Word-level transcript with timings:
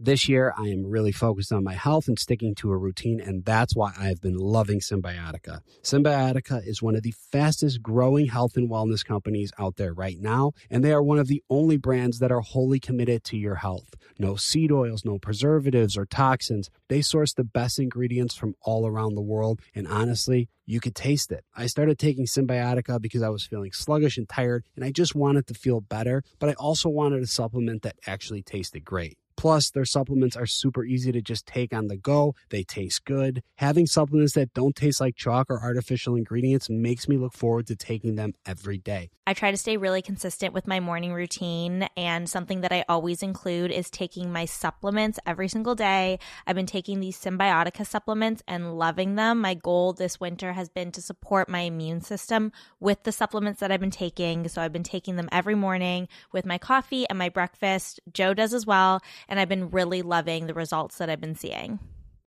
This 0.00 0.28
year, 0.28 0.52
I 0.58 0.70
am 0.70 0.84
really 0.84 1.12
focused 1.12 1.52
on 1.52 1.62
my 1.62 1.74
health 1.74 2.08
and 2.08 2.18
sticking 2.18 2.56
to 2.56 2.72
a 2.72 2.76
routine, 2.76 3.20
and 3.20 3.44
that's 3.44 3.76
why 3.76 3.92
I've 3.96 4.20
been 4.20 4.36
loving 4.36 4.80
Symbiotica. 4.80 5.60
Symbiotica 5.84 6.66
is 6.66 6.82
one 6.82 6.96
of 6.96 7.04
the 7.04 7.14
fastest 7.30 7.80
growing 7.80 8.26
health 8.26 8.56
and 8.56 8.68
wellness 8.68 9.04
companies 9.04 9.52
out 9.56 9.76
there 9.76 9.94
right 9.94 10.18
now, 10.18 10.50
and 10.68 10.84
they 10.84 10.92
are 10.92 11.02
one 11.02 11.20
of 11.20 11.28
the 11.28 11.44
only 11.48 11.76
brands 11.76 12.18
that 12.18 12.32
are 12.32 12.40
wholly 12.40 12.80
committed 12.80 13.22
to 13.22 13.36
your 13.36 13.54
health. 13.54 13.94
No 14.18 14.34
seed 14.34 14.72
oils, 14.72 15.04
no 15.04 15.20
preservatives 15.20 15.96
or 15.96 16.06
toxins. 16.06 16.70
They 16.88 17.00
source 17.00 17.32
the 17.32 17.44
best 17.44 17.78
ingredients 17.78 18.34
from 18.34 18.56
all 18.62 18.88
around 18.88 19.14
the 19.14 19.22
world, 19.22 19.60
and 19.76 19.86
honestly, 19.86 20.48
you 20.66 20.80
could 20.80 20.96
taste 20.96 21.30
it. 21.30 21.44
I 21.54 21.66
started 21.66 22.00
taking 22.00 22.26
Symbiotica 22.26 23.00
because 23.00 23.22
I 23.22 23.28
was 23.28 23.46
feeling 23.46 23.70
sluggish 23.70 24.18
and 24.18 24.28
tired, 24.28 24.64
and 24.74 24.84
I 24.84 24.90
just 24.90 25.14
wanted 25.14 25.46
to 25.46 25.54
feel 25.54 25.80
better, 25.80 26.24
but 26.40 26.50
I 26.50 26.54
also 26.54 26.88
wanted 26.88 27.22
a 27.22 27.28
supplement 27.28 27.82
that 27.82 27.94
actually 28.08 28.42
tasted 28.42 28.84
great. 28.84 29.18
Plus, 29.44 29.68
their 29.68 29.84
supplements 29.84 30.36
are 30.38 30.46
super 30.46 30.86
easy 30.86 31.12
to 31.12 31.20
just 31.20 31.44
take 31.44 31.74
on 31.74 31.88
the 31.88 31.98
go. 31.98 32.34
They 32.48 32.62
taste 32.62 33.04
good. 33.04 33.42
Having 33.56 33.88
supplements 33.88 34.32
that 34.32 34.54
don't 34.54 34.74
taste 34.74 35.02
like 35.02 35.16
chalk 35.16 35.50
or 35.50 35.60
artificial 35.60 36.16
ingredients 36.16 36.70
makes 36.70 37.06
me 37.06 37.18
look 37.18 37.34
forward 37.34 37.66
to 37.66 37.76
taking 37.76 38.14
them 38.14 38.32
every 38.46 38.78
day. 38.78 39.10
I 39.26 39.32
try 39.32 39.50
to 39.50 39.56
stay 39.56 39.78
really 39.78 40.02
consistent 40.02 40.52
with 40.52 40.66
my 40.66 40.80
morning 40.80 41.12
routine, 41.12 41.88
and 41.96 42.28
something 42.28 42.62
that 42.62 42.72
I 42.72 42.84
always 42.88 43.22
include 43.22 43.70
is 43.70 43.90
taking 43.90 44.32
my 44.32 44.44
supplements 44.44 45.18
every 45.26 45.48
single 45.48 45.74
day. 45.74 46.18
I've 46.46 46.56
been 46.56 46.66
taking 46.66 47.00
these 47.00 47.18
Symbiotica 47.18 47.86
supplements 47.86 48.42
and 48.48 48.78
loving 48.78 49.14
them. 49.14 49.40
My 49.40 49.54
goal 49.54 49.92
this 49.92 50.20
winter 50.20 50.52
has 50.54 50.68
been 50.68 50.90
to 50.92 51.02
support 51.02 51.48
my 51.48 51.60
immune 51.60 52.02
system 52.02 52.52
with 52.80 53.02
the 53.04 53.12
supplements 53.12 53.60
that 53.60 53.70
I've 53.72 53.80
been 53.80 53.90
taking. 53.90 54.46
So 54.48 54.60
I've 54.60 54.72
been 54.72 54.82
taking 54.82 55.16
them 55.16 55.28
every 55.32 55.54
morning 55.54 56.08
with 56.32 56.44
my 56.44 56.58
coffee 56.58 57.06
and 57.08 57.18
my 57.18 57.30
breakfast. 57.30 58.00
Joe 58.12 58.34
does 58.34 58.52
as 58.52 58.66
well 58.66 59.00
I've 59.38 59.48
been 59.48 59.70
really 59.70 60.02
loving 60.02 60.46
the 60.46 60.54
results 60.54 60.98
that 60.98 61.10
I've 61.10 61.20
been 61.20 61.34
seeing. 61.34 61.78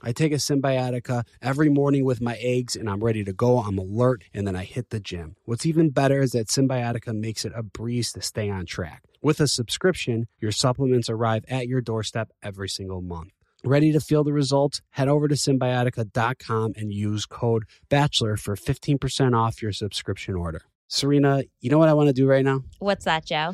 I 0.01 0.13
take 0.13 0.31
a 0.31 0.35
Symbiotica 0.35 1.25
every 1.41 1.67
morning 1.67 2.05
with 2.05 2.21
my 2.21 2.35
eggs 2.39 2.77
and 2.77 2.89
I'm 2.89 3.03
ready 3.03 3.23
to 3.25 3.33
go. 3.33 3.59
I'm 3.59 3.77
alert 3.77 4.23
and 4.33 4.47
then 4.47 4.55
I 4.55 4.63
hit 4.63 4.91
the 4.91 4.99
gym. 4.99 5.35
What's 5.43 5.65
even 5.65 5.89
better 5.89 6.21
is 6.21 6.31
that 6.31 6.47
Symbiotica 6.47 7.13
makes 7.13 7.43
it 7.43 7.51
a 7.53 7.63
breeze 7.63 8.13
to 8.13 8.21
stay 8.21 8.49
on 8.49 8.65
track. 8.65 9.03
With 9.21 9.41
a 9.41 9.47
subscription, 9.47 10.27
your 10.39 10.53
supplements 10.53 11.09
arrive 11.09 11.43
at 11.49 11.67
your 11.67 11.81
doorstep 11.81 12.31
every 12.41 12.69
single 12.69 13.01
month. 13.01 13.31
Ready 13.65 13.91
to 13.91 13.99
feel 13.99 14.23
the 14.23 14.31
results? 14.31 14.81
Head 14.91 15.09
over 15.09 15.27
to 15.27 15.35
symbiotica.com 15.35 16.73
and 16.77 16.93
use 16.93 17.25
code 17.25 17.65
BACHELOR 17.89 18.37
for 18.37 18.55
15% 18.55 19.37
off 19.37 19.61
your 19.61 19.73
subscription 19.73 20.35
order. 20.35 20.61
Serena, 20.87 21.43
you 21.59 21.69
know 21.69 21.77
what 21.77 21.89
I 21.89 21.93
want 21.93 22.07
to 22.07 22.13
do 22.13 22.25
right 22.25 22.45
now? 22.45 22.63
What's 22.79 23.03
that, 23.03 23.25
Joe? 23.25 23.53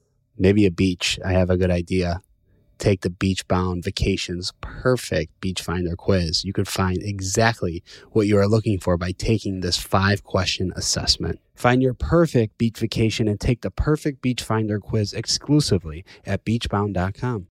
Maybe 0.41 0.65
a 0.65 0.71
beach. 0.71 1.19
I 1.23 1.33
have 1.33 1.51
a 1.51 1.57
good 1.57 1.69
idea. 1.69 2.19
Take 2.79 3.01
the 3.01 3.11
Beach 3.11 3.47
Bound 3.47 3.83
Vacations 3.83 4.53
Perfect 4.59 5.39
Beach 5.39 5.61
Finder 5.61 5.95
quiz. 5.95 6.43
You 6.43 6.51
could 6.51 6.67
find 6.67 6.97
exactly 7.03 7.83
what 8.09 8.25
you 8.25 8.39
are 8.39 8.47
looking 8.47 8.79
for 8.79 8.97
by 8.97 9.11
taking 9.11 9.59
this 9.59 9.77
five 9.77 10.23
question 10.23 10.73
assessment. 10.75 11.39
Find 11.53 11.83
your 11.83 11.93
perfect 11.93 12.57
beach 12.57 12.79
vacation 12.79 13.27
and 13.27 13.39
take 13.39 13.61
the 13.61 13.69
perfect 13.69 14.23
beach 14.23 14.41
finder 14.41 14.79
quiz 14.79 15.13
exclusively 15.13 16.03
at 16.25 16.43
beachbound.com. 16.43 17.50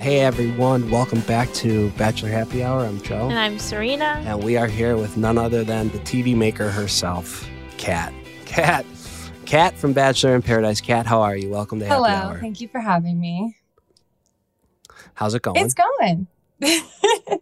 Hey 0.00 0.20
everyone, 0.20 0.90
welcome 0.90 1.20
back 1.20 1.52
to 1.54 1.90
Bachelor 1.90 2.30
Happy 2.30 2.64
Hour. 2.64 2.84
I'm 2.84 3.00
Joe. 3.02 3.28
And 3.28 3.38
I'm 3.38 3.58
Serena. 3.58 4.20
And 4.26 4.42
we 4.42 4.56
are 4.56 4.66
here 4.66 4.96
with 4.96 5.16
none 5.16 5.38
other 5.38 5.62
than 5.62 5.90
the 5.90 5.98
TV 6.00 6.34
maker 6.36 6.70
herself, 6.70 7.48
Kat. 7.76 8.12
Kat. 8.46 8.84
Kat 9.46 9.76
from 9.76 9.92
Bachelor 9.92 10.34
in 10.34 10.42
Paradise. 10.42 10.80
Kat, 10.80 11.06
how 11.06 11.22
are 11.22 11.36
you? 11.36 11.50
Welcome 11.50 11.78
to 11.80 11.86
Hello. 11.86 12.08
Happy 12.08 12.26
Hour. 12.34 12.40
Thank 12.40 12.60
you 12.60 12.68
for 12.68 12.80
having 12.80 13.20
me. 13.20 13.56
How's 15.14 15.34
it 15.34 15.42
going? 15.42 15.64
It's 15.64 15.74
going. 15.74 16.26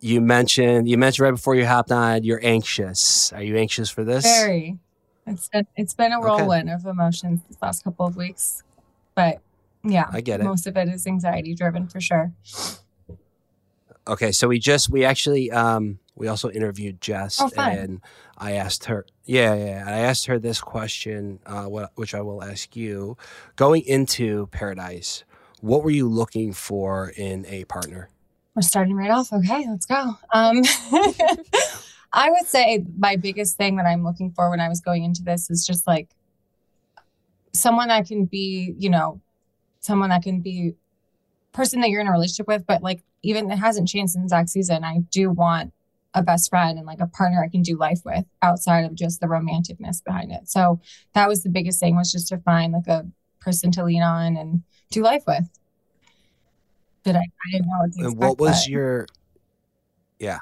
you 0.00 0.20
mentioned 0.20 0.88
you 0.88 0.96
mentioned 0.98 1.24
right 1.24 1.30
before 1.32 1.54
you 1.54 1.66
hopped 1.66 1.92
on 1.92 2.24
you're 2.24 2.40
anxious. 2.44 3.32
Are 3.32 3.42
you 3.42 3.56
anxious 3.56 3.90
for 3.90 4.02
this? 4.04 4.24
Very. 4.24 4.78
It's 5.26 5.48
been 5.48 5.66
it's 5.76 5.94
been 5.94 6.12
a 6.12 6.18
Okay. 6.18 6.24
whirlwind 6.28 6.70
of 6.70 6.86
emotions 6.86 7.40
this 7.48 7.58
last 7.60 7.84
couple 7.84 8.06
of 8.06 8.16
weeks. 8.16 8.62
But 9.14 9.40
yeah, 9.90 10.06
I 10.12 10.20
get 10.20 10.40
it. 10.40 10.44
most 10.44 10.66
of 10.66 10.76
it 10.76 10.88
is 10.88 11.06
anxiety 11.06 11.54
driven 11.54 11.88
for 11.88 12.00
sure. 12.00 12.32
Okay, 14.06 14.32
so 14.32 14.48
we 14.48 14.58
just 14.58 14.88
we 14.88 15.04
actually 15.04 15.50
um 15.50 15.98
we 16.14 16.28
also 16.28 16.50
interviewed 16.50 17.00
Jess 17.00 17.40
Oh, 17.40 17.50
and 17.56 18.00
I 18.36 18.52
asked 18.52 18.86
her 18.86 19.06
yeah, 19.24 19.54
yeah, 19.54 19.84
I 19.86 19.98
asked 19.98 20.26
her 20.26 20.38
this 20.38 20.60
question 20.60 21.40
uh 21.46 21.64
what, 21.64 21.92
which 21.94 22.14
I 22.14 22.22
will 22.22 22.42
ask 22.42 22.74
you. 22.74 23.16
Going 23.56 23.82
into 23.82 24.46
Paradise, 24.46 25.24
what 25.60 25.84
were 25.84 25.90
you 25.90 26.08
looking 26.08 26.52
for 26.52 27.10
in 27.16 27.44
a 27.46 27.64
partner? 27.64 28.08
We're 28.54 28.62
starting 28.62 28.94
right 28.94 29.10
off. 29.10 29.32
Okay, 29.32 29.66
let's 29.68 29.86
go. 29.86 30.14
Um 30.32 30.62
I 32.12 32.30
would 32.30 32.46
say 32.46 32.84
my 32.96 33.16
biggest 33.16 33.56
thing 33.58 33.76
that 33.76 33.84
I'm 33.84 34.02
looking 34.02 34.32
for 34.32 34.48
when 34.48 34.60
I 34.60 34.68
was 34.68 34.80
going 34.80 35.04
into 35.04 35.22
this 35.22 35.50
is 35.50 35.66
just 35.66 35.86
like 35.86 36.08
someone 37.52 37.88
that 37.88 38.06
can 38.06 38.24
be, 38.24 38.74
you 38.78 38.88
know, 38.88 39.20
someone 39.80 40.10
that 40.10 40.22
can 40.22 40.40
be 40.40 40.74
person 41.52 41.80
that 41.80 41.90
you're 41.90 42.00
in 42.00 42.06
a 42.08 42.12
relationship 42.12 42.46
with, 42.46 42.66
but 42.66 42.82
like 42.82 43.02
even 43.22 43.50
it 43.50 43.56
hasn't 43.58 43.88
changed 43.88 44.12
since 44.12 44.30
Zach 44.30 44.48
season. 44.48 44.84
I 44.84 44.98
do 45.10 45.30
want 45.30 45.72
a 46.14 46.22
best 46.22 46.50
friend 46.50 46.78
and 46.78 46.86
like 46.86 47.00
a 47.00 47.06
partner 47.06 47.42
I 47.44 47.48
can 47.48 47.62
do 47.62 47.76
life 47.76 48.00
with 48.04 48.24
outside 48.42 48.84
of 48.84 48.94
just 48.94 49.20
the 49.20 49.26
romanticness 49.26 50.02
behind 50.04 50.32
it. 50.32 50.48
So 50.48 50.80
that 51.14 51.28
was 51.28 51.42
the 51.42 51.48
biggest 51.50 51.80
thing 51.80 51.96
was 51.96 52.10
just 52.12 52.28
to 52.28 52.38
find 52.38 52.72
like 52.72 52.86
a 52.86 53.06
person 53.40 53.70
to 53.72 53.84
lean 53.84 54.02
on 54.02 54.36
and 54.36 54.62
do 54.90 55.02
life 55.02 55.24
with. 55.26 55.48
That 57.04 57.16
I, 57.16 57.20
I 57.20 57.50
didn't 57.52 57.66
know 57.68 57.78
what 57.78 57.92
to 57.92 57.98
And 57.98 58.06
expect. 58.12 58.20
what 58.20 58.38
was 58.38 58.64
but- 58.64 58.68
your 58.68 59.06
yeah. 60.18 60.38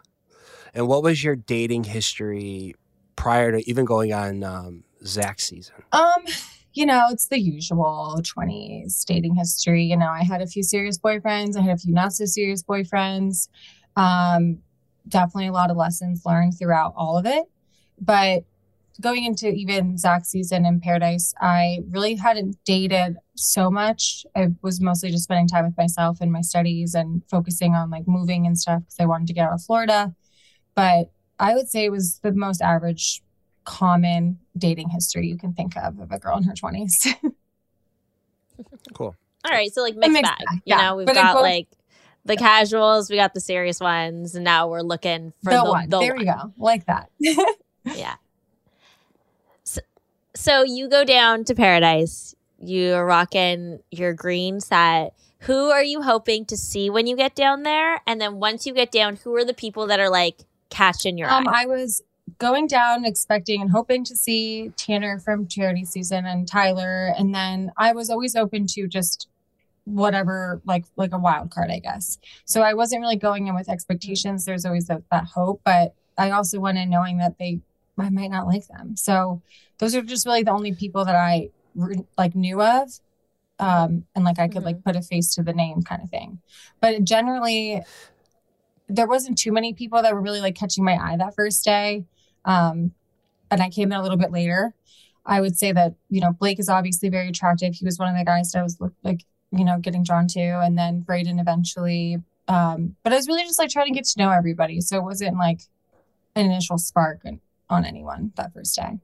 And 0.75 0.89
what 0.89 1.03
was 1.03 1.23
your 1.25 1.37
dating 1.37 1.85
history 1.85 2.75
prior 3.17 3.53
to 3.53 3.69
even 3.69 3.85
going 3.87 4.13
on 4.13 4.43
um 4.45 4.85
Zach 5.05 5.41
season? 5.41 5.75
Um, 5.93 6.25
you 6.77 6.85
know, 6.85 7.07
it's 7.11 7.29
the 7.29 7.41
usual 7.41 8.19
20s 8.23 9.05
dating 9.07 9.35
history. 9.35 9.85
You 9.85 9.97
know, 9.97 10.11
I 10.11 10.23
had 10.23 10.43
a 10.43 10.47
few 10.47 10.63
serious 10.63 10.99
boyfriends, 10.99 11.57
I 11.57 11.63
had 11.63 11.77
a 11.77 11.79
few 11.79 11.95
not 11.95 12.13
so 12.13 12.27
serious 12.27 12.63
boyfriends. 12.63 13.49
Um, 13.97 14.59
definitely 15.09 15.47
a 15.47 15.53
lot 15.53 15.71
of 15.71 15.79
lessons 15.79 16.23
learned 16.27 16.59
throughout 16.59 16.93
all 16.95 17.17
of 17.17 17.25
it. 17.25 17.45
But 17.99 18.45
going 19.01 19.25
into 19.25 19.49
even 19.49 19.97
Zach's 19.97 20.29
season 20.29 20.67
in 20.67 20.81
Paradise, 20.81 21.33
I 21.41 21.79
really 21.89 22.15
hadn't 22.15 22.57
dated 22.67 23.17
so 23.37 23.71
much. 23.71 24.27
I 24.37 24.49
was 24.61 24.81
mostly 24.81 25.11
just 25.11 25.25
spending 25.25 25.49
time 25.49 25.65
with 25.65 25.77
myself 25.79 26.19
and 26.21 26.31
my 26.31 26.43
studies 26.43 26.95
and 26.95 27.23
focusing 27.31 27.75
on 27.75 27.89
like 27.89 28.07
moving 28.07 28.47
and 28.47 28.59
stuff 28.59 28.83
because 28.83 29.01
I 29.01 29.07
wanted 29.07 29.29
to 29.29 29.33
get 29.33 29.49
out 29.49 29.55
of 29.55 29.63
Florida. 29.63 30.15
But 30.75 31.11
I 31.39 31.55
would 31.55 31.69
say 31.69 31.85
it 31.85 31.93
was 31.93 32.19
the 32.19 32.33
most 32.33 32.61
average 32.61 33.23
common 33.67 34.39
dating 34.57 34.89
history 34.89 35.27
you 35.29 35.37
can 35.37 35.53
think 35.53 35.77
of 35.77 35.99
of 36.01 36.11
a 36.13 36.19
girl 36.19 36.37
in 36.39 36.45
her 36.45 36.55
20s. 36.55 37.07
Cool. 38.95 39.15
All 39.45 39.51
right, 39.53 39.71
so 39.73 39.83
like 39.83 39.95
mixed, 39.97 40.13
mixed 40.13 40.31
bag. 40.31 40.39
bag, 40.47 40.57
You 40.65 40.75
yeah. 40.77 40.83
know, 40.83 40.97
we've 40.97 41.07
But 41.07 41.15
got 41.15 41.35
both- 41.35 41.43
like 41.43 41.69
the 42.25 42.37
casuals, 42.37 43.11
we 43.11 43.17
got 43.17 43.35
the 43.35 43.41
serious 43.41 43.79
ones, 43.81 44.35
and 44.35 44.45
now 44.45 44.69
we're 44.69 44.81
looking 44.81 45.33
for 45.45 45.53
the, 45.53 45.63
the, 45.63 45.71
one. 45.71 45.89
the 45.91 45.99
there 46.01 46.15
one. 46.15 46.21
you 46.27 46.33
go. 46.33 46.53
Like 46.57 46.87
that. 46.87 47.11
Yeah. 47.95 48.17
So, 49.63 49.81
so 50.35 50.63
you 50.65 50.89
go 50.89 51.05
down 51.05 51.45
to 51.45 51.55
paradise. 51.55 52.35
You're 52.59 53.05
rocking 53.07 53.79
your 53.93 54.13
green 54.13 54.59
set. 54.61 55.15
who 55.41 55.71
are 55.71 55.85
you 55.85 56.03
hoping 56.03 56.47
to 56.47 56.57
see 56.57 56.91
when 56.91 57.07
you 57.07 57.15
get 57.15 57.37
down 57.37 57.63
there? 57.63 58.01
And 58.07 58.21
then 58.21 58.41
once 58.41 58.67
you 58.67 58.73
get 58.75 58.91
down, 58.91 59.17
who 59.17 59.37
are 59.37 59.45
the 59.45 59.55
people 59.55 59.87
that 59.87 60.01
are 60.01 60.11
like 60.11 60.43
catching 60.71 61.17
your 61.17 61.31
Um, 61.31 61.47
eye? 61.47 61.63
I 61.63 61.67
was 61.67 62.03
going 62.39 62.67
down 62.67 63.05
expecting 63.05 63.61
and 63.61 63.71
hoping 63.71 64.05
to 64.05 64.17
see 64.17 64.71
Tanner 64.77 65.19
from 65.19 65.47
charity 65.47 65.85
season 65.85 66.27
and 66.27 66.47
Tyler. 66.47 67.13
And 67.19 67.35
then 67.35 67.73
I 67.77 67.93
was 67.93 68.11
always 68.11 68.37
open 68.37 68.67
to 68.69 68.87
just 68.87 69.29
whatever, 69.85 70.61
like 70.67 70.85
like 70.97 71.13
a 71.13 71.19
wild 71.19 71.51
card, 71.51 71.71
I 71.71 71.79
guess. 71.79 72.19
So 72.45 72.63
I 72.63 72.75
wasn't 72.75 73.03
really 73.03 73.17
going 73.17 73.47
in 73.47 73.55
with 73.55 73.69
expectations. 73.69 74.45
There's 74.45 74.67
always 74.67 74.87
that, 74.87 75.03
that 75.11 75.25
hope, 75.25 75.61
but 75.65 75.95
I 76.19 76.31
also 76.31 76.61
went 76.61 76.79
in 76.79 76.91
knowing 76.91 77.19
that 77.19 77.39
they 77.39 77.61
I 77.99 78.11
might 78.11 78.31
not 78.31 78.47
like 78.47 78.67
them. 78.69 78.97
So 78.97 79.43
those 79.79 79.95
are 79.95 80.03
just 80.03 80.27
really 80.27 80.43
the 80.43 80.51
only 80.51 80.75
people 80.75 81.05
that 81.05 81.17
I 81.17 81.51
re- 81.75 82.05
like 82.19 82.35
knew 82.35 82.61
of. 82.61 82.91
Um, 83.59 84.05
and 84.15 84.23
like 84.25 84.39
I 84.39 84.49
could 84.49 84.65
like 84.65 84.85
put 84.85 84.97
a 84.97 85.03
face 85.03 85.35
to 85.37 85.43
the 85.43 85.55
name 85.55 85.83
kind 85.83 86.03
of 86.03 86.11
thing. 86.11 86.41
But 86.81 87.05
generally 87.05 87.83
there 88.89 89.07
wasn't 89.07 89.39
too 89.39 89.51
many 89.51 89.73
people 89.73 90.03
that 90.03 90.15
were 90.15 90.21
really 90.21 90.41
like 90.41 90.55
catching 90.55 90.85
my 90.85 90.97
eye 90.97 91.17
that 91.17 91.35
first 91.35 91.65
day. 91.65 92.05
Um, 92.47 92.93
and 93.51 93.63
I 93.63 93.69
came 93.69 93.93
in 93.93 93.99
a 93.99 94.03
little 94.03 94.17
bit 94.17 94.33
later. 94.33 94.75
I 95.27 95.41
would 95.41 95.59
say 95.59 95.73
that, 95.73 95.95
you 96.09 96.21
know, 96.21 96.33
Blake 96.33 96.59
is 96.59 96.69
obviously 96.69 97.09
very 97.09 97.29
attractive. 97.29 97.75
He 97.75 97.85
was 97.85 97.99
one 97.99 98.09
of 98.09 98.17
the 98.17 98.25
guys 98.25 98.53
that 98.53 98.61
I 98.61 98.63
was 98.63 98.79
like, 99.03 99.25
you 99.51 99.65
know, 99.65 99.79
getting 99.79 100.05
drawn 100.05 100.29
to. 100.29 100.41
And 100.41 100.79
then 100.79 101.03
Brayden 101.03 101.41
eventually. 101.41 102.19
Um, 102.49 102.95
but 103.03 103.13
I 103.13 103.17
was 103.17 103.27
really 103.27 103.43
just 103.43 103.59
like 103.59 103.71
trying 103.71 103.87
to 103.89 103.93
get 103.93 104.05
to 104.05 104.19
know 104.19 104.31
everybody. 104.31 104.81
So 104.81 104.97
it 104.97 105.03
wasn't 105.03 105.37
like 105.37 105.61
an 106.37 106.47
initial 106.47 106.79
spark 106.79 107.21
on- 107.25 107.41
on 107.69 107.85
anyone 107.85 108.33
that 108.37 108.53
first 108.55 108.77
day. 108.77 109.01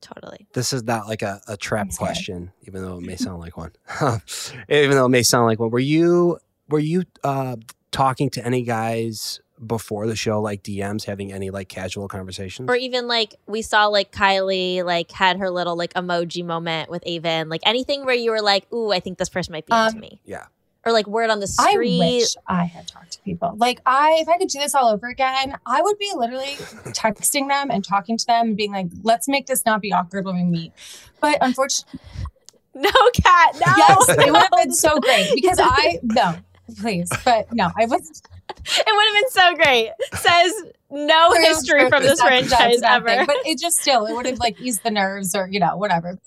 totally. 0.00 0.46
This 0.52 0.72
is 0.72 0.84
not 0.84 1.06
like 1.08 1.22
a, 1.22 1.40
a 1.48 1.56
trap 1.56 1.90
question, 1.96 2.52
even 2.66 2.82
though 2.82 2.98
it 2.98 3.02
may 3.02 3.16
sound 3.16 3.40
like 3.40 3.56
one. 3.56 3.72
even 4.68 4.90
though 4.92 5.06
it 5.06 5.10
may 5.10 5.22
sound 5.22 5.46
like 5.46 5.58
one. 5.58 5.70
Were 5.70 5.78
you 5.78 6.38
were 6.68 6.78
you 6.78 7.04
uh, 7.24 7.56
talking 7.90 8.30
to 8.30 8.44
any 8.44 8.62
guys 8.62 9.40
before 9.64 10.06
the 10.06 10.16
show, 10.16 10.40
like 10.40 10.62
DMs, 10.62 11.04
having 11.04 11.32
any 11.32 11.50
like 11.50 11.68
casual 11.68 12.08
conversations? 12.08 12.68
Or 12.68 12.76
even 12.76 13.06
like 13.08 13.34
we 13.46 13.62
saw 13.62 13.86
like 13.86 14.12
Kylie 14.12 14.84
like 14.84 15.10
had 15.10 15.38
her 15.38 15.50
little 15.50 15.76
like 15.76 15.94
emoji 15.94 16.44
moment 16.44 16.90
with 16.90 17.02
Avon, 17.06 17.48
like 17.48 17.62
anything 17.64 18.04
where 18.04 18.14
you 18.14 18.30
were 18.30 18.42
like, 18.42 18.70
"Ooh, 18.72 18.92
I 18.92 19.00
think 19.00 19.18
this 19.18 19.28
person 19.28 19.52
might 19.52 19.66
be 19.66 19.72
into 19.74 19.94
Um, 19.96 20.00
me," 20.00 20.20
yeah. 20.24 20.46
or 20.84 20.92
like 20.92 21.06
word 21.06 21.30
on 21.30 21.40
the 21.40 21.46
street. 21.46 22.00
I 22.00 22.04
wish 22.18 22.34
I 22.46 22.64
had 22.64 22.86
talked 22.86 23.12
to 23.12 23.22
people. 23.22 23.54
Like 23.56 23.80
I, 23.86 24.18
if 24.20 24.28
I 24.28 24.36
could 24.38 24.48
do 24.48 24.58
this 24.58 24.74
all 24.74 24.88
over 24.88 25.06
again, 25.08 25.56
I 25.66 25.80
would 25.82 25.98
be 25.98 26.10
literally 26.14 26.54
texting 26.92 27.48
them 27.48 27.70
and 27.70 27.84
talking 27.84 28.16
to 28.18 28.26
them 28.26 28.48
and 28.48 28.56
being 28.56 28.72
like, 28.72 28.86
"Let's 29.02 29.26
make 29.28 29.46
this 29.46 29.64
not 29.64 29.80
be 29.80 29.92
awkward 29.92 30.24
when 30.26 30.36
we 30.36 30.44
meet." 30.44 30.72
But 31.20 31.38
unfortunately, 31.40 31.98
No, 32.74 32.90
Kat. 33.14 33.54
No. 33.54 33.72
yes, 33.74 34.08
it 34.10 34.30
would 34.30 34.36
have 34.36 34.50
been 34.62 34.72
so 34.72 35.00
great 35.00 35.30
because 35.34 35.58
I 35.58 35.98
no, 36.02 36.34
please, 36.80 37.08
but 37.24 37.52
no, 37.52 37.70
I 37.78 37.86
was 37.86 38.22
It 38.50 38.86
would 38.86 39.06
have 39.06 39.22
been 39.22 39.30
so 39.30 39.54
great. 39.56 39.90
Says 40.14 40.52
no 40.90 41.32
history 41.32 41.88
from 41.88 42.02
this 42.02 42.20
franchise 42.20 42.80
thing. 42.80 42.84
ever. 42.84 43.24
But 43.26 43.36
it 43.44 43.58
just 43.58 43.78
still, 43.78 44.06
it 44.06 44.14
would 44.14 44.26
have 44.26 44.38
like 44.38 44.60
eased 44.60 44.82
the 44.84 44.90
nerves 44.90 45.34
or 45.34 45.48
you 45.50 45.60
know 45.60 45.76
whatever. 45.76 46.18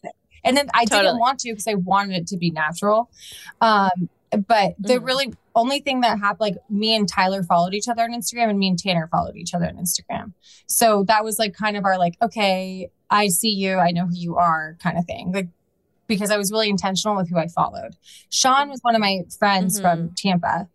And 0.44 0.56
then 0.56 0.70
I 0.74 0.86
Totally. 0.86 1.04
didn't 1.08 1.20
want 1.20 1.40
to 1.42 1.52
because 1.52 1.68
I 1.68 1.76
wanted 1.76 2.16
it 2.16 2.28
to 2.28 2.38
be 2.38 2.50
natural. 2.52 3.10
Um, 3.62 4.10
but 4.48 4.76
the 4.80 4.96
Mhm. 5.00 5.06
really 5.06 5.34
only 5.56 5.80
thing 5.82 6.02
that 6.02 6.20
happened, 6.20 6.40
like 6.40 6.56
me 6.70 6.96
and 6.96 7.10
Tyler 7.10 7.44
followed 7.44 7.74
each 7.74 7.88
other 7.90 8.04
on 8.04 8.12
Instagram, 8.12 8.50
and 8.50 8.60
me 8.60 8.68
and 8.70 8.80
Tanner 8.80 9.08
followed 9.12 9.36
each 9.36 9.54
other 9.54 9.66
on 9.66 9.76
Instagram. 9.76 10.34
So 10.68 11.04
that 11.08 11.24
was 11.24 11.40
like 11.40 11.54
kind 11.54 11.76
of 11.76 11.84
our 11.84 11.98
like, 11.98 12.16
okay, 12.22 12.90
I 13.10 13.28
see 13.30 13.50
you, 13.50 13.78
I 13.78 13.92
know 13.92 14.06
who 14.06 14.16
you 14.16 14.36
are, 14.36 14.78
kind 14.82 14.98
of 14.98 15.06
thing. 15.06 15.32
Like 15.34 15.48
because 16.10 16.32
I 16.32 16.38
was 16.38 16.52
really 16.52 16.70
intentional 16.70 17.16
with 17.16 17.30
who 17.30 17.38
I 17.38 17.48
followed. 17.48 17.96
Sean 18.30 18.70
was 18.70 18.80
one 18.82 18.96
of 18.96 19.00
my 19.00 19.22
friends 19.38 19.80
from 19.80 20.14
Tampa 20.18 20.68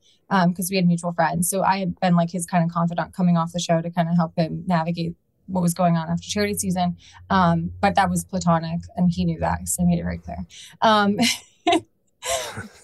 because 0.48 0.70
we 0.70 0.76
had 0.76 0.86
mutual 0.86 1.12
friends. 1.12 1.50
So 1.50 1.62
I 1.62 1.78
had 1.78 2.00
been 2.00 2.16
like 2.16 2.30
his 2.30 2.46
kind 2.46 2.64
of 2.64 2.70
confidant 2.70 3.12
coming 3.12 3.36
off 3.36 3.52
the 3.52 3.60
show 3.60 3.82
to 3.82 3.90
kind 3.90 4.08
of 4.08 4.16
help 4.16 4.32
him 4.38 4.64
navigate 4.66 5.14
what 5.46 5.60
was 5.60 5.74
going 5.74 5.96
on 5.96 6.08
after 6.08 6.26
charity 6.26 6.54
season. 6.54 6.96
Um, 7.28 7.72
but 7.82 7.96
that 7.96 8.08
was 8.08 8.24
platonic, 8.24 8.80
and 8.96 9.10
he 9.10 9.26
knew 9.26 9.40
that, 9.40 9.68
so 9.68 9.82
I 9.82 9.86
made 9.86 9.98
it 9.98 10.04
very 10.04 10.18
clear. 10.18 10.38
Um, 10.80 11.18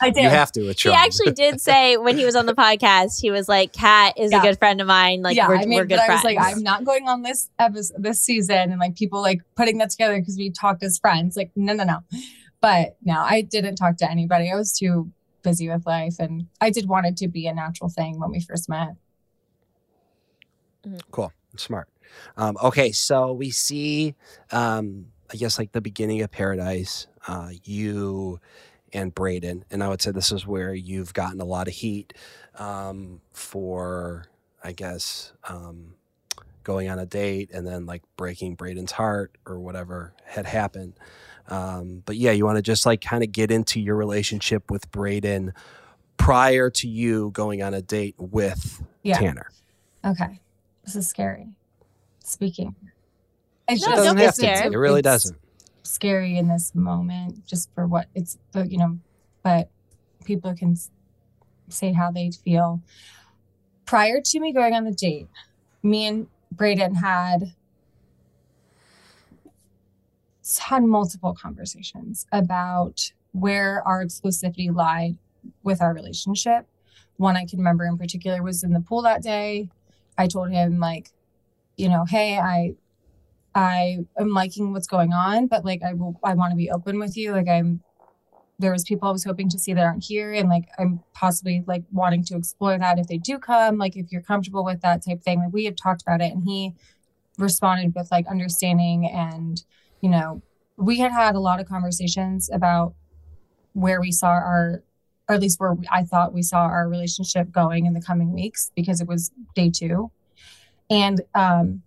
I 0.00 0.10
did. 0.10 0.22
You 0.22 0.28
have 0.30 0.52
to. 0.52 0.68
It's 0.68 0.82
He 0.82 0.90
actually 0.90 1.32
did 1.32 1.60
say 1.70 1.96
when 1.96 2.16
he 2.16 2.24
was 2.24 2.36
on 2.36 2.46
the 2.46 2.54
podcast, 2.54 3.20
he 3.20 3.30
was 3.30 3.48
like, 3.48 3.72
"Kat 3.72 4.14
is 4.18 4.32
a 4.32 4.40
good 4.40 4.58
friend 4.58 4.80
of 4.80 4.86
mine. 4.86 5.22
Like 5.22 5.36
yeah, 5.36 5.48
we're, 5.48 5.56
I 5.56 5.64
mean, 5.66 5.78
we're 5.78 5.84
good 5.84 5.98
but 5.98 6.10
I 6.10 6.14
was 6.14 6.24
like, 6.24 6.38
I'm 6.40 6.62
not 6.62 6.84
going 6.84 7.08
on 7.08 7.22
this 7.22 7.50
episode, 7.58 8.02
this 8.02 8.20
season, 8.20 8.70
and 8.70 8.78
like 8.78 8.96
people 8.96 9.20
like 9.20 9.42
putting 9.56 9.78
that 9.78 9.90
together 9.90 10.18
because 10.18 10.36
we 10.36 10.50
talked 10.50 10.82
as 10.82 10.98
friends. 10.98 11.36
Like, 11.36 11.50
no, 11.56 11.72
no, 11.72 11.84
no. 11.84 11.98
But 12.60 12.96
no, 13.02 13.18
I 13.18 13.42
didn't 13.42 13.76
talk 13.76 13.96
to 13.98 14.10
anybody. 14.10 14.50
I 14.50 14.56
was 14.56 14.72
too 14.72 15.10
busy 15.42 15.68
with 15.68 15.86
life, 15.86 16.16
and 16.18 16.46
I 16.60 16.70
did 16.70 16.88
want 16.88 17.06
it 17.06 17.16
to 17.18 17.28
be 17.28 17.46
a 17.46 17.54
natural 17.54 17.90
thing 17.90 18.18
when 18.18 18.30
we 18.30 18.40
first 18.40 18.68
met. 18.68 18.94
Cool. 21.10 21.32
Smart. 21.56 21.88
Um, 22.36 22.56
okay, 22.62 22.92
so 22.92 23.32
we 23.32 23.50
see, 23.50 24.14
um, 24.50 25.06
I 25.32 25.36
guess, 25.36 25.58
like 25.58 25.72
the 25.72 25.80
beginning 25.80 26.22
of 26.22 26.30
Paradise, 26.30 27.06
uh, 27.26 27.50
you 27.64 28.40
and 28.92 29.14
Brayden. 29.14 29.62
And 29.70 29.82
I 29.82 29.88
would 29.88 30.02
say 30.02 30.10
this 30.10 30.32
is 30.32 30.46
where 30.46 30.74
you've 30.74 31.14
gotten 31.14 31.40
a 31.40 31.44
lot 31.44 31.68
of 31.68 31.74
heat 31.74 32.14
um, 32.58 33.20
for, 33.32 34.26
I 34.62 34.72
guess, 34.72 35.32
um, 35.48 35.94
going 36.64 36.90
on 36.90 36.98
a 36.98 37.06
date 37.06 37.50
and 37.52 37.66
then 37.66 37.86
like 37.86 38.02
breaking 38.16 38.56
Brayden's 38.56 38.92
heart 38.92 39.36
or 39.46 39.58
whatever 39.58 40.12
had 40.24 40.46
happened. 40.46 40.94
Um, 41.48 42.02
but 42.06 42.16
yeah, 42.16 42.30
you 42.32 42.44
want 42.44 42.56
to 42.56 42.62
just 42.62 42.86
like 42.86 43.00
kind 43.00 43.24
of 43.24 43.32
get 43.32 43.50
into 43.50 43.80
your 43.80 43.96
relationship 43.96 44.70
with 44.70 44.90
Braden 44.90 45.52
prior 46.16 46.70
to 46.70 46.88
you 46.88 47.30
going 47.32 47.62
on 47.62 47.74
a 47.74 47.82
date 47.82 48.14
with 48.18 48.82
Yeah. 49.02 49.18
Tanner. 49.18 49.50
Okay, 50.04 50.38
this 50.84 50.96
is 50.96 51.08
scary. 51.08 51.48
Speaking, 52.22 52.74
it's 53.68 53.86
No, 53.86 53.92
It 53.92 53.96
doesn't 53.96 54.16
have 54.18 54.34
to. 54.36 54.66
It 54.66 54.76
really 54.76 55.00
it's 55.00 55.04
doesn't. 55.04 55.38
Scary 55.90 56.36
in 56.36 56.48
this 56.48 56.74
moment, 56.74 57.44
just 57.46 57.68
for 57.74 57.86
what 57.86 58.06
it's, 58.14 58.38
you 58.54 58.78
know, 58.78 58.98
but 59.42 59.68
people 60.24 60.54
can 60.54 60.76
say 61.68 61.92
how 61.92 62.10
they 62.10 62.30
feel. 62.30 62.80
Prior 63.86 64.20
to 64.20 64.40
me 64.40 64.52
going 64.52 64.72
on 64.74 64.84
the 64.84 64.92
date, 64.92 65.26
me 65.82 66.06
and 66.06 66.26
Brayden 66.54 66.96
had 66.96 67.54
had 70.60 70.82
multiple 70.82 71.34
conversations 71.34 72.26
about 72.32 73.12
where 73.32 73.86
our 73.86 74.04
exclusivity 74.04 74.74
lied 74.74 75.16
with 75.62 75.80
our 75.80 75.94
relationship. 75.94 76.66
One 77.16 77.36
I 77.36 77.46
can 77.46 77.58
remember 77.58 77.84
in 77.84 77.98
particular 77.98 78.42
was 78.42 78.62
in 78.62 78.72
the 78.72 78.80
pool 78.80 79.02
that 79.02 79.22
day. 79.22 79.68
I 80.18 80.26
told 80.26 80.50
him 80.50 80.78
like, 80.78 81.10
you 81.76 81.88
know, 81.88 82.04
hey, 82.04 82.38
I 82.38 82.74
I 83.54 83.98
am 84.18 84.30
liking 84.30 84.72
what's 84.72 84.86
going 84.86 85.12
on, 85.12 85.46
but 85.46 85.64
like 85.64 85.82
I 85.82 85.94
will 85.94 86.18
I 86.22 86.34
want 86.34 86.52
to 86.52 86.56
be 86.56 86.70
open 86.70 86.98
with 86.98 87.16
you. 87.16 87.32
Like 87.32 87.48
I'm 87.48 87.80
there 88.58 88.72
was 88.72 88.84
people 88.84 89.08
I 89.08 89.12
was 89.12 89.24
hoping 89.24 89.48
to 89.48 89.58
see 89.58 89.72
that 89.72 89.82
aren't 89.82 90.04
here 90.04 90.32
and 90.32 90.48
like 90.48 90.68
I'm 90.78 91.00
possibly 91.14 91.64
like 91.66 91.82
wanting 91.90 92.22
to 92.24 92.36
explore 92.36 92.78
that 92.78 92.98
if 92.98 93.08
they 93.08 93.16
do 93.16 93.38
come, 93.38 93.78
like 93.78 93.96
if 93.96 94.12
you're 94.12 94.20
comfortable 94.20 94.64
with 94.64 94.82
that 94.82 95.04
type 95.04 95.22
thing. 95.22 95.40
Like 95.40 95.52
we 95.52 95.64
had 95.64 95.78
talked 95.78 96.02
about 96.02 96.20
it 96.20 96.32
and 96.32 96.44
he 96.44 96.74
responded 97.38 97.94
with 97.94 98.10
like 98.10 98.26
understanding 98.28 99.06
and 99.06 99.64
you 100.00 100.10
know, 100.10 100.42
we 100.76 100.98
had 100.98 101.12
had 101.12 101.34
a 101.34 101.40
lot 101.40 101.60
of 101.60 101.66
conversations 101.66 102.50
about 102.52 102.94
where 103.72 104.00
we 104.00 104.12
saw 104.12 104.28
our 104.28 104.82
or 105.28 105.34
at 105.34 105.40
least 105.40 105.58
where 105.58 105.76
I 105.90 106.04
thought 106.04 106.34
we 106.34 106.42
saw 106.42 106.58
our 106.58 106.88
relationship 106.88 107.50
going 107.50 107.86
in 107.86 107.94
the 107.94 108.02
coming 108.02 108.32
weeks 108.32 108.70
because 108.76 109.00
it 109.00 109.08
was 109.08 109.30
day 109.54 109.70
2. 109.70 110.10
And 110.90 111.22
um 111.34 111.82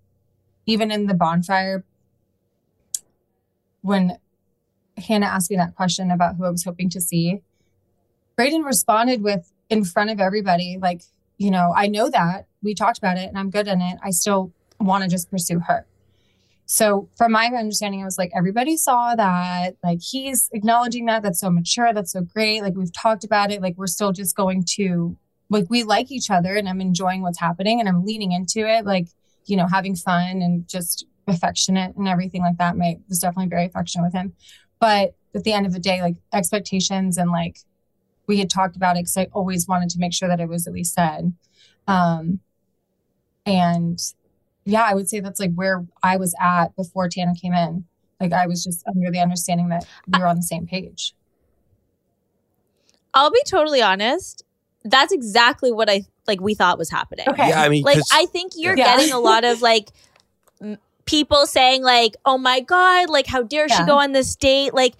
even 0.65 0.91
in 0.91 1.07
the 1.07 1.13
bonfire 1.13 1.83
when 3.81 4.17
Hannah 4.97 5.25
asked 5.25 5.51
me 5.51 5.57
that 5.57 5.75
question 5.75 6.09
about 6.09 6.35
who 6.35 6.45
I 6.45 6.49
was 6.49 6.63
hoping 6.63 6.89
to 6.91 7.01
see, 7.01 7.41
Brayden 8.37 8.65
responded 8.65 9.21
with 9.21 9.51
in 9.69 9.83
front 9.83 10.09
of 10.09 10.19
everybody, 10.19 10.77
like, 10.81 11.01
you 11.37 11.51
know, 11.51 11.73
I 11.75 11.87
know 11.87 12.09
that 12.09 12.47
we 12.61 12.73
talked 12.73 12.97
about 12.97 13.17
it 13.17 13.27
and 13.27 13.37
I'm 13.37 13.49
good 13.49 13.67
in 13.67 13.81
it. 13.81 13.97
I 14.03 14.11
still 14.11 14.51
want 14.79 15.03
to 15.03 15.09
just 15.09 15.29
pursue 15.29 15.59
her. 15.59 15.85
So, 16.65 17.09
from 17.17 17.33
my 17.33 17.47
understanding, 17.47 17.99
it 17.99 18.05
was 18.05 18.17
like 18.17 18.31
everybody 18.33 18.77
saw 18.77 19.15
that, 19.15 19.75
like, 19.83 19.99
he's 20.01 20.49
acknowledging 20.53 21.05
that. 21.07 21.21
That's 21.21 21.41
so 21.41 21.49
mature. 21.49 21.93
That's 21.93 22.13
so 22.13 22.21
great. 22.21 22.61
Like, 22.61 22.75
we've 22.75 22.93
talked 22.93 23.25
about 23.25 23.51
it. 23.51 23.61
Like, 23.61 23.77
we're 23.77 23.87
still 23.87 24.13
just 24.13 24.35
going 24.35 24.63
to, 24.75 25.17
like, 25.49 25.65
we 25.69 25.83
like 25.83 26.09
each 26.09 26.31
other 26.31 26.55
and 26.55 26.69
I'm 26.69 26.79
enjoying 26.79 27.21
what's 27.21 27.39
happening 27.39 27.81
and 27.81 27.89
I'm 27.89 28.05
leaning 28.05 28.31
into 28.31 28.59
it. 28.59 28.85
Like, 28.85 29.07
you 29.45 29.57
know, 29.57 29.67
having 29.67 29.95
fun 29.95 30.41
and 30.41 30.67
just 30.67 31.05
affectionate 31.27 31.95
and 31.95 32.07
everything 32.07 32.41
like 32.41 32.57
that. 32.57 32.77
My 32.77 32.97
was 33.09 33.19
definitely 33.19 33.49
very 33.49 33.65
affectionate 33.65 34.05
with 34.05 34.13
him. 34.13 34.33
But 34.79 35.15
at 35.35 35.43
the 35.43 35.53
end 35.53 35.65
of 35.65 35.73
the 35.73 35.79
day, 35.79 36.01
like 36.01 36.15
expectations 36.33 37.17
and 37.17 37.31
like 37.31 37.59
we 38.27 38.39
had 38.39 38.49
talked 38.49 38.75
about 38.75 38.95
it 38.95 39.01
because 39.01 39.17
I 39.17 39.27
always 39.33 39.67
wanted 39.67 39.89
to 39.91 39.99
make 39.99 40.13
sure 40.13 40.27
that 40.27 40.39
it 40.39 40.47
was 40.47 40.67
at 40.67 40.73
least 40.73 40.93
said. 40.93 41.33
Um, 41.87 42.39
and 43.45 43.99
yeah, 44.65 44.83
I 44.83 44.93
would 44.93 45.09
say 45.09 45.19
that's 45.19 45.39
like 45.39 45.53
where 45.53 45.85
I 46.01 46.17
was 46.17 46.33
at 46.39 46.75
before 46.75 47.09
Tanner 47.09 47.33
came 47.39 47.53
in. 47.53 47.85
Like 48.19 48.31
I 48.31 48.47
was 48.47 48.63
just 48.63 48.87
under 48.87 49.11
the 49.11 49.19
understanding 49.19 49.69
that 49.69 49.85
we 50.07 50.19
were 50.19 50.27
on 50.27 50.37
the 50.37 50.43
same 50.43 50.65
page. 50.65 51.13
I'll 53.13 53.31
be 53.31 53.41
totally 53.45 53.81
honest. 53.81 54.43
That's 54.85 55.13
exactly 55.13 55.71
what 55.71 55.89
I 55.89 56.05
like. 56.27 56.41
We 56.41 56.53
thought 56.55 56.77
was 56.77 56.89
happening. 56.89 57.25
Okay. 57.29 57.49
Yeah, 57.49 57.61
I 57.61 57.69
mean, 57.69 57.83
like 57.83 57.99
I 58.11 58.25
think 58.27 58.53
you're 58.55 58.75
Yeah. 58.77 58.95
getting 58.97 59.13
a 59.13 59.19
lot 59.19 59.43
of 59.43 59.61
like 59.61 59.89
m- 60.61 60.77
people 61.05 61.45
saying 61.47 61.83
like, 61.83 62.15
"Oh 62.25 62.37
my 62.37 62.59
god, 62.59 63.09
like 63.09 63.27
how 63.27 63.43
dare 63.43 63.69
she 63.69 63.83
go 63.85 63.97
on 63.99 64.11
this 64.11 64.35
date?" 64.35 64.73
Like 64.73 64.95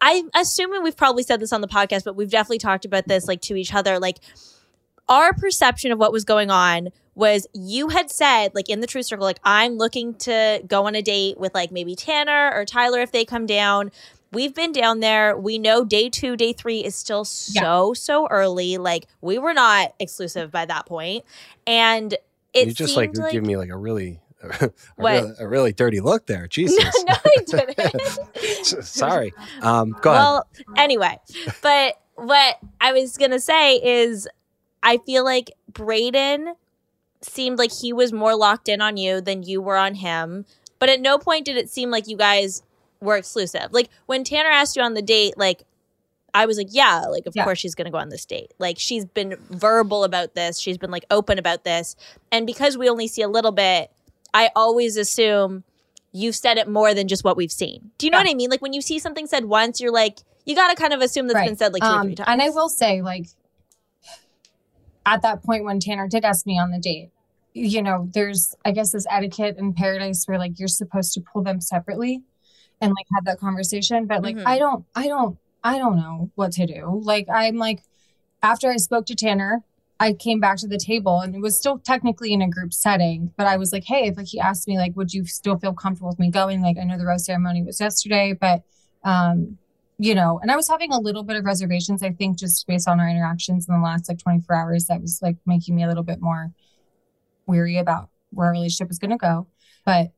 I'm 0.00 0.30
assuming 0.34 0.82
we've 0.82 0.96
probably 0.96 1.22
said 1.22 1.40
this 1.40 1.52
on 1.52 1.60
the 1.62 1.68
podcast, 1.68 2.04
but 2.04 2.16
we've 2.16 2.30
definitely 2.30 2.58
talked 2.58 2.84
about 2.84 3.08
this 3.08 3.26
like 3.28 3.40
to 3.42 3.54
each 3.56 3.72
other. 3.74 3.98
Like 3.98 4.18
our 5.08 5.32
perception 5.32 5.92
of 5.92 5.98
what 5.98 6.12
was 6.12 6.24
going 6.24 6.50
on 6.50 6.88
was 7.14 7.46
you 7.54 7.88
had 7.88 8.10
said 8.10 8.54
like 8.54 8.68
in 8.68 8.80
the 8.80 8.86
truth 8.86 9.06
circle 9.06 9.24
like 9.24 9.38
i'm 9.42 9.74
looking 9.78 10.12
to 10.14 10.60
go 10.66 10.84
on 10.86 10.94
a 10.94 11.00
date 11.00 11.38
with 11.38 11.54
like 11.54 11.70
maybe 11.72 11.94
tanner 11.94 12.52
or 12.54 12.64
tyler 12.66 13.00
if 13.00 13.10
they 13.10 13.24
come 13.24 13.46
down 13.46 13.90
we've 14.36 14.54
been 14.54 14.70
down 14.70 15.00
there 15.00 15.36
we 15.36 15.58
know 15.58 15.84
day 15.84 16.08
two 16.10 16.36
day 16.36 16.52
three 16.52 16.84
is 16.84 16.94
still 16.94 17.24
so 17.24 17.94
so 17.94 18.26
early 18.28 18.76
like 18.76 19.06
we 19.22 19.38
were 19.38 19.54
not 19.54 19.94
exclusive 19.98 20.50
by 20.50 20.64
that 20.66 20.84
point 20.84 21.24
and 21.66 22.16
it 22.56 22.68
you 22.68 22.74
just 22.74 22.96
like, 22.96 23.16
like 23.16 23.32
give 23.32 23.44
me 23.44 23.56
like 23.56 23.68
a 23.68 23.76
really, 23.76 24.20
a, 24.42 24.70
What? 24.96 25.22
really, 25.22 25.34
a 25.38 25.48
really 25.48 25.72
dirty 25.72 26.00
look 26.00 26.26
there. 26.26 26.46
Jesus. 26.50 27.04
no, 27.06 27.14
I 27.14 27.44
didn't. 27.46 28.64
Sorry. 28.84 29.32
Um, 29.60 29.96
go 30.00 30.10
ahead. 30.10 30.22
Well, 30.22 30.48
anyway, 30.76 31.18
but 31.62 32.00
what 32.14 32.58
I 32.80 32.92
was 32.92 33.16
gonna 33.18 33.40
say 33.40 33.76
is, 33.76 34.26
I 34.82 34.98
feel 34.98 35.24
like 35.24 35.50
Brayden 35.70 36.54
seemed 37.20 37.58
like 37.58 37.72
he 37.72 37.92
was 37.92 38.12
more 38.12 38.34
locked 38.34 38.68
in 38.68 38.80
on 38.80 38.96
you 38.96 39.20
than 39.20 39.42
you 39.42 39.60
were 39.60 39.76
on 39.76 39.96
him. 39.96 40.46
But 40.78 40.88
at 40.88 41.00
no 41.00 41.18
point 41.18 41.44
did 41.44 41.56
it 41.56 41.68
seem 41.70 41.90
like 41.90 42.06
you 42.06 42.16
guys 42.16 42.62
were 43.00 43.16
exclusive. 43.16 43.68
Like 43.72 43.88
when 44.06 44.24
Tanner 44.24 44.50
asked 44.50 44.76
you 44.76 44.82
on 44.82 44.94
the 44.94 45.02
date, 45.02 45.36
like 45.36 45.62
I 46.34 46.46
was 46.46 46.58
like, 46.58 46.68
yeah, 46.70 47.00
like 47.10 47.26
of 47.26 47.34
Yeah. 47.36 47.44
course 47.44 47.58
she's 47.58 47.74
gonna 47.74 47.90
go 47.90 47.98
on 47.98 48.08
this 48.10 48.24
date. 48.24 48.52
Like 48.58 48.76
she's 48.78 49.04
been 49.04 49.36
verbal 49.50 50.04
about 50.04 50.34
this. 50.34 50.58
She's 50.58 50.78
been 50.78 50.90
like 50.90 51.04
open 51.10 51.38
about 51.38 51.64
this. 51.64 51.96
And 52.30 52.46
because 52.46 52.76
we 52.76 52.88
only 52.88 53.08
see 53.08 53.22
a 53.22 53.28
little 53.28 53.52
bit, 53.52 53.90
I 54.34 54.50
always 54.54 54.96
assume 54.96 55.64
you've 56.12 56.36
said 56.36 56.58
it 56.58 56.68
more 56.68 56.94
than 56.94 57.08
just 57.08 57.24
what 57.24 57.36
we've 57.36 57.52
seen. 57.52 57.90
Do 57.98 58.06
you 58.06 58.10
know 58.10 58.18
Yeah. 58.18 58.24
what 58.24 58.30
I 58.30 58.34
mean? 58.34 58.50
Like 58.50 58.60
when 58.62 58.72
you 58.72 58.80
see 58.82 58.98
something 58.98 59.26
said 59.26 59.44
once, 59.46 59.80
you're 59.80 59.92
like, 59.92 60.18
you 60.44 60.54
gotta 60.54 60.74
kind 60.74 60.92
of 60.92 61.00
assume 61.00 61.26
that's 61.26 61.46
been 61.46 61.56
said 61.56 61.72
like 61.72 61.82
two 61.82 61.88
or 61.88 61.92
Um, 62.00 62.06
three 62.06 62.14
times. 62.14 62.28
And 62.30 62.42
I 62.42 62.50
will 62.50 62.68
say, 62.68 63.02
like, 63.02 63.26
at 65.04 65.22
that 65.22 65.42
point 65.42 65.64
when 65.64 65.80
Tanner 65.80 66.08
did 66.08 66.24
ask 66.24 66.46
me 66.46 66.58
on 66.58 66.70
the 66.70 66.78
date, 66.78 67.10
you 67.54 67.82
know, 67.82 68.08
there's, 68.12 68.54
I 68.64 68.72
guess, 68.72 68.92
this 68.92 69.06
etiquette 69.10 69.56
in 69.58 69.72
paradise 69.72 70.24
where 70.26 70.38
like 70.38 70.58
you're 70.58 70.68
supposed 70.68 71.12
to 71.14 71.20
pull 71.20 71.42
them 71.42 71.60
separately 71.60 72.22
and 72.80 72.90
like 72.90 73.06
have 73.14 73.24
that 73.24 73.38
conversation. 73.40 74.06
But 74.06 74.22
like, 74.22 74.36
Mhm. 74.36 74.46
I 74.46 74.58
don't, 74.58 74.84
I 74.94 75.08
don't, 75.08 75.38
I 75.64 75.78
don't 75.78 75.96
know 75.96 76.30
what 76.34 76.52
to 76.52 76.66
do. 76.66 77.00
Like, 77.02 77.26
I'm 77.32 77.56
like, 77.56 77.82
after 78.42 78.70
I 78.70 78.76
spoke 78.76 79.06
to 79.06 79.14
Tanner, 79.14 79.62
I 79.98 80.12
came 80.12 80.40
back 80.40 80.58
to 80.58 80.66
the 80.68 80.76
table 80.78 81.20
and 81.20 81.34
it 81.34 81.40
was 81.40 81.56
still 81.56 81.78
technically 81.78 82.32
in 82.32 82.42
a 82.42 82.48
group 82.48 82.74
setting, 82.74 83.32
but 83.36 83.46
I 83.46 83.56
was 83.56 83.72
like, 83.72 83.84
hey, 83.84 84.08
if 84.08 84.16
like 84.18 84.26
he 84.26 84.38
asked 84.38 84.68
me, 84.68 84.76
like, 84.76 84.94
would 84.94 85.12
you 85.14 85.24
still 85.24 85.58
feel 85.58 85.72
comfortable 85.72 86.10
with 86.10 86.18
me 86.18 86.30
going? 86.30 86.60
Like, 86.60 86.76
I 86.78 86.84
know 86.84 86.98
the 86.98 87.06
rose 87.06 87.24
ceremony 87.24 87.62
was 87.62 87.80
yesterday, 87.80 88.34
but 88.38 88.62
um, 89.04 89.56
you 89.98 90.14
know, 90.14 90.38
and 90.42 90.50
I 90.50 90.56
was 90.56 90.68
having 90.68 90.92
a 90.92 91.00
little 91.00 91.22
bit 91.22 91.36
of 91.36 91.46
reservations, 91.46 92.02
I 92.02 92.10
think, 92.10 92.38
just 92.38 92.66
based 92.66 92.86
on 92.86 93.00
our 93.00 93.08
interactions 93.08 93.66
in 93.66 93.74
the 93.74 93.80
last 93.80 94.08
like 94.10 94.18
24 94.18 94.54
hours, 94.54 94.84
that 94.86 95.00
was 95.00 95.20
like 95.22 95.36
making 95.46 95.74
me 95.74 95.84
a 95.84 95.88
little 95.88 96.02
bit 96.02 96.20
more 96.20 96.52
weary 97.46 97.78
about 97.78 98.10
where 98.30 98.48
our 98.48 98.52
relationship 98.52 98.88
was 98.88 98.98
going 98.98 99.12
to 99.12 99.16
go. 99.16 99.46
But 99.86 100.12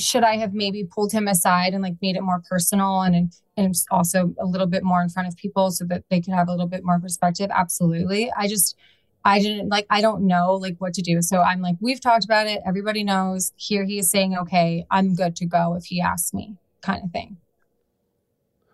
should 0.00 0.24
I 0.24 0.36
have 0.36 0.54
maybe 0.54 0.84
pulled 0.84 1.12
him 1.12 1.28
aside 1.28 1.74
and 1.74 1.82
like 1.82 1.94
made 2.02 2.16
it 2.16 2.22
more 2.22 2.40
personal 2.48 3.02
and 3.02 3.32
and 3.56 3.74
also 3.90 4.34
a 4.40 4.46
little 4.46 4.66
bit 4.66 4.82
more 4.82 5.02
in 5.02 5.08
front 5.08 5.28
of 5.28 5.36
people 5.36 5.70
so 5.70 5.84
that 5.86 6.04
they 6.10 6.20
could 6.20 6.34
have 6.34 6.48
a 6.48 6.50
little 6.50 6.66
bit 6.66 6.82
more 6.84 6.98
perspective? 6.98 7.50
Absolutely. 7.54 8.30
I 8.36 8.48
just 8.48 8.76
I 9.24 9.38
didn't 9.38 9.68
like 9.68 9.86
I 9.90 10.00
don't 10.00 10.26
know 10.26 10.54
like 10.54 10.76
what 10.78 10.94
to 10.94 11.02
do. 11.02 11.20
So 11.22 11.40
I'm 11.42 11.60
like 11.60 11.76
we've 11.80 12.00
talked 12.00 12.24
about 12.24 12.46
it. 12.46 12.60
Everybody 12.66 13.04
knows. 13.04 13.52
Here 13.56 13.84
he 13.84 13.98
is 13.98 14.10
saying, 14.10 14.36
"Okay, 14.36 14.86
I'm 14.90 15.14
good 15.14 15.36
to 15.36 15.46
go 15.46 15.74
if 15.74 15.84
he 15.84 16.00
asks 16.00 16.32
me." 16.34 16.56
kind 16.82 17.04
of 17.04 17.10
thing. 17.10 17.36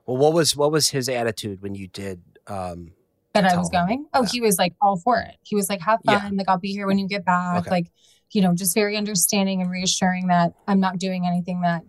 well, 0.06 0.16
what 0.16 0.32
was 0.32 0.54
what 0.56 0.70
was 0.70 0.90
his 0.90 1.08
attitude 1.08 1.62
when 1.62 1.74
you 1.74 1.88
did? 1.88 2.20
Um, 2.46 2.92
that 3.34 3.44
I 3.44 3.56
was 3.56 3.68
him. 3.68 3.72
going. 3.86 4.06
Oh, 4.14 4.22
Yeah. 4.22 4.28
he 4.32 4.40
was 4.40 4.56
like 4.58 4.74
all 4.80 4.96
for 4.96 5.18
it. 5.20 5.34
He 5.42 5.56
was 5.56 5.68
like, 5.68 5.80
have 5.80 5.98
Yeah. 6.04 6.20
fun. 6.20 6.36
Like, 6.36 6.48
I'll 6.48 6.58
be 6.58 6.70
here 6.72 6.86
when 6.86 6.98
you 6.98 7.08
get 7.08 7.24
back. 7.24 7.58
Okay. 7.62 7.70
Like, 7.70 7.90
you 8.32 8.42
know, 8.42 8.54
just 8.54 8.74
very 8.74 8.96
understanding 8.96 9.62
and 9.62 9.70
reassuring 9.70 10.28
that 10.28 10.52
I'm 10.66 10.80
not 10.80 10.98
doing 10.98 11.26
anything 11.26 11.60
that 11.62 11.82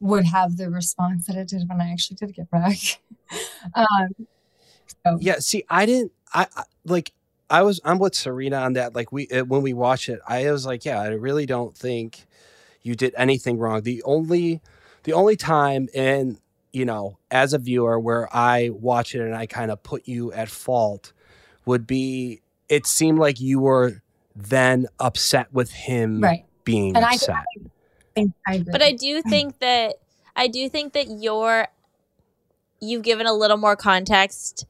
would 0.00 0.24
have 0.26 0.56
the 0.56 0.70
response 0.70 1.26
that 1.26 1.36
it 1.36 1.48
did 1.48 1.68
when 1.68 1.80
I 1.80 1.90
actually 1.90 2.16
did 2.16 2.34
get 2.34 2.50
back. 2.50 2.78
um, 3.74 4.26
so, 5.04 5.18
Yeah, 5.20 5.38
see, 5.38 5.64
I 5.68 5.86
didn't. 5.86 6.12
I, 6.32 6.46
I 6.56 6.62
like. 6.84 7.12
I 7.50 7.62
was. 7.62 7.80
I'm 7.84 7.98
with 7.98 8.14
Serena 8.14 8.58
on 8.58 8.74
that. 8.74 8.94
Like 8.94 9.10
we 9.12 9.28
uh, 9.28 9.44
when 9.44 9.62
we 9.62 9.72
watch 9.72 10.08
it, 10.08 10.20
I 10.26 10.50
was 10.50 10.66
like, 10.66 10.84
yeah, 10.84 11.00
I 11.00 11.08
really 11.08 11.46
don't 11.46 11.76
think 11.76 12.26
you 12.82 12.94
did 12.94 13.14
anything 13.16 13.58
wrong. 13.58 13.82
The 13.82 14.02
only, 14.04 14.60
the 15.04 15.14
only 15.14 15.36
time, 15.36 15.88
in 15.94 16.38
you 16.72 16.84
know, 16.84 17.18
as 17.30 17.54
a 17.54 17.58
viewer, 17.58 17.98
where 17.98 18.34
I 18.34 18.70
watch 18.72 19.14
it 19.14 19.22
and 19.22 19.34
I 19.34 19.46
kind 19.46 19.70
of 19.70 19.82
put 19.82 20.06
you 20.06 20.32
at 20.32 20.48
fault, 20.48 21.12
would 21.64 21.86
be 21.86 22.42
it 22.68 22.86
seemed 22.86 23.18
like 23.18 23.40
you 23.40 23.60
were 23.60 24.02
then 24.38 24.86
upset 25.00 25.52
with 25.52 25.72
him 25.72 26.20
right. 26.20 26.44
being 26.64 26.96
And 26.96 27.04
upset. 27.04 27.36
I 27.36 27.68
think 28.14 28.32
I 28.46 28.54
agree. 28.54 28.72
But 28.72 28.82
I 28.82 28.92
do 28.92 29.20
think 29.22 29.58
that 29.58 29.96
I 30.36 30.46
do 30.46 30.68
think 30.68 30.92
that 30.92 31.08
you're 31.08 31.66
you've 32.80 33.02
given 33.02 33.26
a 33.26 33.32
little 33.32 33.56
more 33.56 33.74
context 33.74 34.64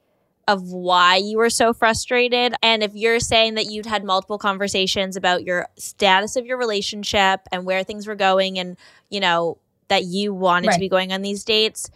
of 0.46 0.72
why 0.72 1.16
you 1.16 1.36
were 1.36 1.50
so 1.50 1.74
frustrated. 1.74 2.54
And 2.62 2.82
if 2.82 2.94
you're 2.94 3.20
saying 3.20 3.54
that 3.56 3.66
you'd 3.66 3.84
had 3.84 4.02
multiple 4.02 4.38
conversations 4.38 5.14
about 5.14 5.44
your 5.44 5.68
status 5.76 6.36
of 6.36 6.46
your 6.46 6.56
relationship 6.56 7.40
and 7.52 7.66
where 7.66 7.84
things 7.84 8.06
were 8.06 8.14
going 8.14 8.58
and, 8.58 8.78
you 9.10 9.20
know, 9.20 9.58
that 9.88 10.04
you 10.04 10.32
wanted 10.32 10.72
to 10.72 10.78
be 10.78 10.88
going 10.88 11.12
on 11.12 11.20
these 11.20 11.44
dates, 11.44 11.90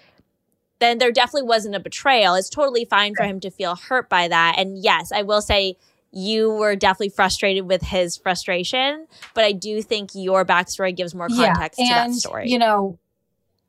then 0.81 0.99
there 0.99 1.13
definitely 1.13 1.49
wasn't 1.49 1.75
a 1.75 1.81
betrayal. 1.81 2.35
It's 2.35 2.51
totally 2.51 2.85
fine 2.85 3.15
for 3.15 3.25
him 3.25 3.41
to 3.41 3.51
feel 3.51 3.75
hurt 3.75 4.11
by 4.11 4.29
that. 4.29 4.57
And 4.59 4.77
yes, 4.77 5.13
I 5.13 5.23
will 5.23 5.41
say 5.41 5.77
you 6.13 6.51
were 6.51 6.77
definitely 6.77 7.09
frustrated 7.09 7.67
with 7.67 7.83
his 7.83 8.17
frustration, 8.19 9.07
but 9.35 9.45
I 9.45 9.53
do 9.53 9.81
think 9.83 10.11
your 10.15 10.45
backstory 10.45 10.95
gives 10.95 11.15
more 11.15 11.29
context 11.29 11.79
to 11.79 11.87
that 11.87 12.13
story. 12.13 12.49
You 12.49 12.59
know, 12.59 12.99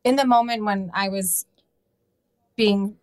in 0.03 0.17
the 0.17 0.25
moment 0.25 0.65
when 0.65 0.91
I 0.93 1.09
was 1.09 1.45
being, 2.57 2.97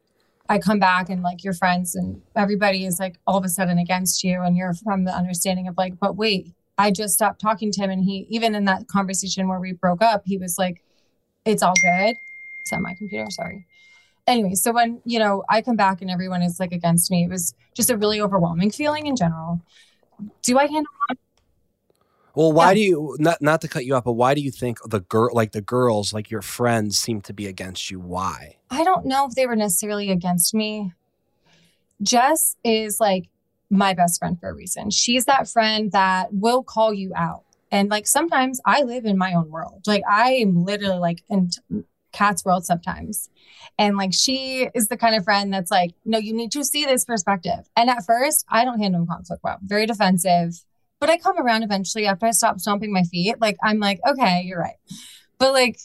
I 0.48 0.58
come 0.58 0.78
back 0.78 1.08
and 1.08 1.22
like 1.22 1.42
your 1.42 1.54
friends 1.54 1.94
and 1.94 2.20
everybody 2.36 2.84
is 2.84 3.00
like 3.00 3.18
all 3.26 3.38
of 3.38 3.44
a 3.44 3.48
sudden 3.48 3.78
against 3.78 4.22
you, 4.22 4.42
and 4.42 4.56
you're 4.56 4.74
from 4.74 5.04
the 5.04 5.12
understanding 5.12 5.68
of 5.68 5.76
like, 5.78 5.98
but 5.98 6.16
wait, 6.16 6.52
I 6.76 6.90
just 6.90 7.14
stopped 7.14 7.40
talking 7.40 7.72
to 7.72 7.80
him, 7.80 7.90
and 7.90 8.04
he 8.04 8.26
even 8.28 8.54
in 8.54 8.66
that 8.66 8.88
conversation 8.88 9.48
where 9.48 9.60
we 9.60 9.72
broke 9.72 10.02
up, 10.02 10.22
he 10.26 10.36
was 10.36 10.56
like, 10.58 10.82
"It's 11.44 11.62
all 11.62 11.74
good." 11.82 12.16
Is 12.64 12.70
that 12.70 12.80
my 12.80 12.94
computer? 12.94 13.30
Sorry. 13.30 13.66
Anyway, 14.26 14.54
so 14.54 14.72
when 14.72 15.00
you 15.04 15.18
know 15.18 15.42
I 15.48 15.62
come 15.62 15.76
back 15.76 16.02
and 16.02 16.10
everyone 16.10 16.42
is 16.42 16.60
like 16.60 16.72
against 16.72 17.10
me, 17.10 17.24
it 17.24 17.30
was 17.30 17.54
just 17.74 17.90
a 17.90 17.96
really 17.96 18.20
overwhelming 18.20 18.70
feeling 18.70 19.06
in 19.06 19.16
general. 19.16 19.60
Do 20.42 20.58
I 20.58 20.66
handle? 20.66 20.92
Well, 22.34 22.52
why 22.52 22.68
Yeah. 22.70 22.74
do 22.74 22.80
you 22.80 23.16
not 23.18 23.42
not 23.42 23.60
to 23.62 23.68
cut 23.68 23.84
you 23.84 23.94
off, 23.96 24.04
but 24.04 24.12
why 24.12 24.34
do 24.34 24.40
you 24.40 24.50
think 24.50 24.78
the 24.88 25.00
girl 25.00 25.30
like 25.32 25.52
the 25.52 25.60
girls 25.60 26.12
like 26.12 26.30
your 26.30 26.42
friends 26.42 26.96
seem 26.96 27.20
to 27.22 27.32
be 27.32 27.46
against 27.46 27.90
you? 27.90 27.98
Why? 27.98 28.56
I 28.70 28.84
don't 28.84 29.04
know 29.04 29.26
if 29.26 29.34
they 29.34 29.46
were 29.46 29.56
necessarily 29.56 30.10
against 30.10 30.54
me. 30.54 30.92
Jess 32.02 32.56
is 32.64 33.00
like 33.00 33.28
my 33.68 33.94
best 33.94 34.18
friend 34.18 34.38
for 34.38 34.48
a 34.48 34.54
reason. 34.54 34.90
She's 34.90 35.24
that 35.26 35.48
friend 35.48 35.92
that 35.92 36.32
will 36.32 36.62
call 36.62 36.94
you 36.94 37.12
out. 37.14 37.42
And 37.72 37.88
like 37.88 38.06
sometimes 38.06 38.60
I 38.64 38.82
live 38.82 39.04
in 39.04 39.18
my 39.18 39.34
own 39.34 39.50
world. 39.50 39.82
Like 39.86 40.02
I 40.08 40.32
am 40.32 40.64
literally 40.64 40.98
like 40.98 41.22
in 41.28 41.50
Kat's 42.12 42.44
world 42.44 42.64
sometimes. 42.64 43.28
And 43.78 43.96
like 43.96 44.12
she 44.12 44.68
is 44.74 44.88
the 44.88 44.96
kind 44.96 45.14
of 45.14 45.24
friend 45.24 45.52
that's 45.52 45.70
like, 45.70 45.92
no, 46.04 46.18
you 46.18 46.34
need 46.34 46.52
to 46.52 46.64
see 46.64 46.84
this 46.84 47.04
perspective. 47.04 47.68
And 47.76 47.88
at 47.88 48.04
first, 48.04 48.44
I 48.48 48.64
don't 48.64 48.80
handle 48.80 49.06
conflict 49.06 49.42
well, 49.42 49.58
very 49.62 49.86
defensive. 49.86 50.64
But 50.98 51.08
I 51.08 51.16
come 51.16 51.38
around 51.38 51.62
eventually 51.62 52.06
after 52.06 52.26
I 52.26 52.32
stop 52.32 52.60
stomping 52.60 52.92
my 52.92 53.04
feet. 53.04 53.40
Like 53.40 53.56
I'm 53.62 53.78
like, 53.78 54.00
okay, 54.06 54.42
you're 54.44 54.60
right. 54.60 54.76
But 55.38 55.52
like 55.52 55.78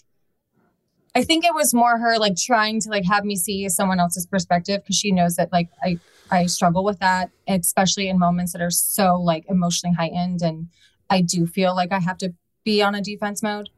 I 1.15 1.24
think 1.24 1.46
it 1.46 1.53
was 1.53 1.74
more 1.74 1.98
her 1.98 2.20
like 2.20 2.36
trying 2.36 2.82
to 2.82 2.89
like 2.89 3.05
have 3.05 3.24
me 3.24 3.38
see 3.38 3.70
someone 3.70 4.01
else's 4.01 4.25
perspective 4.25 4.82
because 4.84 4.98
she 4.98 5.12
knows 5.12 5.36
that 5.36 5.51
like 5.53 5.70
I 5.82 5.98
I 6.29 6.48
struggle 6.48 6.84
with 6.84 7.00
that, 7.00 7.29
especially 7.48 8.10
in 8.10 8.20
moments 8.20 8.51
that 8.51 8.62
are 8.62 8.72
so 8.72 9.15
like 9.15 9.46
emotionally 9.48 9.96
heightened, 9.96 10.41
and 10.41 10.67
I 11.10 11.22
do 11.22 11.48
feel 11.48 11.74
like 11.74 11.94
I 11.94 12.00
have 12.00 12.17
to 12.17 12.34
be 12.65 12.82
on 12.82 12.96
a 12.96 13.01
defense 13.01 13.41
mode. 13.41 13.70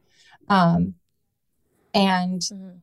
Um, 0.48 0.94
and 1.98 2.40
Mhm. 2.40 2.80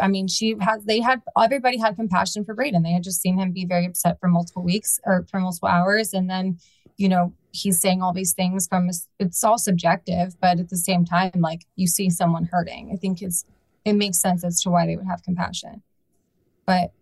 I 0.00 0.08
mean, 0.08 0.26
she 0.26 0.56
had 0.60 0.84
they 0.84 1.00
had 1.00 1.22
everybody 1.40 1.78
had 1.78 1.96
compassion 1.96 2.44
for 2.44 2.54
Brayden. 2.54 2.82
They 2.82 2.92
had 2.92 3.04
just 3.04 3.20
seen 3.20 3.38
him 3.38 3.52
be 3.52 3.64
very 3.64 3.86
upset 3.86 4.18
for 4.20 4.28
multiple 4.28 4.62
weeks 4.62 4.98
or 5.04 5.24
for 5.30 5.38
multiple 5.40 5.68
hours, 5.68 6.12
and 6.12 6.28
then 6.28 6.58
you 6.96 7.08
know 7.08 7.32
he's 7.52 7.80
saying 7.80 8.02
all 8.02 8.12
these 8.12 8.34
things 8.34 8.66
from 8.66 8.90
it's 9.18 9.44
all 9.44 9.58
subjective, 9.58 10.38
but 10.40 10.58
at 10.58 10.68
the 10.68 10.76
same 10.76 11.04
time, 11.04 11.30
like 11.36 11.62
you 11.76 11.86
see 11.86 12.10
someone 12.10 12.46
hurting. 12.46 12.90
I 12.92 12.96
think 12.96 13.22
it's 13.22 13.44
it 13.84 13.92
makes 13.94 14.18
sense 14.18 14.42
as 14.44 14.60
to 14.62 14.70
why 14.70 14.86
they 14.86 14.96
would 14.96 15.06
have 15.06 15.22
compassion. 15.22 15.82
But 16.66 16.92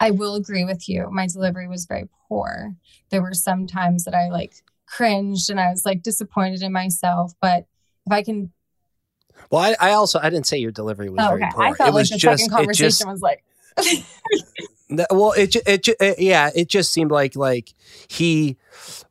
I 0.00 0.10
will 0.10 0.34
agree 0.34 0.64
with 0.64 0.88
you. 0.88 1.10
My 1.10 1.26
delivery 1.26 1.68
was 1.68 1.84
very 1.84 2.08
poor. 2.28 2.74
There 3.10 3.22
were 3.22 3.34
some 3.34 3.66
times 3.66 4.04
that 4.04 4.14
I 4.14 4.28
like 4.30 4.54
cringed 4.86 5.50
and 5.50 5.60
I 5.60 5.70
was 5.70 5.84
like 5.84 6.02
disappointed 6.02 6.62
in 6.62 6.72
myself. 6.72 7.32
But 7.40 7.66
if 8.06 8.12
I 8.12 8.22
can, 8.22 8.52
Well, 9.50 9.62
I, 9.62 9.76
I 9.80 9.92
also 9.92 10.18
I 10.18 10.30
didn't 10.30 10.46
say 10.46 10.58
your 10.58 10.72
delivery 10.72 11.10
was 11.10 11.20
oh, 11.22 11.28
very 11.28 11.42
okay, 11.42 11.50
poor. 11.52 11.64
I 11.64 11.72
felt 11.74 11.88
it 11.88 11.94
was 11.94 12.10
like 12.10 12.20
the 12.20 12.22
just 12.22 12.44
second 12.44 12.56
conversation 12.56 12.88
just 12.88 13.06
was 13.06 13.22
like, 13.22 13.44
Well, 15.10 15.32
it, 15.32 15.56
it, 15.66 15.88
it 16.00 16.18
yeah, 16.18 16.50
it 16.54 16.68
just 16.68 16.92
seemed 16.92 17.10
like 17.10 17.36
like 17.36 17.72
he, 18.08 18.56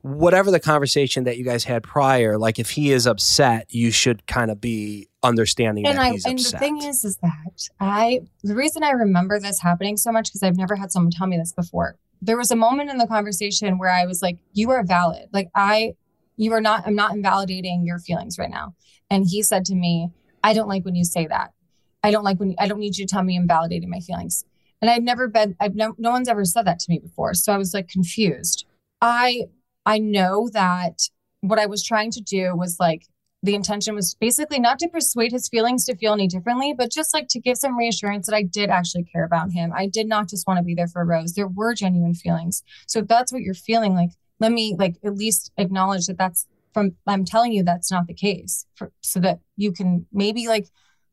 whatever 0.02 0.52
the 0.52 0.60
conversation 0.60 1.24
that 1.24 1.38
you 1.38 1.44
guys 1.44 1.64
had 1.64 1.84
prior, 1.84 2.38
like 2.38 2.60
if 2.60 2.70
he 2.70 2.92
is 2.92 3.08
upset, 3.08 3.74
you 3.74 3.92
should 3.92 4.26
kind 4.28 4.52
of 4.52 4.62
be 4.62 5.08
understanding 5.24 5.88
and 5.88 5.98
that 5.98 6.04
I 6.04 6.30
and 6.30 6.38
the 6.38 6.58
thing 6.60 6.84
is, 6.84 7.04
is 7.04 7.18
that 7.18 7.70
I 7.80 8.22
the 8.44 8.56
reason 8.56 8.84
I 8.84 8.92
remember 8.92 9.40
this 9.40 9.62
happening 9.62 9.98
so 9.98 10.12
much 10.12 10.30
because 10.30 10.44
I've 10.44 10.58
never 10.58 10.76
had 10.76 10.92
someone 10.92 11.12
tell 11.12 11.28
me 11.28 11.38
this 11.38 11.52
before. 11.52 11.96
There 12.22 12.38
was 12.38 12.52
a 12.52 12.56
moment 12.56 12.90
in 12.90 12.98
the 12.98 13.08
conversation 13.08 13.78
where 13.78 13.90
I 13.90 14.06
was 14.06 14.22
like, 14.22 14.38
"You 14.54 14.70
are 14.72 14.84
valid. 14.84 15.30
Like 15.34 15.50
I, 15.56 15.96
you 16.38 16.54
are 16.54 16.62
not. 16.62 16.86
I'm 16.86 16.96
not 16.96 17.16
invalidating 17.16 17.84
your 17.86 18.00
feelings 18.00 18.38
right 18.38 18.50
now." 18.50 18.76
And 19.14 19.28
he 19.30 19.44
said 19.44 19.64
to 19.66 19.76
me, 19.76 20.10
"I 20.44 20.54
don't 20.54 20.68
like 20.68 20.84
when 20.84 20.96
you 20.96 21.06
say 21.06 21.28
that. 21.28 21.54
I 22.02 22.10
don't 22.10 22.24
like 22.24 22.40
when 22.40 22.50
you, 22.50 22.56
I 22.58 22.68
don't 22.68 22.80
need 22.80 22.98
you 22.98 23.06
to 23.06 23.14
tell 23.14 23.24
me 23.24 23.36
invalidating 23.36 23.90
my 23.90 24.00
feelings." 24.00 24.44
And 24.82 24.90
I've 24.90 25.04
never 25.04 25.28
been. 25.28 25.56
I've 25.60 25.76
no, 25.76 25.94
no 26.00 26.10
one's 26.10 26.28
ever 26.28 26.44
said 26.46 26.66
that 26.66 26.80
to 26.80 26.90
me 26.90 26.98
before, 26.98 27.36
so 27.36 27.54
I 27.54 27.58
was 27.58 27.74
like 27.76 27.88
confused. 27.88 28.66
I 29.02 29.44
I 29.86 30.00
know 30.00 30.50
that 30.54 31.10
what 31.42 31.60
I 31.60 31.68
was 31.68 31.84
trying 31.84 32.10
to 32.12 32.22
do 32.22 32.56
was 32.56 32.78
like 32.80 33.06
the 33.44 33.54
intention 33.54 33.94
was 33.94 34.16
basically 34.16 34.60
not 34.60 34.80
to 34.80 34.88
persuade 34.88 35.32
his 35.32 35.48
feelings 35.48 35.86
to 35.86 35.96
feel 35.96 36.14
any 36.14 36.28
differently, 36.28 36.74
but 36.76 36.92
just 36.92 37.14
like 37.14 37.28
to 37.28 37.40
give 37.42 37.58
some 37.58 37.78
reassurance 37.78 38.26
that 38.26 38.36
I 38.36 38.42
did 38.42 38.70
actually 38.70 39.04
care 39.04 39.26
about 39.26 39.52
him. 39.52 39.74
I 39.76 39.86
did 39.86 40.08
not 40.08 40.30
just 40.30 40.48
want 40.48 40.58
to 40.58 40.64
be 40.64 40.74
there 40.74 40.88
for 40.88 41.06
Rose. 41.06 41.34
There 41.34 41.48
were 41.48 41.76
genuine 41.76 42.16
feelings. 42.16 42.64
So 42.88 43.00
if 43.00 43.08
that's 43.08 43.32
what 43.32 43.42
you're 43.42 43.54
feeling, 43.54 43.94
like 43.94 44.12
let 44.40 44.52
me 44.52 44.76
like 44.80 44.96
at 45.06 45.16
least 45.16 45.52
acknowledge 45.58 46.08
that 46.08 46.18
that's 46.18 46.48
from 46.74 46.96
I'm 47.08 47.26
telling 47.26 47.52
you 47.54 47.64
that's 47.64 47.92
not 47.92 48.08
the 48.08 48.14
case 48.14 48.66
for, 48.76 48.92
so 49.02 49.20
that 49.22 49.40
you 49.56 49.72
can 49.72 50.06
maybe 50.12 50.48
like 50.48 50.68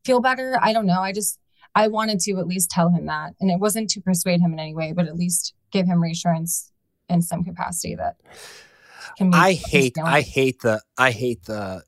feel 0.05 0.19
better. 0.21 0.57
I 0.61 0.73
don't 0.73 0.85
know. 0.85 1.01
I 1.01 1.13
just 1.13 1.39
I 1.75 1.87
wanted 1.87 2.19
to 2.21 2.37
at 2.39 2.47
least 2.47 2.69
tell 2.69 2.89
him 2.89 3.05
that. 3.05 3.33
And 3.39 3.49
it 3.49 3.59
wasn't 3.59 3.89
to 3.91 4.01
persuade 4.01 4.41
him 4.41 4.53
in 4.53 4.59
any 4.59 4.73
way, 4.73 4.93
but 4.93 5.07
at 5.07 5.15
least 5.15 5.53
give 5.71 5.85
him 5.85 6.01
reassurance 6.01 6.71
in 7.07 7.21
some 7.21 7.43
capacity 7.43 7.95
that 7.95 8.15
can 9.17 9.29
make 9.29 9.39
I 9.39 9.53
hate 9.53 9.97
I 9.97 10.21
hate 10.21 10.61
the 10.61 10.81
I 10.97 11.11
hate 11.11 11.43
the 11.45 11.83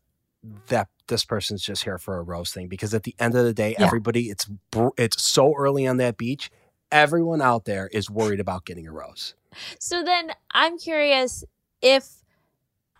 that 0.67 0.89
this 1.07 1.25
person's 1.25 1.61
just 1.63 1.83
here 1.83 1.97
for 1.97 2.17
a 2.17 2.21
rose 2.21 2.51
thing 2.51 2.67
because 2.67 2.93
at 2.93 3.03
the 3.03 3.15
end 3.19 3.35
of 3.35 3.43
the 3.45 3.53
day, 3.53 3.75
Yeah. 3.77 3.85
everybody 3.85 4.29
it's 4.29 4.49
it's 4.97 5.21
so 5.23 5.53
early 5.57 5.87
on 5.87 5.97
that 5.97 6.17
beach. 6.17 6.49
Everyone 6.91 7.41
out 7.41 7.65
there 7.65 7.87
is 7.87 8.09
worried 8.09 8.39
about 8.39 8.65
getting 8.65 8.87
a 8.87 8.91
rose. 8.91 9.33
So 9.79 10.03
then 10.03 10.31
I'm 10.51 10.77
curious 10.77 11.43
if 11.81 12.22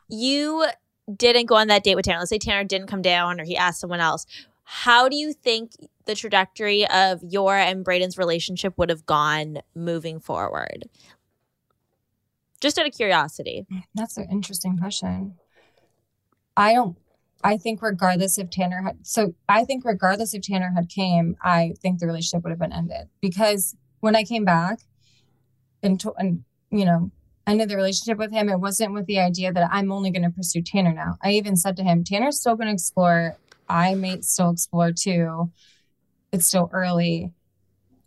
you 0.10 0.65
didn't 1.15 1.48
go 1.48 1.55
on 1.55 1.67
that 1.67 1.83
date 1.83 1.95
with 1.95 2.05
Tanner. 2.05 2.19
Let's 2.19 2.29
say 2.29 2.38
Tanner 2.38 2.63
didn't 2.63 2.88
come 2.88 3.01
down 3.01 3.39
or 3.39 3.43
he 3.43 3.57
asked 3.57 3.81
someone 3.81 4.00
else. 4.00 4.25
How 4.63 5.10
do 5.10 5.15
you 5.15 5.33
think 5.33 5.72
the 6.05 6.15
trajectory 6.15 6.88
of 6.88 7.22
your 7.24 7.55
and 7.55 7.86
Brayden's 7.86 8.17
relationship 8.17 8.77
would 8.77 8.89
have 8.89 9.05
gone 9.05 9.60
moving 9.75 10.19
forward? 10.19 10.86
Just 12.62 12.79
out 12.79 12.88
of 12.88 12.93
curiosity. 12.93 13.65
That's 13.93 14.17
an 14.17 14.27
interesting 14.31 14.77
question. 14.77 15.36
I 16.55 16.74
don't. 16.74 16.98
I 17.43 17.57
think 17.57 17.81
regardless 17.81 18.38
if 18.38 18.50
Tanner 18.50 18.81
had, 18.81 19.05
so 19.05 19.36
I 19.50 19.65
think 19.65 19.83
regardless 19.83 20.33
if 20.33 20.43
Tanner 20.43 20.72
had 20.74 20.88
came, 20.88 21.36
I 21.43 21.74
think 21.81 22.00
the 22.00 22.05
relationship 22.05 22.43
would 22.43 22.51
have 22.51 22.60
been 22.60 22.72
ended 22.72 23.10
because 23.19 23.75
when 24.00 24.15
I 24.15 24.24
came 24.24 24.45
back 24.45 24.79
and 25.81 26.00
to, 26.00 26.13
and 26.13 26.45
you 26.72 26.86
know 26.86 27.12
ended 27.45 27.69
the 27.69 27.75
relationship 27.75 28.17
with 28.17 28.31
him, 28.31 28.50
it 28.50 28.59
wasn't 28.59 28.93
with 28.93 29.05
the 29.05 29.19
idea 29.19 29.51
that 29.51 29.69
I'm 29.71 29.91
only 29.91 30.11
going 30.11 30.24
to 30.24 30.29
pursue 30.29 30.61
Tanner 30.61 30.94
now. 30.94 31.18
I 31.22 31.31
even 31.31 31.55
said 31.55 31.75
to 31.77 31.83
him, 31.83 32.03
Tanner's 32.03 32.39
still 32.39 32.55
going 32.55 32.68
to 32.68 32.74
explore. 32.74 33.37
I 33.68 33.96
may 33.96 34.22
still 34.22 34.51
explore 34.51 34.91
too. 34.91 35.51
It's 36.31 36.48
still 36.48 36.70
early. 36.74 37.31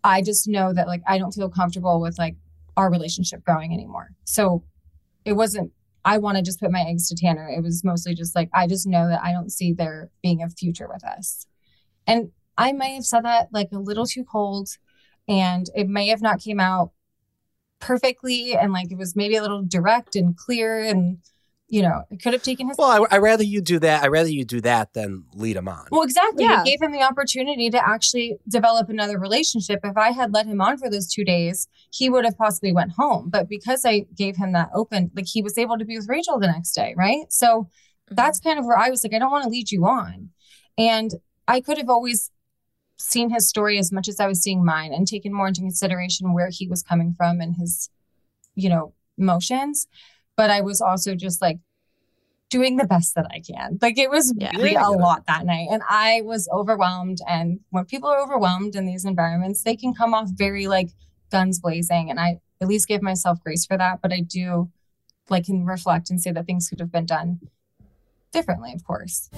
I 0.03 0.23
just 0.23 0.49
know 0.49 0.73
that 0.73 0.87
like 0.87 1.03
I 1.07 1.19
don't 1.19 1.33
feel 1.33 1.51
comfortable 1.51 2.01
with 2.01 2.19
like 2.19 2.37
our 2.77 2.91
relationship 2.91 3.45
growing 3.45 3.73
anymore. 3.73 4.11
So 4.25 4.65
it 5.25 5.33
wasn't 5.33 5.73
I 6.05 6.19
want 6.19 6.37
to 6.37 6.43
just 6.43 6.61
put 6.61 6.71
my 6.71 6.83
eggs 6.83 7.09
to 7.09 7.17
Tanner. 7.17 7.49
It 7.49 7.63
was 7.63 7.83
mostly 7.83 8.15
just 8.15 8.37
like 8.37 8.49
I 8.55 8.69
just 8.69 8.87
know 8.87 9.09
that 9.09 9.23
I 9.23 9.33
don't 9.33 9.51
see 9.51 9.73
there 9.73 10.11
being 10.23 10.43
a 10.43 10.49
future 10.49 10.89
with 10.89 11.05
us. 11.05 11.47
And 12.07 12.31
I 12.57 12.73
may 12.73 12.95
have 12.95 13.05
said 13.05 13.25
that 13.25 13.49
like 13.53 13.69
a 13.73 13.79
little 13.79 14.07
too 14.07 14.25
cold 14.25 14.69
and 15.29 15.69
it 15.75 15.89
may 15.89 16.09
have 16.09 16.23
not 16.23 16.41
came 16.41 16.61
out 16.61 16.93
perfectly 17.81 18.55
and 18.55 18.73
like 18.73 18.91
it 18.91 18.99
was 18.99 19.15
maybe 19.17 19.37
a 19.37 19.43
little 19.43 19.63
direct 19.63 20.17
and 20.17 20.37
clear 20.37 20.81
and 20.81 21.19
you 21.69 21.83
know, 21.83 22.05
it 22.13 22.23
could 22.23 22.33
have 22.33 22.43
taken 22.45 22.69
his 22.69 22.77
Well, 22.79 23.09
I, 23.11 23.17
I 23.17 23.19
rather 23.19 23.43
you 23.43 23.61
do 23.61 23.81
that. 23.81 24.05
I 24.05 24.07
rather 24.07 24.29
you 24.29 24.45
do 24.45 24.61
that 24.61 24.93
than 24.93 25.25
lead 25.35 25.57
him 25.57 25.67
on. 25.67 25.87
Well, 25.91 26.03
exactly. 26.03 26.45
Yeah. 26.45 26.61
It 26.63 26.65
gave 26.65 26.81
him 26.81 26.93
the 26.93 27.03
opportunity 27.03 27.71
to 27.71 27.89
actually 27.89 28.37
develop 28.49 28.89
another 28.89 29.19
relationship. 29.19 29.81
If 29.83 29.97
I 29.97 30.13
had 30.13 30.33
let 30.33 30.47
him 30.47 30.61
on 30.61 30.79
for 30.79 30.89
those 30.89 31.09
two 31.13 31.25
days, 31.25 31.67
he 31.91 32.09
would 32.09 32.25
have 32.25 32.39
possibly 32.39 32.73
went 32.73 32.93
home. 32.93 33.31
But 33.31 33.49
because 33.49 33.85
I 33.85 34.07
gave 34.17 34.37
him 34.37 34.53
that 34.53 34.69
open, 34.75 35.11
like 35.17 35.27
he 35.27 35.43
was 35.43 35.59
able 35.59 35.77
to 35.77 35.85
be 35.85 35.97
with 35.97 36.09
Rachel 36.09 36.39
the 36.39 36.47
next 36.47 36.73
day, 36.73 36.95
right? 36.97 37.25
So 37.31 37.69
Mm-hmm. 38.07 38.15
that's 38.15 38.39
kind 38.39 38.57
of 38.57 38.65
where 38.65 38.79
I 38.79 38.89
was 38.89 39.03
like, 39.03 39.13
I 39.15 39.19
don't 39.19 39.33
want 39.33 39.43
to 39.43 39.51
lead 39.51 39.73
you 39.73 39.85
on. 39.85 40.31
And 40.79 41.11
I 41.49 41.61
could 41.61 41.77
have 41.77 41.89
always 41.91 42.31
seen 42.99 43.31
his 43.31 43.49
story 43.49 43.79
as 43.79 43.93
much 43.93 44.09
as 44.09 44.19
I 44.21 44.27
was 44.27 44.43
seeing 44.43 44.65
mine 44.65 44.93
and 44.93 45.07
taken 45.07 45.33
more 45.33 45.49
into 45.49 45.61
consideration 45.61 46.33
where 46.33 46.49
he 46.51 46.67
was 46.67 46.83
coming 46.83 47.15
from 47.15 47.41
and 47.41 47.57
his, 47.57 47.91
you 48.55 48.69
know, 48.69 48.93
emotions. 49.19 49.87
But 50.37 50.51
I 50.51 50.61
was 50.61 50.81
also 50.81 51.15
just 51.15 51.41
like 51.43 51.59
doing 52.49 52.77
the 52.77 52.87
best 52.87 53.15
that 53.15 53.27
I 53.31 53.41
can. 53.41 53.79
Like 53.83 53.99
it 53.99 54.11
was 54.11 54.33
Yeah. 54.37 54.53
really 54.57 54.75
a 54.75 54.89
lot 54.91 55.27
that 55.27 55.45
night. 55.45 55.69
And 55.71 55.83
I 55.89 56.23
was 56.25 56.49
overwhelmed. 56.53 57.19
And 57.29 57.61
when 57.71 57.85
people 57.85 58.09
are 58.09 58.23
overwhelmed 58.23 58.77
in 58.77 58.87
these 58.87 59.05
environments, 59.05 59.63
they 59.63 59.77
can 59.77 59.95
come 59.95 60.15
off 60.15 60.29
very 60.31 60.67
like 60.67 60.91
guns 61.31 61.59
blazing. 61.59 62.09
And 62.11 62.21
I 62.21 62.41
at 62.61 62.69
least 62.69 62.89
give 62.89 63.03
myself 63.03 63.43
grace 63.43 63.67
for 63.67 63.77
that. 63.77 64.01
But 64.01 64.13
I 64.13 64.21
do 64.21 64.71
like 65.29 65.47
can 65.47 65.67
reflect 65.67 66.09
and 66.09 66.21
say 66.21 66.31
that 66.31 66.47
things 66.47 66.69
could 66.69 66.79
have 66.81 66.93
been 66.93 67.07
done 67.07 67.41
differently, 68.33 68.73
of 68.73 68.85
course. 68.85 69.29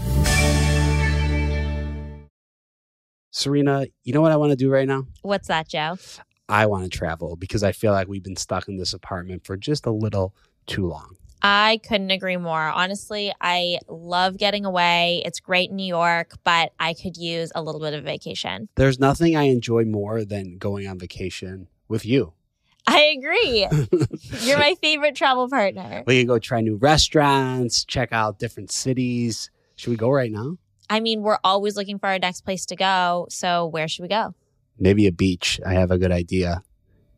Serena, 3.39 3.87
you 4.03 4.13
know 4.13 4.21
what 4.21 4.33
I 4.33 4.37
want 4.37 4.51
to 4.51 4.57
do 4.57 4.69
right 4.69 4.87
now? 4.87 5.07
What's 5.23 5.47
that, 5.47 5.69
Joe? 5.69 5.97
I 6.49 6.67
want 6.67 6.85
to 6.85 6.91
travel 6.91 7.37
because 7.37 7.63
I 7.63 7.71
feel 7.71 7.93
like 7.93 8.09
we've 8.09 8.23
been 8.23 8.37
stuck 8.37 8.69
in 8.69 8.79
this 8.79 8.93
apartment 8.93 9.47
for 9.47 9.57
just 9.57 9.87
a 9.87 9.93
little 9.93 10.35
too 10.67 10.89
long. 10.89 11.15
I 11.41 11.81
couldn't 11.87 12.11
agree 12.11 12.37
more. 12.37 12.61
Honestly, 12.61 13.33
I 13.41 13.79
love 13.87 14.39
getting 14.39 14.65
away. 14.65 15.23
It's 15.25 15.39
great 15.39 15.71
in 15.71 15.77
New 15.77 15.87
York, 15.87 16.33
but 16.43 16.73
I 16.81 16.95
could 16.95 17.17
use 17.17 17.53
a 17.55 17.63
little 17.63 17.81
bit 17.81 17.95
of 17.95 18.03
vacation. 18.03 18.69
There's 18.75 18.99
nothing 18.99 19.37
I 19.37 19.45
enjoy 19.45 19.85
more 19.85 20.25
than 20.25 20.59
going 20.59 20.89
on 20.89 20.99
vacation 20.99 21.69
with 21.87 22.05
you. 22.05 22.33
I 22.89 23.17
agree. 23.17 23.69
You're 24.41 24.59
my 24.59 24.75
favorite 24.81 25.15
travel 25.15 25.49
partner. 25.49 26.03
We 26.09 26.19
can 26.19 26.27
go 26.27 26.41
try 26.41 26.61
new 26.61 26.75
restaurants, 26.75 27.85
check 27.85 28.09
out 28.11 28.41
different 28.41 28.73
cities. 28.73 29.51
Should 29.77 29.91
we 29.91 29.97
go 29.97 30.11
right 30.11 30.33
now? 30.33 30.57
I 30.91 31.01
mean, 31.01 31.23
we're 31.23 31.39
always 31.45 31.77
looking 31.77 31.99
for 31.99 32.09
our 32.09 32.19
next 32.19 32.43
place 32.43 32.67
to 32.67 32.77
go. 32.77 33.27
So, 33.31 33.67
where 33.67 33.89
should 33.89 34.03
we 34.03 34.09
go? 34.09 34.35
Maybe 34.79 35.07
a 35.07 35.13
beach. 35.13 35.61
I 35.67 35.75
have 35.75 35.91
a 35.91 35.99
good 35.99 36.13
idea. 36.13 36.63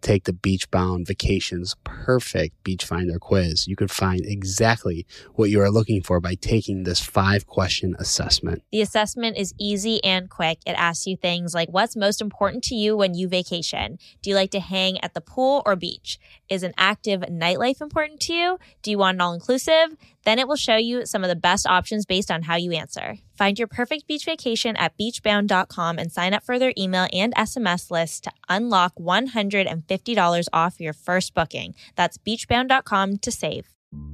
Take 0.00 0.24
the 0.24 0.32
Beach 0.32 0.70
Bound 0.70 1.06
Vacations 1.06 1.76
Perfect 1.84 2.64
Beach 2.64 2.84
Finder 2.84 3.18
quiz. 3.18 3.68
You 3.68 3.76
could 3.76 3.90
find 3.90 4.22
exactly 4.24 5.06
what 5.34 5.50
you 5.50 5.60
are 5.60 5.70
looking 5.70 6.02
for 6.02 6.20
by 6.20 6.36
taking 6.36 6.84
this 6.84 7.00
five 7.00 7.46
question 7.46 7.94
assessment. 7.98 8.62
The 8.72 8.80
assessment 8.80 9.36
is 9.36 9.52
easy 9.58 10.02
and 10.02 10.30
quick. 10.30 10.58
It 10.64 10.72
asks 10.72 11.06
you 11.06 11.16
things 11.16 11.52
like 11.52 11.68
what's 11.68 11.96
most 11.96 12.22
important 12.22 12.64
to 12.64 12.74
you 12.74 12.96
when 12.96 13.14
you 13.14 13.28
vacation? 13.28 13.98
Do 14.22 14.30
you 14.30 14.36
like 14.36 14.50
to 14.52 14.60
hang 14.60 14.98
at 15.00 15.12
the 15.12 15.20
pool 15.20 15.62
or 15.66 15.76
beach? 15.76 16.18
Is 16.48 16.62
an 16.62 16.72
active 16.78 17.20
nightlife 17.22 17.82
important 17.82 18.20
to 18.20 18.32
you? 18.32 18.58
Do 18.82 18.90
you 18.90 18.98
want 18.98 19.16
an 19.16 19.20
all 19.20 19.34
inclusive? 19.34 19.96
Then 20.24 20.38
it 20.38 20.48
will 20.48 20.56
show 20.56 20.76
you 20.76 21.04
some 21.04 21.24
of 21.24 21.28
the 21.28 21.36
best 21.36 21.66
options 21.66 22.06
based 22.06 22.30
on 22.30 22.42
how 22.42 22.56
you 22.56 22.72
answer. 22.72 23.16
Find 23.40 23.58
your 23.58 23.68
perfect 23.68 24.06
beach 24.06 24.26
vacation 24.26 24.76
at 24.76 24.98
beachbound.com 24.98 25.98
and 25.98 26.12
sign 26.12 26.34
up 26.34 26.44
for 26.44 26.58
their 26.58 26.74
email 26.76 27.06
and 27.10 27.34
SMS 27.34 27.90
list 27.90 28.24
to 28.24 28.32
unlock 28.50 28.94
$150 28.96 30.46
off 30.52 30.78
your 30.78 30.92
first 30.92 31.32
booking. 31.32 31.74
That's 31.96 32.18
beachbound.com 32.18 33.16
to 33.16 33.30
save. 33.30 33.64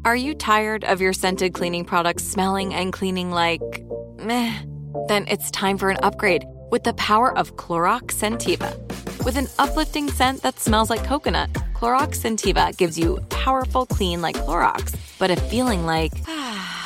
Are 0.04 0.14
you 0.14 0.32
tired 0.32 0.84
of 0.84 1.00
your 1.00 1.12
scented 1.12 1.54
cleaning 1.54 1.84
products 1.84 2.22
smelling 2.22 2.72
and 2.72 2.92
cleaning 2.92 3.32
like 3.32 3.82
meh? 4.22 4.62
Then 5.08 5.26
it's 5.26 5.50
time 5.50 5.76
for 5.76 5.90
an 5.90 5.98
upgrade 6.04 6.44
with 6.70 6.84
the 6.84 6.94
power 6.94 7.36
of 7.36 7.56
Clorox 7.56 8.14
Scentiva. 8.14 8.76
With 9.24 9.36
an 9.36 9.48
uplifting 9.58 10.08
scent 10.08 10.42
that 10.42 10.60
smells 10.60 10.88
like 10.88 11.02
coconut, 11.02 11.52
Clorox 11.74 12.20
Scentiva 12.20 12.76
gives 12.76 12.96
you 12.96 13.18
powerful 13.30 13.86
clean 13.86 14.22
like 14.22 14.36
Clorox, 14.36 14.94
but 15.18 15.32
a 15.32 15.36
feeling 15.36 15.84
like 15.84 16.12
ah, 16.28 16.85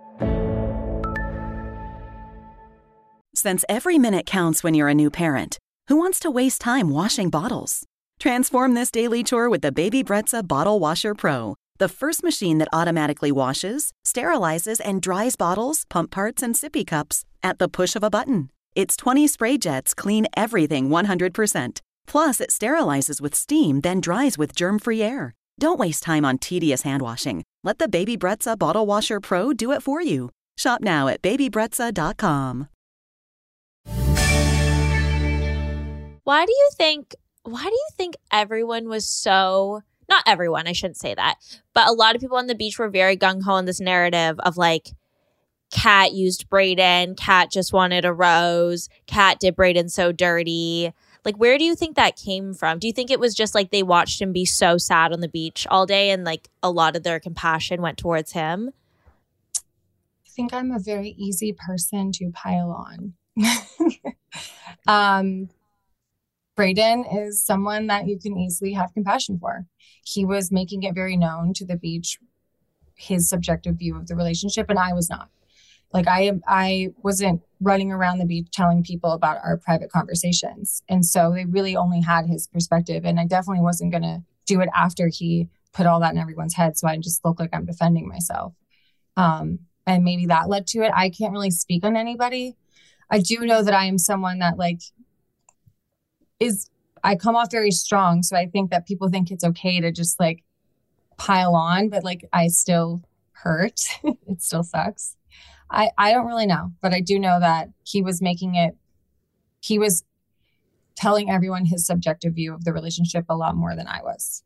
Since 3.41 3.65
every 3.67 3.97
minute 3.97 4.27
counts 4.27 4.63
when 4.63 4.75
you're 4.75 4.87
a 4.87 4.93
new 4.93 5.09
parent, 5.09 5.57
who 5.87 5.95
wants 5.95 6.19
to 6.19 6.29
waste 6.29 6.61
time 6.61 6.89
washing 6.89 7.31
bottles? 7.31 7.83
Transform 8.19 8.75
this 8.75 8.91
daily 8.91 9.23
chore 9.23 9.49
with 9.49 9.63
the 9.63 9.71
Baby 9.71 10.03
Brezza 10.03 10.47
Bottle 10.47 10.79
Washer 10.79 11.15
Pro, 11.15 11.55
the 11.79 11.89
first 11.89 12.23
machine 12.23 12.59
that 12.59 12.67
automatically 12.71 13.31
washes, 13.31 13.93
sterilizes, 14.05 14.79
and 14.85 15.01
dries 15.01 15.35
bottles, 15.35 15.87
pump 15.89 16.11
parts, 16.11 16.43
and 16.43 16.53
sippy 16.53 16.85
cups 16.85 17.25
at 17.41 17.57
the 17.57 17.67
push 17.67 17.95
of 17.95 18.03
a 18.03 18.11
button. 18.11 18.51
Its 18.75 18.95
20 18.95 19.25
spray 19.25 19.57
jets 19.57 19.95
clean 19.95 20.27
everything 20.37 20.89
100%. 20.89 21.81
Plus, 22.05 22.41
it 22.41 22.51
sterilizes 22.51 23.19
with 23.19 23.33
steam, 23.33 23.81
then 23.81 24.01
dries 24.01 24.37
with 24.37 24.55
germ 24.55 24.77
free 24.77 25.01
air. 25.01 25.33
Don't 25.59 25.79
waste 25.79 26.03
time 26.03 26.25
on 26.25 26.37
tedious 26.37 26.83
hand 26.83 27.01
washing. 27.01 27.41
Let 27.63 27.79
the 27.79 27.87
Baby 27.89 28.17
Brezza 28.17 28.55
Bottle 28.55 28.85
Washer 28.85 29.19
Pro 29.19 29.51
do 29.51 29.71
it 29.71 29.81
for 29.81 29.99
you. 29.99 30.29
Shop 30.57 30.81
now 30.81 31.07
at 31.07 31.23
babybrezza.com. 31.23 32.67
Why 36.31 36.45
do 36.45 36.53
you 36.53 36.69
think 36.77 37.13
why 37.43 37.61
do 37.61 37.73
you 37.73 37.87
think 37.97 38.15
everyone 38.31 38.87
was 38.87 39.05
so 39.05 39.81
not 40.07 40.23
everyone, 40.25 40.65
I 40.65 40.71
shouldn't 40.71 40.95
say 40.95 41.13
that, 41.13 41.35
but 41.73 41.89
a 41.89 41.91
lot 41.91 42.15
of 42.15 42.21
people 42.21 42.37
on 42.37 42.47
the 42.47 42.55
beach 42.55 42.79
were 42.79 42.87
very 42.87 43.17
gung 43.17 43.43
ho 43.43 43.57
in 43.57 43.65
this 43.65 43.81
narrative 43.81 44.39
of 44.39 44.55
like 44.55 44.91
Kat 45.71 46.13
used 46.13 46.49
Brayden, 46.49 47.17
Kat 47.17 47.51
just 47.51 47.73
wanted 47.73 48.05
a 48.05 48.13
rose, 48.13 48.87
Kat 49.07 49.41
did 49.41 49.57
Brayden 49.57 49.91
so 49.91 50.13
dirty. 50.13 50.93
Like 51.25 51.35
where 51.35 51.57
do 51.57 51.65
you 51.65 51.75
think 51.75 51.97
that 51.97 52.15
came 52.15 52.53
from? 52.53 52.79
Do 52.79 52.87
you 52.87 52.93
think 52.93 53.11
it 53.11 53.19
was 53.19 53.35
just 53.35 53.53
like 53.53 53.69
they 53.69 53.83
watched 53.83 54.21
him 54.21 54.31
be 54.31 54.45
so 54.45 54.77
sad 54.77 55.11
on 55.11 55.19
the 55.19 55.27
beach 55.27 55.67
all 55.69 55.85
day 55.85 56.11
and 56.11 56.23
like 56.23 56.47
a 56.63 56.71
lot 56.71 56.95
of 56.95 57.03
their 57.03 57.19
compassion 57.19 57.81
went 57.81 57.97
towards 57.97 58.31
him? 58.31 58.71
I 59.57 60.29
think 60.29 60.53
I'm 60.53 60.71
a 60.71 60.79
very 60.79 61.13
easy 61.17 61.51
person 61.51 62.13
to 62.13 62.31
pile 62.31 62.71
on. 62.71 63.15
um 64.87 65.49
Brayden 66.61 67.05
is 67.27 67.43
someone 67.43 67.87
that 67.87 68.07
you 68.07 68.19
can 68.19 68.37
easily 68.37 68.73
have 68.73 68.93
compassion 68.93 69.39
for. 69.39 69.65
He 70.05 70.25
was 70.25 70.51
making 70.51 70.83
it 70.83 70.93
very 70.93 71.17
known 71.17 71.53
to 71.55 71.65
the 71.65 71.75
beach 71.75 72.19
his 72.95 73.27
subjective 73.27 73.77
view 73.77 73.95
of 73.95 74.05
the 74.07 74.15
relationship, 74.15 74.69
and 74.69 74.77
I 74.77 74.93
was 74.93 75.09
not. 75.09 75.29
Like 75.91 76.07
I 76.07 76.31
I 76.47 76.89
wasn't 77.03 77.41
running 77.59 77.91
around 77.91 78.19
the 78.19 78.27
beach 78.27 78.49
telling 78.53 78.83
people 78.83 79.11
about 79.11 79.39
our 79.43 79.57
private 79.57 79.91
conversations. 79.91 80.83
And 80.87 81.03
so 81.03 81.31
they 81.31 81.45
really 81.45 81.75
only 81.75 82.01
had 82.01 82.27
his 82.27 82.47
perspective. 82.47 83.05
And 83.05 83.19
I 83.19 83.25
definitely 83.25 83.63
wasn't 83.63 83.91
gonna 83.91 84.23
do 84.45 84.61
it 84.61 84.69
after 84.75 85.07
he 85.07 85.49
put 85.73 85.87
all 85.87 85.99
that 86.01 86.13
in 86.13 86.19
everyone's 86.19 86.55
head. 86.55 86.77
So 86.77 86.87
I 86.87 86.97
just 86.97 87.25
look 87.25 87.39
like 87.39 87.49
I'm 87.53 87.65
defending 87.65 88.07
myself. 88.07 88.53
Um, 89.17 89.59
and 89.87 90.03
maybe 90.03 90.27
that 90.27 90.47
led 90.47 90.67
to 90.67 90.83
it. 90.83 90.91
I 90.95 91.09
can't 91.09 91.33
really 91.33 91.51
speak 91.51 91.83
on 91.83 91.97
anybody. 91.97 92.55
I 93.09 93.19
do 93.19 93.39
know 93.39 93.63
that 93.63 93.73
I 93.73 93.85
am 93.85 93.97
someone 93.97 94.39
that 94.39 94.57
like 94.57 94.79
is 96.41 96.69
I 97.03 97.15
come 97.15 97.35
off 97.35 97.49
very 97.51 97.71
strong. 97.71 98.23
So 98.23 98.35
I 98.35 98.47
think 98.47 98.71
that 98.71 98.85
people 98.85 99.09
think 99.09 99.31
it's 99.31 99.43
okay 99.43 99.79
to 99.79 99.91
just 99.91 100.19
like 100.19 100.43
pile 101.17 101.55
on, 101.55 101.89
but 101.89 102.03
like 102.03 102.27
I 102.33 102.47
still 102.47 103.01
hurt. 103.31 103.81
it 104.03 104.41
still 104.41 104.63
sucks. 104.63 105.15
I, 105.69 105.91
I 105.97 106.11
don't 106.11 106.27
really 106.27 106.45
know, 106.45 106.73
but 106.81 106.93
I 106.93 106.99
do 106.99 107.17
know 107.17 107.39
that 107.39 107.69
he 107.83 108.01
was 108.01 108.21
making 108.21 108.55
it, 108.55 108.75
he 109.61 109.79
was 109.79 110.03
telling 110.95 111.31
everyone 111.31 111.65
his 111.65 111.85
subjective 111.85 112.33
view 112.33 112.53
of 112.53 112.65
the 112.65 112.73
relationship 112.73 113.25
a 113.29 113.35
lot 113.35 113.55
more 113.55 113.75
than 113.75 113.87
I 113.87 114.01
was. 114.03 114.43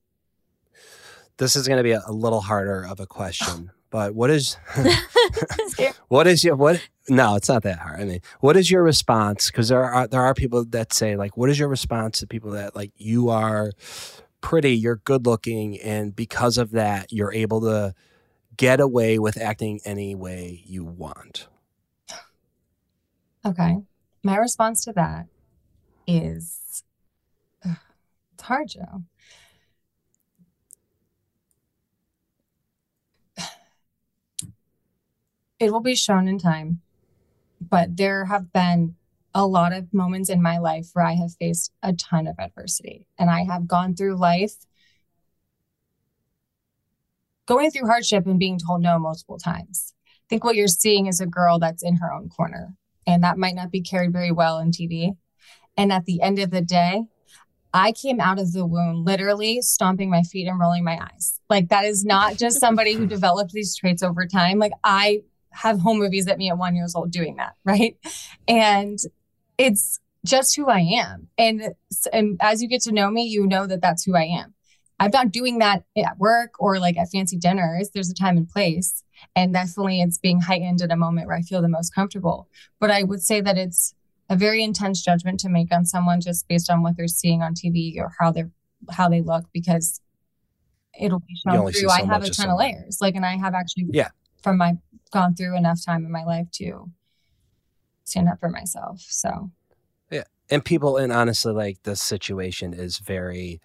This 1.38 1.55
is 1.55 1.67
going 1.67 1.77
to 1.77 1.84
be 1.84 1.91
a, 1.91 2.03
a 2.05 2.13
little 2.13 2.41
harder 2.41 2.86
of 2.86 2.99
a 2.99 3.08
question, 3.08 3.71
but 3.89 4.13
what 4.13 4.29
is, 4.29 4.58
what 6.08 6.28
is 6.28 6.44
your, 6.44 6.56
what, 6.56 6.88
no, 7.10 7.36
it's 7.36 7.50
not 7.50 7.63
that 7.63 7.80
hard. 7.80 8.02
I 8.02 8.06
mean, 8.06 8.22
what 8.39 8.58
is 8.58 8.70
your 8.70 8.84
response? 8.84 9.48
Because 9.48 9.70
there 9.70 9.84
are 9.84 10.08
there 10.08 10.22
are 10.22 10.34
people 10.34 10.65
that 10.65 10.94
say 10.94 11.15
like, 11.15 11.38
what 11.38 11.50
is 11.50 11.60
your 11.60 11.70
response 11.70 12.20
to 12.20 12.28
people 12.28 12.52
that 12.52 12.76
like 12.76 12.91
you 12.98 13.30
are 13.30 13.72
pretty, 14.41 14.78
you're 14.78 14.98
good 14.98 15.26
looking, 15.26 15.80
and 15.82 16.15
because 16.15 16.58
of 16.58 16.72
that, 16.72 17.12
you're 17.12 17.34
able 17.34 17.62
to 17.62 17.94
get 18.58 18.80
away 18.80 19.20
with 19.20 19.38
acting 19.41 19.80
any 19.86 20.15
way 20.15 20.63
you 20.65 20.84
want. 20.84 21.48
Okay, 23.46 23.78
my 24.24 24.38
response 24.38 24.84
to 24.86 24.94
that 24.94 25.28
is 26.08 26.84
it's 27.65 28.44
hard, 28.44 28.68
Joe. 28.70 29.04
It 35.60 35.72
will 35.72 35.82
be 35.82 35.96
shown 35.96 36.28
in 36.28 36.38
time 36.39 36.82
but 37.62 37.98
there 37.98 38.26
have 38.26 38.52
been 38.52 38.96
a 39.34 39.46
lot 39.46 39.74
of 39.74 39.94
moments 39.94 40.30
in 40.30 40.41
my 40.41 40.58
life 40.58 40.89
where 40.94 41.06
I 41.06 41.13
have 41.13 41.34
faced 41.39 41.72
a 41.84 41.94
ton 41.94 42.28
of 42.28 42.36
adversity 42.39 43.08
and 43.18 43.30
I 43.30 43.44
have 43.44 43.68
gone 43.68 43.96
through 43.96 44.15
life 44.15 44.54
going 47.46 47.70
through 47.70 47.88
hardship 47.88 48.26
and 48.26 48.39
being 48.39 48.58
told 48.58 48.82
no 48.82 48.98
multiple 48.98 49.38
times. 49.38 49.94
I 50.08 50.26
think 50.30 50.44
what 50.44 50.56
you're 50.56 50.68
seeing 50.68 51.06
is 51.08 51.20
a 51.20 51.28
girl 51.28 51.60
that's 51.60 51.84
in 51.84 51.98
her 51.98 52.12
own 52.12 52.30
corner, 52.30 52.74
and 53.06 53.24
that 53.24 53.38
might 53.38 53.54
not 53.54 53.70
be 53.70 53.82
carried 53.82 54.12
very 54.12 54.32
well 54.32 54.58
in 54.58 54.72
TV. 54.72 55.15
And 55.78 55.94
at 55.94 56.06
the 56.06 56.22
end 56.22 56.39
of 56.39 56.50
the 56.50 56.62
day, 56.62 57.04
I 57.72 57.91
came 57.91 58.20
out 58.20 58.39
of 58.39 58.52
the 58.52 58.65
wound 58.65 59.06
literally 59.06 59.62
stomping 59.62 60.10
my 60.10 60.24
feet 60.24 60.48
and 60.48 60.60
rolling 60.60 60.84
my 60.84 60.98
eyes. 61.00 61.39
Like, 61.48 61.70
that 61.70 61.86
is 61.86 62.04
not 62.04 62.38
just 62.38 62.60
somebody 62.60 62.94
who 62.94 63.06
developed 63.06 63.52
these 63.52 63.76
traits 63.76 64.02
over 64.02 64.26
time. 64.26 64.58
Like, 64.58 64.72
I 64.84 65.22
have 65.56 65.80
home 65.80 66.00
movies 66.00 66.28
at 66.28 66.38
me 66.38 66.50
at 66.50 66.58
one 66.58 66.76
years 66.76 66.96
old 66.96 67.12
doing 67.12 67.38
that, 67.38 67.56
right? 67.63 67.98
And 68.48 69.00
it's 69.58 70.00
just 70.26 70.56
who 70.56 70.68
I 70.68 70.80
am. 70.80 71.28
And, 71.38 71.76
and 72.12 72.38
as 72.41 72.62
you 72.62 72.68
get 72.68 72.82
to 72.84 72.91
know 72.91 73.10
me, 73.10 73.24
you 73.24 73.48
know 73.48 73.68
that 73.68 73.82
that's 73.82 74.04
who 74.04 74.15
I 74.15 74.24
am. 74.24 74.54
I'm 75.00 75.12
not 75.12 75.32
doing 75.32 75.60
that 75.60 75.84
at 75.98 76.18
work 76.18 76.52
or 76.60 76.80
like 76.80 76.98
at 76.98 77.10
fancy 77.12 77.38
dinners. 77.38 77.89
There's 77.94 78.10
a 78.10 78.13
time 78.13 78.38
and 78.38 78.48
place. 78.48 79.04
And 79.36 79.54
definitely 79.54 80.02
it's 80.02 80.18
being 80.18 80.41
heightened 80.41 80.82
at 80.82 80.91
a 80.91 80.96
moment 80.96 81.28
where 81.28 81.36
I 81.36 81.41
feel 81.41 81.62
the 81.62 81.70
most 81.70 81.94
comfortable. 81.94 82.50
But 82.80 82.91
I 82.91 83.04
would 83.04 83.22
say 83.22 83.41
that 83.41 83.58
it's 83.58 83.94
a 84.30 84.36
very 84.36 84.63
intense 84.63 85.04
judgment 85.04 85.39
to 85.41 85.50
make 85.50 85.72
on 85.72 85.86
someone 85.86 86.22
just 86.22 86.48
based 86.48 86.70
on 86.70 86.82
what 86.82 86.98
they're 86.98 87.08
seeing 87.08 87.41
on 87.41 87.54
TV 87.54 87.98
or 87.98 88.12
how 88.20 88.32
they're 88.32 88.52
how 88.91 89.10
they 89.10 89.22
look 89.22 89.46
because 89.54 90.02
it'll 91.00 91.20
be 91.20 91.36
shown 91.46 91.72
through. 91.72 91.82
So 91.82 91.89
I 91.89 92.04
have 92.06 92.24
a 92.24 92.30
ton 92.30 92.50
of 92.50 92.58
layers. 92.58 93.00
Like 93.02 93.15
and 93.15 93.26
I 93.26 93.38
have 93.38 93.54
actually 93.54 93.88
yeah 93.91 94.10
from 94.41 94.58
my 94.58 94.78
gone 95.12 95.36
through 95.36 95.56
enough 95.58 95.84
time 95.86 96.06
in 96.06 96.12
my 96.12 96.24
life 96.24 96.50
to 96.54 96.91
stand 98.04 98.30
up 98.30 98.39
for 98.39 98.50
myself. 98.50 99.02
So, 99.02 99.52
yeah. 100.12 100.24
And 100.50 100.63
people, 100.63 100.98
and 100.98 101.12
honestly, 101.12 101.54
like 101.54 101.84
the 101.84 101.96
situation 101.96 102.74
is 102.74 103.00
very 103.00 103.62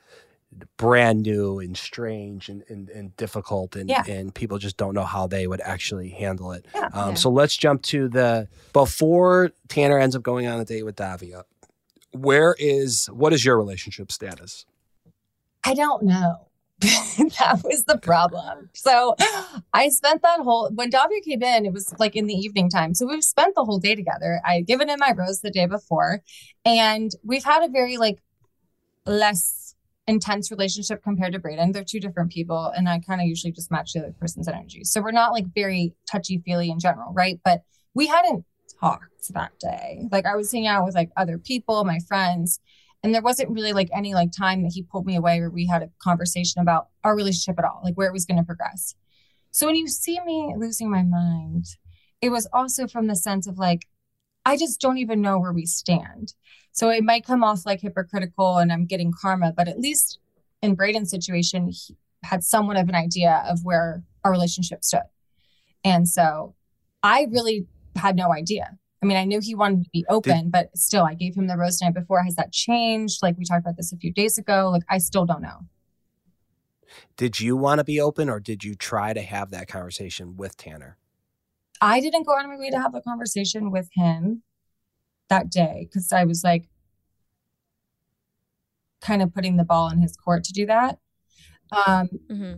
brand 0.76 1.22
new 1.22 1.60
and 1.60 1.76
strange 1.76 2.48
and, 2.48 2.64
and, 2.68 2.88
and 2.90 3.16
difficult 3.16 3.76
and, 3.76 3.88
yeah. 3.88 4.02
and 4.08 4.34
people 4.34 4.58
just 4.58 4.76
don't 4.76 4.94
know 4.94 5.04
how 5.04 5.26
they 5.26 5.46
would 5.46 5.60
actually 5.60 6.08
handle 6.08 6.52
it. 6.52 6.66
Yeah, 6.74 6.88
um, 6.92 7.10
yeah. 7.10 7.14
So 7.14 7.30
let's 7.30 7.56
jump 7.56 7.82
to 7.82 8.08
the 8.08 8.48
before 8.72 9.52
Tanner 9.68 9.98
ends 9.98 10.16
up 10.16 10.22
going 10.22 10.46
on 10.46 10.58
a 10.58 10.64
date 10.64 10.84
with 10.84 10.96
Davia. 10.96 11.44
Where 12.12 12.56
is 12.58 13.06
what 13.12 13.32
is 13.32 13.44
your 13.44 13.56
relationship 13.56 14.10
status? 14.10 14.66
I 15.62 15.74
don't 15.74 16.02
know. 16.02 16.48
that 17.38 17.60
was 17.62 17.84
the 17.84 17.98
problem. 17.98 18.70
So 18.72 19.14
I 19.74 19.90
spent 19.90 20.22
that 20.22 20.40
whole 20.40 20.70
when 20.74 20.88
Davia 20.88 21.20
came 21.20 21.42
in, 21.42 21.66
it 21.66 21.74
was 21.74 21.94
like 21.98 22.16
in 22.16 22.26
the 22.26 22.34
evening 22.34 22.70
time. 22.70 22.94
So 22.94 23.06
we've 23.06 23.22
spent 23.22 23.54
the 23.54 23.64
whole 23.64 23.78
day 23.78 23.94
together. 23.94 24.40
I 24.46 24.54
had 24.54 24.66
given 24.66 24.88
him 24.88 24.98
my 24.98 25.12
rose 25.12 25.40
the 25.40 25.50
day 25.50 25.66
before, 25.66 26.22
and 26.64 27.10
we've 27.22 27.44
had 27.44 27.62
a 27.62 27.68
very 27.68 27.98
like 27.98 28.22
less 29.04 29.74
intense 30.06 30.50
relationship 30.50 31.02
compared 31.02 31.34
to 31.34 31.38
Brayden. 31.38 31.74
They're 31.74 31.84
two 31.84 32.00
different 32.00 32.32
people, 32.32 32.72
and 32.74 32.88
I 32.88 32.98
kind 33.00 33.20
of 33.20 33.26
usually 33.26 33.52
just 33.52 33.70
match 33.70 33.92
the 33.92 34.00
other 34.00 34.14
person's 34.18 34.48
energy. 34.48 34.84
So 34.84 35.02
we're 35.02 35.10
not 35.10 35.32
like 35.32 35.46
very 35.54 35.94
touchy 36.10 36.42
feely 36.46 36.70
in 36.70 36.78
general, 36.78 37.12
right? 37.12 37.38
But 37.44 37.60
we 37.94 38.06
hadn't 38.06 38.46
talked 38.80 39.28
that 39.34 39.52
day. 39.60 40.08
Like 40.10 40.24
I 40.24 40.34
was 40.34 40.50
hanging 40.50 40.68
out 40.68 40.86
with 40.86 40.94
like 40.94 41.10
other 41.16 41.36
people, 41.36 41.84
my 41.84 41.98
friends, 42.08 42.58
and 43.02 43.14
there 43.14 43.22
wasn't 43.22 43.50
really 43.50 43.72
like 43.72 43.88
any 43.94 44.14
like 44.14 44.30
time 44.32 44.62
that 44.62 44.72
he 44.74 44.82
pulled 44.82 45.06
me 45.06 45.16
away 45.16 45.40
where 45.40 45.50
we 45.50 45.66
had 45.66 45.82
a 45.82 45.90
conversation 45.98 46.60
about 46.60 46.88
our 47.04 47.16
relationship 47.16 47.58
at 47.58 47.64
all 47.64 47.80
like 47.82 47.94
where 47.94 48.08
it 48.08 48.12
was 48.12 48.26
going 48.26 48.38
to 48.38 48.44
progress. 48.44 48.94
So 49.52 49.66
when 49.66 49.76
you 49.76 49.88
see 49.88 50.18
me 50.24 50.54
losing 50.56 50.90
my 50.90 51.02
mind 51.02 51.66
it 52.20 52.30
was 52.30 52.46
also 52.52 52.86
from 52.86 53.06
the 53.06 53.16
sense 53.16 53.46
of 53.46 53.58
like 53.58 53.86
i 54.44 54.56
just 54.56 54.80
don't 54.80 54.98
even 54.98 55.20
know 55.20 55.38
where 55.38 55.52
we 55.52 55.66
stand. 55.66 56.34
So 56.72 56.90
it 56.90 57.02
might 57.02 57.26
come 57.26 57.42
off 57.42 57.66
like 57.66 57.80
hypocritical 57.80 58.58
and 58.58 58.72
i'm 58.72 58.86
getting 58.86 59.12
karma 59.12 59.52
but 59.56 59.68
at 59.68 59.78
least 59.78 60.18
in 60.62 60.76
brayden's 60.76 61.10
situation 61.10 61.68
he 61.68 61.96
had 62.22 62.44
somewhat 62.44 62.76
of 62.76 62.88
an 62.88 62.94
idea 62.94 63.42
of 63.48 63.60
where 63.64 64.02
our 64.24 64.30
relationship 64.30 64.84
stood. 64.84 65.02
And 65.84 66.08
so 66.08 66.54
I 67.02 67.26
really 67.30 67.66
had 67.96 68.16
no 68.16 68.32
idea. 68.32 68.76
I 69.02 69.06
mean, 69.06 69.16
I 69.16 69.24
knew 69.24 69.40
he 69.40 69.54
wanted 69.54 69.84
to 69.84 69.90
be 69.90 70.04
open, 70.10 70.50
but 70.50 70.76
still, 70.76 71.04
I 71.04 71.14
gave 71.14 71.34
him 71.34 71.46
the 71.46 71.56
rose 71.56 71.78
the 71.78 71.86
night 71.86 71.94
before. 71.94 72.22
Has 72.22 72.34
that 72.34 72.52
changed? 72.52 73.22
Like 73.22 73.36
we 73.38 73.44
talked 73.44 73.60
about 73.60 73.76
this 73.76 73.92
a 73.92 73.96
few 73.96 74.12
days 74.12 74.36
ago. 74.36 74.70
Like 74.70 74.82
I 74.90 74.98
still 74.98 75.24
don't 75.24 75.42
know. 75.42 75.60
Did 77.16 77.40
you 77.40 77.56
want 77.56 77.78
to 77.78 77.84
be 77.84 78.00
open 78.00 78.28
or 78.28 78.40
did 78.40 78.64
you 78.64 78.74
try 78.74 79.12
to 79.12 79.22
have 79.22 79.50
that 79.50 79.68
conversation 79.68 80.36
with 80.36 80.56
Tanner? 80.56 80.98
I 81.80 82.00
didn't 82.00 82.24
go 82.26 82.36
out 82.36 82.44
of 82.44 82.50
my 82.50 82.58
way 82.58 82.70
to 82.70 82.80
have 82.80 82.94
a 82.94 83.00
conversation 83.00 83.70
with 83.70 83.88
him 83.94 84.42
that 85.28 85.50
day 85.50 85.88
because 85.88 86.12
I 86.12 86.24
was 86.24 86.44
like 86.44 86.68
kind 89.00 89.22
of 89.22 89.32
putting 89.32 89.56
the 89.56 89.64
ball 89.64 89.88
in 89.90 90.00
his 90.00 90.16
court 90.16 90.44
to 90.44 90.52
do 90.52 90.66
that. 90.66 90.98
Um, 91.86 92.08
hmm 92.28 92.52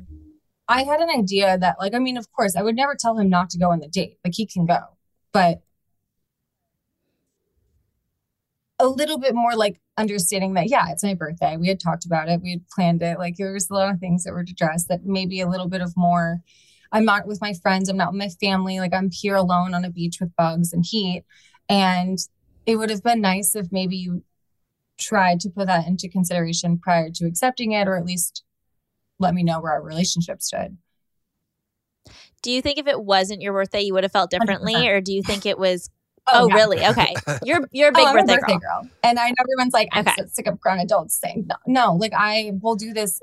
I 0.69 0.85
had 0.85 1.01
an 1.01 1.11
idea 1.11 1.59
that, 1.59 1.77
like, 1.81 1.93
I 1.93 1.99
mean, 1.99 2.17
of 2.17 2.33
course, 2.33 2.57
I 2.57 2.63
would 2.63 2.77
never 2.77 2.97
tell 2.99 3.19
him 3.19 3.29
not 3.29 3.51
to 3.51 3.59
go 3.59 3.73
on 3.73 3.81
the 3.81 3.89
date. 3.89 4.19
Like, 4.25 4.33
he 4.35 4.47
can 4.47 4.65
go, 4.65 4.79
but 5.33 5.61
a 8.83 8.89
little 8.89 9.17
bit 9.17 9.35
more 9.35 9.55
like 9.55 9.81
understanding 9.97 10.55
that, 10.55 10.69
yeah, 10.69 10.87
it's 10.91 11.05
my 11.05 11.15
birthday. 11.15 11.57
We 11.57 11.69
had 11.69 11.79
talked 11.79 12.05
about 12.05 12.29
it, 12.29 12.43
we 12.43 12.51
had 12.51 12.69
planned 12.69 13.01
it. 13.01 13.17
Like, 13.17 13.37
there 13.37 13.53
was 13.53 13.71
a 13.71 13.75
lot 13.75 13.95
of 13.95 14.01
things 14.01 14.25
that 14.25 14.33
were 14.33 14.41
addressed 14.41 14.89
that 14.89 15.05
maybe 15.05 15.41
a 15.41 15.49
little 15.49 15.69
bit 15.69 15.81
of 15.81 15.93
more. 15.97 16.41
I'm 16.91 17.05
not 17.05 17.27
with 17.27 17.41
my 17.41 17.55
friends, 17.55 17.89
I'm 17.89 17.97
not 17.97 18.13
with 18.13 18.19
my 18.19 18.29
family. 18.29 18.81
Like, 18.81 18.93
I'm 18.93 19.09
here 19.11 19.37
alone 19.37 19.73
on 19.73 19.85
a 19.85 19.91
beach 19.91 20.19
with 20.21 20.35
bugs 20.37 20.73
and 20.73 20.85
heat. 20.85 21.25
And 21.69 22.19
it 22.67 22.77
would 22.77 22.91
have 22.91 23.05
been 23.05 23.21
nice 23.21 23.55
if 23.55 23.69
maybe 23.71 23.97
you 23.97 24.25
tried 24.99 25.39
to 25.41 25.49
put 25.51 25.69
that 25.69 25.87
into 25.87 26.09
consideration 26.09 26.79
prior 26.79 27.09
to 27.15 27.27
accepting 27.27 27.73
it, 27.73 27.87
or 27.87 27.97
at 27.97 28.05
least 28.05 28.43
let 29.21 29.33
me 29.33 29.45
know 29.45 29.61
where 29.61 29.73
our 29.73 29.83
relationship 29.83 30.43
stood. 30.43 30.77
Do 32.43 32.51
you 32.51 32.61
think 32.61 32.79
if 32.79 32.89
it 32.89 33.01
wasn't 33.01 33.43
your 33.43 33.53
birthday, 33.53 33.83
you 33.83 33.95
would 33.95 34.03
have 34.03 34.13
felt 34.13 34.31
differently, 34.31 34.75
100%. 34.75 34.89
or 34.91 35.01
do 35.01 35.13
you 35.13 35.23
think 35.23 35.47
it 35.47 35.57
was? 35.57 35.89
Oh, 36.29 36.45
oh, 36.45 36.49
yeah. 36.49 36.55
really? 36.55 36.87
Okay, 36.87 37.15
you're 37.45 37.61
you're 37.73 37.89
a 37.89 37.93
oh, 37.93 37.97
big 37.97 38.05
Oh, 38.07 38.09
I'm 38.09 38.27
birthday, 38.27 38.59
girl. 38.59 38.89
And 39.03 39.19
I 39.19 39.29
know 39.29 39.35
everyone's 39.41 39.73
like, 39.75 39.89
I'm 39.93 40.07
Okay. 40.07 40.15
so 40.19 40.27
sick 40.27 40.47
of 40.47 40.61
grown 40.61 40.79
adults 40.79 41.19
saying 41.21 41.47
no. 41.49 41.57
No, 41.67 41.95
like 41.95 42.13
I 42.17 42.53
will 42.61 42.77
do 42.77 42.93
this 42.93 43.21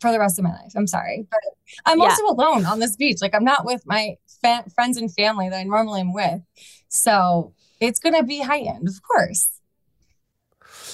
for 0.00 0.12
the 0.12 0.18
rest 0.18 0.38
of 0.38 0.44
my 0.44 0.50
life. 0.52 0.72
I'm 0.76 0.86
sorry. 0.86 1.26
But 1.30 1.40
I'm 1.86 1.98
Yeah. 1.98 2.04
also 2.06 2.24
alone 2.26 2.64
on 2.64 2.78
this 2.80 2.96
beach. 2.96 3.18
Like 3.20 3.34
I'm 3.34 3.44
not 3.44 3.64
with 3.64 3.82
my 3.86 4.16
fa- 4.42 4.64
friends 4.74 4.96
and 4.96 5.12
family 5.12 5.48
that 5.50 5.58
I 5.58 5.64
normally 5.64 6.00
am 6.00 6.12
with. 6.12 6.40
So 6.88 7.54
it's 7.80 7.98
going 7.98 8.14
to 8.14 8.22
be 8.22 8.40
high 8.40 8.60
end, 8.60 8.88
of 8.88 9.02
course. 9.02 9.48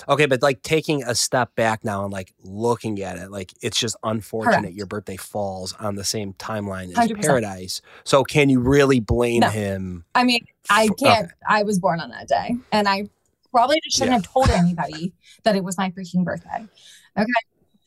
Okay, 0.08 0.26
but 0.26 0.42
like 0.42 0.62
taking 0.62 1.02
a 1.02 1.14
step 1.14 1.54
back 1.54 1.84
now 1.84 2.04
and 2.04 2.12
like 2.12 2.32
looking 2.42 3.00
at 3.02 3.18
it, 3.18 3.30
like 3.30 3.52
it's 3.62 3.78
just 3.78 3.96
unfortunate 4.02 4.62
Correct. 4.62 4.74
your 4.76 4.86
birthday 4.86 5.16
falls 5.16 5.74
on 5.74 5.94
the 5.96 6.04
same 6.04 6.32
timeline 6.34 6.90
as 6.96 7.08
100%. 7.08 7.22
Paradise. 7.22 7.80
So 8.04 8.24
can 8.24 8.48
you 8.48 8.60
really 8.60 9.00
blame 9.00 9.40
No. 9.40 9.50
him? 9.50 10.04
I 10.14 10.24
mean, 10.24 10.40
I 10.70 10.88
can't, 10.98 11.30
I 11.48 11.62
was 11.62 11.78
born 11.78 12.00
on 12.00 12.10
that 12.10 12.28
day. 12.28 12.56
And 12.72 12.88
I 12.88 13.08
probably 13.50 13.80
just 13.84 13.96
shouldn't 13.96 14.12
Yeah. 14.12 14.16
have 14.18 14.32
told 14.32 14.50
anybody 14.50 15.12
that 15.44 15.56
it 15.56 15.64
was 15.64 15.78
my 15.78 15.90
freaking 15.90 16.24
birthday. 16.24 16.68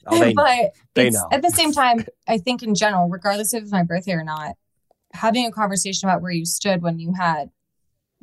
Oh, 0.08 0.20
they, 0.20 0.34
but 0.36 0.74
they 0.96 1.12
at 1.32 1.42
the 1.42 1.52
same 1.52 1.72
time, 1.72 2.06
I 2.28 2.38
think 2.38 2.64
in 2.64 2.76
general, 2.76 3.10
regardless 3.10 3.54
of 3.54 3.72
my 3.72 3.84
birthday 3.84 4.14
or 4.14 4.24
not, 4.24 4.56
having 5.14 5.46
a 5.46 5.52
conversation 5.52 6.08
about 6.10 6.22
where 6.22 6.32
you 6.32 6.46
stood 6.46 6.82
when 6.82 7.00
you 7.00 7.14
had 7.14 7.50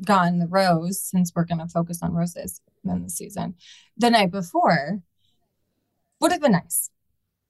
gotten 0.05 0.38
the 0.38 0.46
rose, 0.46 1.01
since 1.01 1.33
we're 1.35 1.44
going 1.44 1.59
to 1.59 1.68
focus 1.68 2.03
on 2.03 2.12
roses 2.12 2.61
in 2.90 3.03
the 3.03 3.11
season, 3.11 3.55
the 3.96 4.11
night 4.11 4.31
before 4.31 5.01
would 6.20 6.33
have 6.33 6.40
been 6.40 6.53
nice 6.53 6.90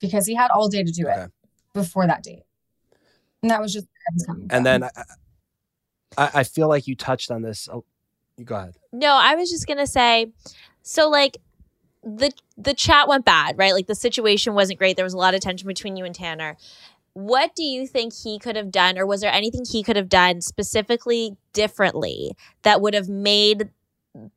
because 0.01 0.27
he 0.27 0.35
had 0.35 0.51
all 0.51 0.69
day 0.69 0.83
to 0.83 0.93
do 0.93 1.07
Okay. 1.09 1.23
it 1.25 1.31
before 1.73 2.07
that 2.07 2.23
date. 2.23 2.43
And 3.43 3.51
that 3.51 3.61
was 3.61 3.73
just 3.73 3.87
where 3.87 4.05
I 4.09 4.13
was 4.15 4.27
coming 4.27 4.49
from. 4.49 4.57
and 4.57 4.67
then 4.67 4.85
I, 4.85 4.91
I, 6.19 6.31
I 6.35 6.43
feel 6.45 6.69
like 6.69 6.87
you 6.87 6.97
touched 6.97 7.31
on 7.31 7.43
this. 7.43 7.69
Oh, 7.73 7.85
you 8.37 8.45
go 8.45 8.57
ahead. 8.57 8.77
No, 8.93 9.13
I 9.21 9.35
was 9.35 9.51
just 9.51 9.67
gonna 9.67 9.87
say, 9.87 10.33
so 10.83 11.09
like 11.09 11.39
the 12.03 12.33
the 12.57 12.75
chat 12.75 13.09
went 13.09 13.25
bad, 13.25 13.59
right? 13.59 13.73
Like 13.73 13.87
the 13.87 13.95
situation 13.95 14.55
wasn't 14.55 14.79
great. 14.79 14.97
There 14.97 15.05
was 15.05 15.15
a 15.15 15.19
lot 15.19 15.35
of 15.35 15.41
tension 15.41 15.67
between 15.67 15.97
you 15.97 16.05
and 16.05 16.15
Tanner. 16.15 16.57
What 17.13 17.55
do 17.55 17.63
you 17.63 17.87
think 17.87 18.13
he 18.15 18.39
could 18.39 18.57
have 18.57 18.71
done, 18.71 18.99
or 18.99 19.07
was 19.07 19.21
there 19.23 19.33
anything 19.33 19.65
he 19.71 19.83
could 19.83 19.97
have 19.97 20.09
done 20.09 20.41
specifically 20.43 21.37
differently 21.55 22.33
that 22.63 22.81
would 22.83 22.93
have 22.95 23.09
made 23.09 23.71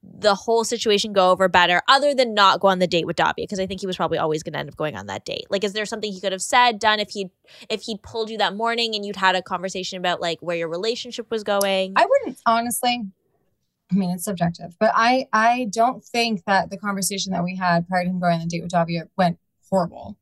the 0.04 0.36
whole 0.36 0.64
situation 0.64 1.14
go 1.14 1.32
over 1.32 1.48
better, 1.48 1.82
other 1.88 2.14
than 2.14 2.34
not 2.34 2.60
go 2.60 2.68
on 2.68 2.80
the 2.80 2.88
date 2.88 3.06
with 3.06 3.16
Davia? 3.16 3.44
Because 3.44 3.60
I 3.60 3.66
think 3.66 3.82
he 3.82 3.88
was 3.88 3.98
probably 3.98 4.18
always 4.18 4.44
going 4.44 4.54
to 4.54 4.60
end 4.60 4.70
up 4.70 4.76
going 4.76 4.96
on 4.96 5.08
that 5.08 5.26
date. 5.26 5.46
Like, 5.50 5.64
is 5.64 5.74
there 5.74 5.86
something 5.86 6.12
he 6.12 6.22
could 6.22 6.32
have 6.32 6.42
said, 6.42 6.80
done 6.80 7.00
if 7.00 7.10
he 7.10 7.30
if 7.70 7.84
he'd 7.84 8.02
pulled 8.02 8.30
you 8.30 8.38
that 8.38 8.56
morning 8.56 8.96
and 8.96 9.06
you'd 9.06 9.16
had 9.16 9.36
a 9.36 9.42
conversation 9.42 9.98
about 9.98 10.22
like 10.22 10.40
where 10.42 10.58
your 10.58 10.68
relationship 10.68 11.30
was 11.32 11.44
going? 11.44 11.94
I 11.96 12.06
wouldn't 12.06 12.40
honestly. 12.46 13.06
I 13.92 13.96
mean, 13.96 14.12
it's 14.12 14.24
subjective, 14.24 14.76
but 14.80 14.92
I 14.94 15.28
I 15.34 15.68
don't 15.72 16.04
think 16.04 16.46
that 16.46 16.70
the 16.70 16.78
conversation 16.78 17.34
that 17.34 17.44
we 17.44 17.56
had 17.56 17.88
prior 17.88 18.04
to 18.04 18.10
him 18.10 18.20
going 18.20 18.36
on 18.36 18.42
the 18.42 18.48
date 18.48 18.62
with 18.62 18.72
Davia 18.72 19.08
went 19.18 19.40
horrible. 19.70 20.18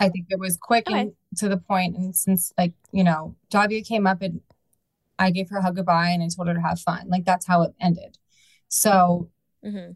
I 0.00 0.08
think 0.08 0.26
it 0.30 0.40
was 0.40 0.56
quick 0.56 0.90
and 0.90 1.12
to 1.36 1.48
the 1.48 1.56
point. 1.56 1.96
And 1.96 2.14
since 2.14 2.52
like 2.58 2.72
you 2.92 3.04
know, 3.04 3.36
Davia 3.50 3.82
came 3.82 4.06
up 4.06 4.20
and 4.22 4.40
I 5.18 5.30
gave 5.30 5.48
her 5.50 5.58
a 5.58 5.62
hug 5.62 5.76
goodbye 5.76 6.08
and 6.08 6.22
I 6.22 6.28
told 6.28 6.48
her 6.48 6.54
to 6.54 6.60
have 6.60 6.80
fun. 6.80 7.08
Like 7.08 7.24
that's 7.24 7.46
how 7.46 7.62
it 7.62 7.74
ended. 7.80 8.18
So 8.74 9.30
hmm 9.62 9.92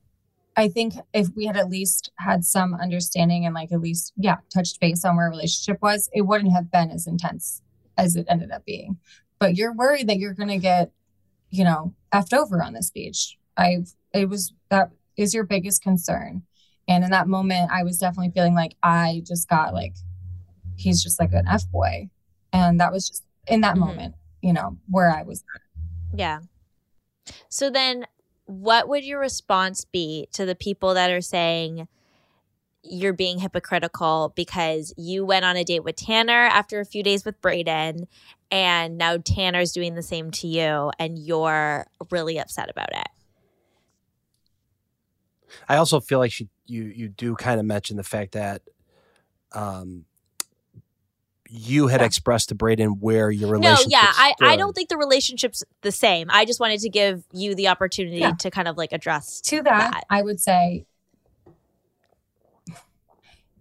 I 0.57 0.69
think 0.69 0.95
if 1.13 1.29
we 1.37 1.47
had 1.47 1.57
at 1.57 1.69
least 1.69 2.11
had 2.19 2.45
some 2.45 2.75
understanding 2.75 3.45
and 3.45 3.55
like 3.55 3.71
at 3.71 3.81
least 3.81 4.13
yeah 4.17 4.37
touched 4.53 4.81
base 4.81 5.05
on 5.05 5.17
where 5.17 5.27
our 5.27 5.31
relationship 5.31 5.81
was, 5.83 6.09
it 6.13 6.23
wouldn't 6.23 6.53
have 6.53 6.71
been 6.71 6.91
as 6.91 7.07
intense 7.07 7.61
as 7.97 8.15
it 8.17 8.27
ended 8.29 8.51
up 8.53 8.65
being. 8.65 8.99
But 9.41 9.57
you're 9.57 9.73
worried 9.73 10.09
that 10.09 10.19
you're 10.19 10.35
gonna 10.35 10.59
get, 10.59 10.91
you 11.51 11.65
know, 11.65 11.95
effed 12.13 12.33
over 12.33 12.63
on 12.63 12.73
this 12.73 12.91
beach. 12.91 13.37
I've 13.57 13.95
it 14.15 14.29
was 14.29 14.53
that 14.71 14.91
is 15.17 15.35
your 15.35 15.45
biggest 15.45 15.83
concern. 15.83 16.43
And 16.87 17.05
in 17.05 17.11
that 17.11 17.29
moment, 17.29 17.71
I 17.73 17.83
was 17.83 17.99
definitely 17.99 18.31
feeling 18.31 18.55
like 18.55 18.75
I 18.83 19.23
just 19.27 19.49
got 19.49 19.75
like 19.75 19.95
he's 20.77 21.03
just 21.03 21.19
like 21.21 21.33
an 21.33 21.47
F 21.49 21.69
boy. 21.71 22.09
And 22.53 22.81
that 22.81 22.93
was 22.93 23.09
just 23.09 23.25
in 23.49 23.61
that 23.63 23.75
Mhm. 23.77 23.81
moment, 23.81 24.15
you 24.41 24.53
know, 24.53 24.77
where 24.89 25.11
I 25.11 25.23
was 25.25 25.45
Yeah. 26.15 26.41
So 27.49 27.71
then, 27.71 28.07
what 28.49 28.89
would 28.89 29.05
your 29.05 29.21
response 29.21 29.85
be 29.85 30.27
to 30.33 30.47
the 30.47 30.55
people 30.55 30.95
that 30.95 31.11
are 31.11 31.21
saying 31.21 31.87
you're 32.83 33.13
being 33.13 33.41
hypocritical 33.41 34.33
because 34.35 34.95
you 34.97 35.23
went 35.23 35.45
on 35.45 35.55
a 35.57 35.65
date 35.65 35.85
with 35.85 35.97
Tanner 35.97 36.33
after 36.33 36.81
a 36.81 36.87
few 36.87 37.03
days 37.03 37.27
with 37.27 37.39
Brayden, 37.43 38.07
and 38.51 38.97
now 38.97 39.19
Tanner's 39.19 39.73
doing 39.73 39.95
the 39.95 40.03
same 40.03 40.31
to 40.31 40.47
you, 40.47 40.91
and 40.99 41.19
you're 41.19 41.87
really 42.11 42.39
upset 42.39 42.71
about 42.71 42.89
it? 42.93 43.09
I 45.69 45.77
also 45.77 46.01
feel 46.01 46.19
like 46.19 46.33
she, 46.33 46.49
you 46.67 46.85
you 46.85 47.09
do 47.09 47.35
kind 47.35 47.61
of 47.61 47.67
mention 47.67 47.99
the 47.99 48.03
fact 48.03 48.33
that 48.33 48.63
um 49.53 50.07
you 51.49 51.87
had 51.89 52.01
Yeah. 52.01 52.07
expressed 52.07 52.51
to 52.51 52.55
Brayden 52.55 53.01
where 53.01 53.31
your 53.31 53.51
relationship. 53.51 53.91
No, 53.91 53.99
yeah, 53.99 54.13
I, 54.15 54.35
I 54.43 54.57
don't 54.57 54.75
think 54.75 54.89
the 54.89 54.97
relationship's 54.97 55.65
the 55.83 55.93
same. 55.93 56.29
I 56.31 56.45
just 56.45 56.61
wanted 56.61 56.81
to 56.81 56.89
give 56.89 57.25
you 57.33 57.55
the 57.55 57.69
opportunity 57.69 58.19
Yeah. 58.19 58.33
to 58.41 58.51
kind 58.51 58.69
of 58.69 58.77
like 58.77 58.93
address. 58.93 59.41
to 59.43 59.57
that, 59.63 59.93
that. 59.93 60.05
I 60.11 60.23
would 60.23 60.41
say, 60.41 60.85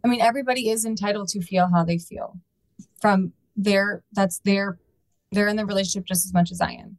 I 0.03 0.07
mean, 0.07 0.21
everybody 0.21 0.69
is 0.69 0.85
entitled 0.85 1.29
to 1.29 1.41
feel 1.41 1.69
how 1.73 1.83
they 1.83 1.97
feel 1.97 2.37
from 3.01 3.33
their, 3.55 4.03
that's 4.13 4.39
their, 4.39 4.77
they're 5.31 5.47
in 5.47 5.55
the 5.55 5.65
relationship 5.65 6.05
just 6.05 6.25
as 6.25 6.33
much 6.33 6.51
as 6.51 6.61
I 6.61 6.71
am. 6.71 6.97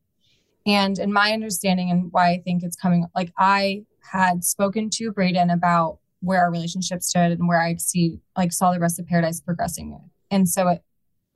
And 0.67 0.99
in 0.99 1.13
my 1.13 1.33
understanding 1.33 1.91
and 1.91 2.13
why 2.13 2.31
I 2.33 2.43
think 2.45 2.63
it's 2.63 2.77
coming, 2.77 3.07
like 3.15 3.33
I 3.39 3.85
had 4.03 4.45
spoken 4.45 4.91
to 4.91 5.13
Brayden 5.13 5.53
about 5.53 5.99
where 6.21 6.41
our 6.41 6.51
relationship 6.51 7.03
stood 7.03 7.33
and 7.33 7.47
where 7.49 7.61
I 7.61 7.77
see, 7.77 8.21
like, 8.37 8.53
saw 8.53 8.73
the 8.73 8.81
rest 8.81 8.99
of 8.99 9.07
Paradise 9.07 9.41
progressing. 9.41 9.99
And 10.31 10.49
so 10.49 10.69
it, 10.69 10.83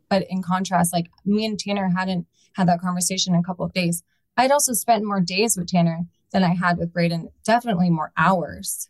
but 0.09 0.27
in 0.29 0.43
contrast, 0.43 0.93
like 0.93 1.09
me 1.25 1.45
and 1.47 1.59
Tanner 1.59 1.91
hadn't 1.97 2.27
had 2.55 2.69
that 2.69 2.81
conversation 2.81 3.35
in 3.35 3.41
a 3.41 3.45
couple 3.45 3.65
of 3.65 3.73
days. 3.73 4.03
I'd 4.37 4.51
also 4.51 4.73
spent 4.73 5.05
more 5.05 5.21
days 5.21 5.57
with 5.57 5.69
Tanner 5.69 6.07
than 6.33 6.45
I 6.45 6.55
had 6.55 6.79
with 6.79 6.93
Brayden, 6.93 7.29
definitely 7.45 7.91
more 7.91 8.13
hours. 8.17 8.89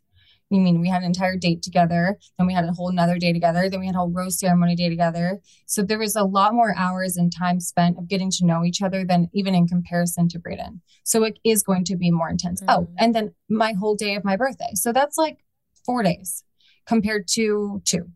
I 0.52 0.56
mean, 0.56 0.80
we 0.82 0.88
had 0.90 1.00
an 1.00 1.06
entire 1.06 1.36
date 1.36 1.62
together, 1.62 2.18
then 2.36 2.46
we 2.46 2.52
had 2.52 2.64
a 2.66 2.72
whole 2.72 2.90
another 2.90 3.18
day 3.18 3.32
together, 3.32 3.70
then 3.70 3.80
we 3.80 3.86
had 3.86 3.94
a 3.94 3.98
whole 3.98 4.10
rose 4.10 4.38
ceremony 4.38 4.76
day 4.76 4.90
together. 4.90 5.40
So 5.64 5.82
there 5.82 5.98
was 5.98 6.14
a 6.14 6.24
lot 6.24 6.52
more 6.52 6.74
hours 6.76 7.16
and 7.16 7.32
time 7.34 7.58
spent 7.58 7.96
of 7.98 8.06
getting 8.06 8.30
to 8.32 8.44
know 8.44 8.62
each 8.62 8.82
other 8.82 9.02
than 9.04 9.30
even 9.32 9.54
in 9.54 9.66
comparison 9.66 10.28
to 10.28 10.38
Brayden. 10.38 10.80
So 11.04 11.24
it 11.24 11.38
is 11.42 11.62
going 11.62 11.84
to 11.84 11.96
be 11.96 12.10
more 12.10 12.28
intense. 12.28 12.62
Oh, 12.68 12.82
Mhm. 12.82 12.94
and 12.98 13.14
then 13.14 13.34
my 13.48 13.72
whole 13.72 13.94
day 13.94 14.14
of 14.14 14.24
my 14.24 14.36
birthday. 14.36 14.72
So 14.74 14.92
that's 14.92 15.16
like 15.16 15.38
four 15.86 16.02
days 16.02 16.44
compared 16.84 17.28
to 17.28 17.80
two. 17.86 18.10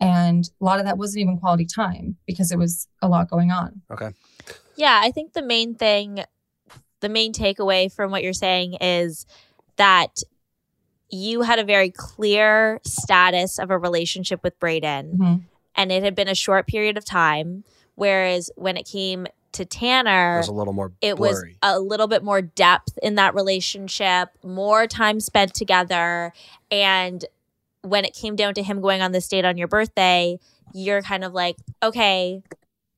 And 0.00 0.48
a 0.60 0.64
lot 0.64 0.78
of 0.78 0.84
that 0.86 0.98
wasn't 0.98 1.22
even 1.22 1.38
quality 1.38 1.64
time 1.66 2.16
because 2.26 2.52
it 2.52 2.58
was 2.58 2.86
a 3.00 3.08
lot 3.08 3.30
going 3.30 3.50
on. 3.50 3.80
Okay. 3.90 4.10
Yeah, 4.76 5.00
I 5.02 5.10
think 5.10 5.32
the 5.32 5.42
main 5.42 5.74
thing, 5.74 6.20
the 7.00 7.08
main 7.08 7.32
takeaway 7.32 7.90
from 7.92 8.10
what 8.10 8.22
you're 8.22 8.32
saying 8.34 8.74
is 8.80 9.26
that 9.76 10.22
you 11.08 11.42
had 11.42 11.58
a 11.58 11.64
very 11.64 11.90
clear 11.90 12.80
status 12.84 13.58
of 13.58 13.70
a 13.70 13.78
relationship 13.78 14.42
with 14.42 14.58
Brayden, 14.60 15.16
Mhm. 15.16 15.42
and 15.76 15.92
it 15.92 16.02
had 16.02 16.14
been 16.14 16.28
a 16.28 16.34
short 16.34 16.66
period 16.66 16.96
of 16.98 17.04
time. 17.04 17.64
Whereas 17.94 18.50
when 18.56 18.76
it 18.76 18.86
came 18.86 19.26
to 19.52 19.64
Tanner, 19.64 20.34
It 20.34 20.38
was 20.40 20.48
a 20.48 20.52
little 20.52 20.74
more 20.74 20.92
it 21.00 21.18
was 21.18 21.42
a 21.62 21.80
little 21.80 22.08
bit 22.08 22.22
more 22.22 22.42
depth 22.42 22.98
in 23.02 23.14
that 23.14 23.34
relationship, 23.34 24.28
more 24.42 24.86
time 24.86 25.20
spent 25.20 25.54
together. 25.54 26.32
And 26.70 27.24
when 27.86 28.04
it 28.04 28.14
came 28.14 28.36
down 28.36 28.54
to 28.54 28.62
him 28.62 28.80
going 28.80 29.00
on 29.02 29.12
this 29.12 29.28
date 29.28 29.44
on 29.44 29.56
your 29.56 29.68
birthday, 29.68 30.38
you're 30.74 31.02
kind 31.02 31.24
of 31.24 31.32
like, 31.32 31.56
okay, 31.82 32.42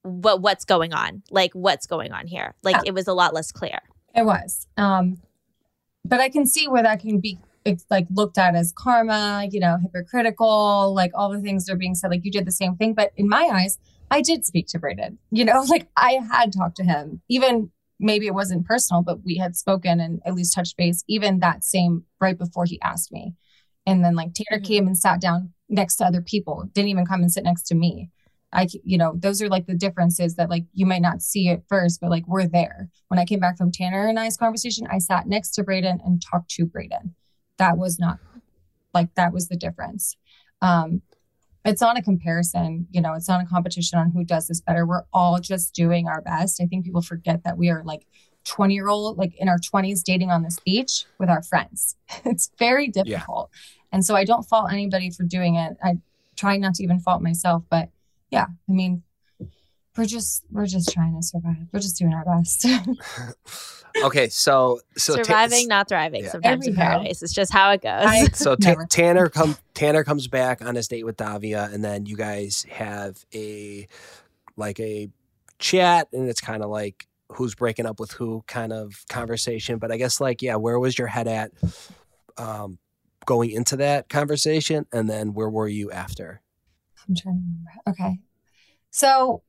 what 0.03 0.41
what's 0.41 0.65
going 0.65 0.93
on? 0.93 1.23
Like, 1.31 1.53
what's 1.53 1.87
going 1.87 2.13
on 2.13 2.27
here? 2.27 2.55
Like, 2.63 2.77
Yeah. 2.77 2.83
it 2.87 2.95
was 2.95 3.07
a 3.07 3.13
lot 3.13 3.35
less 3.35 3.53
clear. 3.53 3.81
It 4.15 4.25
was. 4.25 4.67
Um, 4.77 5.19
but 6.05 6.21
I 6.21 6.29
can 6.29 6.47
see 6.47 6.69
where 6.69 6.83
that 6.83 7.01
can 7.01 7.21
be 7.21 7.39
it's 7.65 7.85
like 7.91 8.07
looked 8.11 8.39
at 8.39 8.55
as 8.55 8.73
karma, 8.73 9.47
you 9.51 9.61
know, 9.61 9.77
hypocritical, 9.83 10.95
like 10.95 11.11
all 11.15 11.31
the 11.31 11.41
things 11.41 11.67
that 11.67 11.75
are 11.75 11.77
being 11.77 11.95
said, 11.95 12.11
like 12.11 12.25
you 12.25 12.31
did 12.31 12.47
the 12.47 12.53
same 12.53 12.77
thing. 12.77 12.95
But 12.95 13.13
in 13.17 13.29
my 13.29 13.51
eyes, 13.53 13.79
I 14.11 14.23
did 14.23 14.47
speak 14.47 14.69
to 14.69 14.79
Brayden. 14.79 15.19
You 15.31 15.45
know, 15.45 15.63
like 15.69 15.89
I 15.97 16.21
had 16.33 16.53
talked 16.53 16.77
to 16.77 16.85
him, 16.85 17.21
even 17.29 17.71
maybe 18.01 18.27
it 18.27 18.35
wasn't 18.35 18.65
personal, 18.65 19.03
but 19.03 19.23
we 19.25 19.37
had 19.37 19.55
spoken 19.57 20.01
and 20.01 20.23
at 20.25 20.35
least 20.35 20.55
touched 20.55 20.77
base, 20.79 21.05
even 21.09 21.41
that 21.41 21.63
same 21.65 22.05
right 22.21 22.39
before 22.39 22.65
he 22.65 22.81
asked 22.81 23.13
me. 23.13 23.35
And 23.89 24.05
then 24.05 24.15
like 24.15 24.35
Tanner 24.35 24.61
Mhm. 24.61 24.67
came 24.67 24.87
and 24.87 24.97
sat 24.99 25.21
down 25.21 25.53
next 25.69 25.97
to 25.97 26.05
other 26.05 26.21
people, 26.21 26.69
didn't 26.75 26.91
even 26.91 27.07
come 27.07 27.23
and 27.23 27.33
sit 27.33 27.45
next 27.45 27.63
to 27.69 27.75
me. 27.75 28.11
I, 28.53 28.67
you 28.85 28.97
know, 28.99 29.15
those 29.17 29.43
are 29.43 29.49
like 29.49 29.67
the 29.67 29.75
differences 29.75 30.35
that 30.37 30.51
like 30.51 30.65
you 30.73 30.87
might 30.87 31.03
not 31.03 31.23
see 31.23 31.49
at 31.49 31.67
first, 31.69 32.01
but 32.01 32.11
like 32.11 32.27
we're 32.27 32.47
there. 32.47 32.89
When 33.09 33.19
I 33.19 33.25
came 33.25 33.41
back 33.41 33.57
from 33.59 33.73
Tanner 33.73 34.07
and 34.07 34.19
I's 34.19 34.37
conversation, 34.37 34.87
I 34.91 34.99
sat 34.99 35.27
next 35.27 35.51
to 35.53 35.65
Brayden 35.65 35.99
and 36.05 36.23
talked 36.23 36.51
to 36.53 36.67
Brayden. 36.67 37.15
That 37.59 37.77
was 37.77 37.99
not 37.99 38.19
like 38.95 39.15
that 39.15 39.33
was 39.33 39.49
the 39.49 39.57
difference. 39.57 40.17
Um, 40.63 41.03
it's 41.65 41.81
not 41.81 41.99
a 41.99 42.03
comparison, 42.03 42.87
you 42.91 43.01
know, 43.03 43.15
it's 43.15 43.29
not 43.29 43.43
a 43.43 43.47
competition 43.47 43.99
on 43.99 44.11
who 44.11 44.25
does 44.25 44.49
this 44.49 44.61
better. 44.61 44.87
We're 44.87 45.05
all 45.13 45.39
just 45.41 45.75
doing 45.75 46.09
our 46.09 46.23
best. 46.23 46.61
I 46.63 46.67
think 46.67 46.85
people 46.85 47.03
forget 47.03 47.45
that 47.45 47.59
we 47.59 47.69
are 47.69 47.83
like 47.85 48.07
20 48.45 48.73
year 48.73 48.89
old, 48.89 49.19
like 49.19 49.35
in 49.37 49.49
our 49.49 49.59
20s, 49.59 50.03
dating 50.03 50.31
on 50.31 50.43
this 50.43 50.59
beach 50.61 51.05
with 51.19 51.29
our 51.29 51.43
friends. 51.43 51.97
it's 52.25 52.51
very 52.59 52.89
difficult. 52.89 53.51
And 53.93 54.05
so 54.05 54.15
I 54.15 54.25
don't 54.25 54.43
fault 54.43 54.73
anybody 54.73 55.11
for 55.11 55.25
doing 55.25 55.55
it. 55.57 55.77
I 55.83 55.99
try 56.37 56.57
not 56.57 56.75
to 56.75 56.83
even 56.83 57.01
fault 57.01 57.23
myself, 57.23 57.65
but 57.71 57.89
yeah, 58.31 58.47
I 58.69 58.73
mean, 58.73 59.03
we're 59.97 60.07
just 60.07 60.45
we're 60.51 60.67
just 60.67 60.93
trying 60.93 61.17
to 61.17 61.23
survive. 61.23 61.57
We're 61.73 61.81
just 61.81 61.99
doing 61.99 62.15
our 62.15 62.25
best. 62.25 62.65
okay, 64.05 64.29
so 64.29 64.81
so 64.97 65.17
Ta- 65.17 65.25
Surviving, 65.25 65.67
not 65.69 65.89
thriving. 65.89 66.25
Yeah. 66.25 66.31
Sometimes 66.31 66.67
in 66.67 66.73
Every 66.73 66.85
paradise. 66.85 67.23
It's 67.23 67.33
just 67.33 67.53
how 67.53 67.73
it 67.73 67.83
goes. 67.83 68.05
I- 68.07 68.27
so 68.33 68.55
Ta- 68.55 68.71
Never. 68.71 68.87
Tanner 68.87 69.29
come 69.29 69.57
Tanner 69.75 70.05
comes 70.05 70.29
back 70.29 70.65
on 70.65 70.77
his 70.77 70.87
date 70.87 71.05
with 71.05 71.17
Davia, 71.17 71.69
and 71.73 71.85
then 71.85 72.07
you 72.07 72.17
guys 72.17 72.65
have 72.71 73.25
a 73.35 73.89
like 74.57 74.79
a 74.79 75.09
chat, 75.59 76.09
and 76.13 76.29
it's 76.29 76.41
kind 76.41 76.63
of 76.63 76.71
like 76.71 77.09
who's 77.33 77.55
breaking 77.55 77.87
up 77.87 77.99
with 77.99 78.13
who 78.13 78.45
kind 78.47 78.73
of 78.73 79.05
conversation. 79.09 79.79
But 79.79 79.91
I 79.91 79.97
guess 79.97 80.21
like 80.21 80.43
yeah, 80.43 80.57
where 80.57 80.79
was 80.79 80.97
your 80.97 81.09
head 81.09 81.27
at 81.27 81.51
um, 82.37 82.79
going 83.29 83.51
into 83.51 83.77
that 83.77 84.09
conversation, 84.09 84.87
and 84.91 85.09
then 85.09 85.35
where 85.35 85.51
were 85.51 85.69
you 85.69 85.91
after? 85.91 86.41
I'm 87.07 87.15
trying 87.15 87.35
to 87.37 87.43
remember. 87.43 87.71
Okay. 87.87 88.21
So 88.91 89.43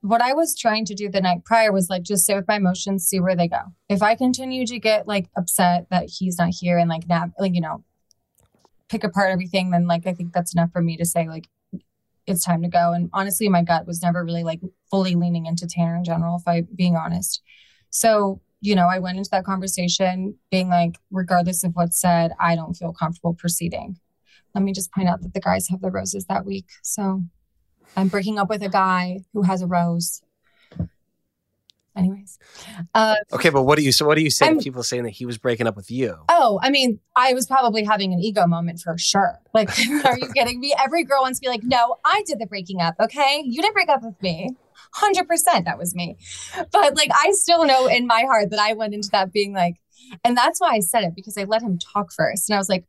what 0.00 0.22
I 0.22 0.32
was 0.32 0.56
trying 0.56 0.86
to 0.86 0.94
do 0.94 1.10
the 1.10 1.20
night 1.20 1.44
prior 1.44 1.70
was 1.70 1.90
like 1.90 2.02
just 2.02 2.24
sit 2.24 2.34
with 2.34 2.48
my 2.48 2.56
emotions, 2.56 3.04
see 3.04 3.20
where 3.20 3.36
they 3.36 3.46
go. 3.46 3.60
If 3.90 4.02
I 4.02 4.14
continue 4.14 4.64
to 4.64 4.78
get 4.78 5.06
like 5.06 5.28
upset 5.36 5.86
that 5.90 6.08
he's 6.08 6.38
not 6.38 6.48
here 6.48 6.78
and 6.78 6.88
like 6.88 7.06
nap 7.06 7.32
like, 7.38 7.54
you 7.54 7.60
know, 7.60 7.84
pick 8.88 9.04
apart 9.04 9.30
everything, 9.30 9.70
then 9.70 9.86
like 9.86 10.06
I 10.06 10.14
think 10.14 10.32
that's 10.32 10.54
enough 10.54 10.72
for 10.72 10.80
me 10.80 10.96
to 10.96 11.04
say 11.04 11.28
like 11.28 11.48
it's 12.26 12.42
time 12.42 12.62
to 12.62 12.68
go. 12.68 12.94
And 12.94 13.10
honestly, 13.12 13.50
my 13.50 13.62
gut 13.62 13.86
was 13.86 14.02
never 14.02 14.24
really 14.24 14.44
like 14.44 14.60
fully 14.90 15.14
leaning 15.14 15.44
into 15.44 15.66
Tanner 15.66 15.96
in 15.96 16.04
general, 16.04 16.36
if 16.36 16.48
I 16.48 16.62
being 16.74 16.96
honest. 16.96 17.42
So, 17.90 18.40
you 18.60 18.74
know, 18.74 18.86
I 18.90 18.98
went 18.98 19.18
into 19.18 19.30
that 19.30 19.44
conversation 19.44 20.36
being 20.50 20.68
like, 20.68 20.98
regardless 21.10 21.62
of 21.64 21.72
what's 21.74 22.00
said, 22.00 22.32
I 22.40 22.56
don't 22.56 22.74
feel 22.74 22.92
comfortable 22.92 23.34
proceeding. 23.34 23.98
Let 24.54 24.64
me 24.64 24.72
just 24.72 24.92
point 24.92 25.08
out 25.08 25.20
that 25.22 25.34
the 25.34 25.40
guys 25.40 25.68
have 25.68 25.80
the 25.82 25.90
roses 25.90 26.24
that 26.26 26.46
week. 26.46 26.66
So 26.82 27.22
I'm 27.96 28.08
breaking 28.08 28.38
up 28.38 28.48
with 28.48 28.62
a 28.62 28.68
guy 28.70 29.20
who 29.34 29.42
has 29.42 29.60
a 29.62 29.66
rose. 29.66 30.22
Anyways. 31.96 32.38
Uh, 32.94 33.14
Okay, 33.32 33.48
but 33.48 33.62
what 33.62 33.78
do 33.78 33.82
you 33.84 33.90
so 33.90 34.04
what 34.06 34.16
do 34.16 34.20
you 34.22 34.28
say 34.28 34.46
I'm- 34.46 34.58
to 34.58 34.62
people 34.64 34.82
saying 34.82 35.04
that 35.04 35.10
he 35.10 35.24
was 35.24 35.38
breaking 35.38 35.66
up 35.66 35.76
with 35.76 35.90
you? 35.90 36.14
oh, 36.28 36.60
I 36.62 36.68
mean, 36.70 37.00
I 37.16 37.32
was 37.32 37.46
probably 37.46 37.84
having 37.84 38.12
an 38.12 38.20
ego 38.20 38.46
moment 38.46 38.80
for 38.80 38.98
sure. 38.98 39.38
Like, 39.54 39.70
are 40.04 40.18
you 40.18 40.28
kidding 40.34 40.60
me? 40.60 40.74
Every 40.82 41.04
girl 41.04 41.22
wants 41.22 41.38
to 41.40 41.44
be 41.44 41.48
like, 41.48 41.62
no, 41.62 41.96
I 42.04 42.22
did 42.26 42.38
the 42.38 42.46
breaking 42.46 42.82
up. 42.82 42.96
Okay. 43.00 43.42
You 43.46 43.62
didn't 43.62 43.72
break 43.74 43.88
up 43.88 44.02
with 44.02 44.20
me. 44.22 44.50
100% 44.94 45.64
that 45.64 45.78
was 45.78 45.94
me. 45.94 46.16
But 46.72 46.96
like, 46.96 47.10
I 47.12 47.32
still 47.32 47.64
know 47.66 47.86
in 47.86 48.06
my 48.06 48.22
heart 48.22 48.50
that 48.50 48.60
I 48.60 48.72
went 48.74 48.94
into 48.94 49.08
that 49.12 49.32
being 49.32 49.52
like, 49.52 49.76
and 50.24 50.36
that's 50.36 50.60
why 50.60 50.70
I 50.70 50.80
said 50.80 51.04
it 51.04 51.14
because 51.14 51.36
I 51.36 51.44
let 51.44 51.62
him 51.62 51.78
talk 51.78 52.12
first. 52.12 52.48
And 52.48 52.54
I 52.54 52.58
was 52.58 52.68
like, 52.68 52.84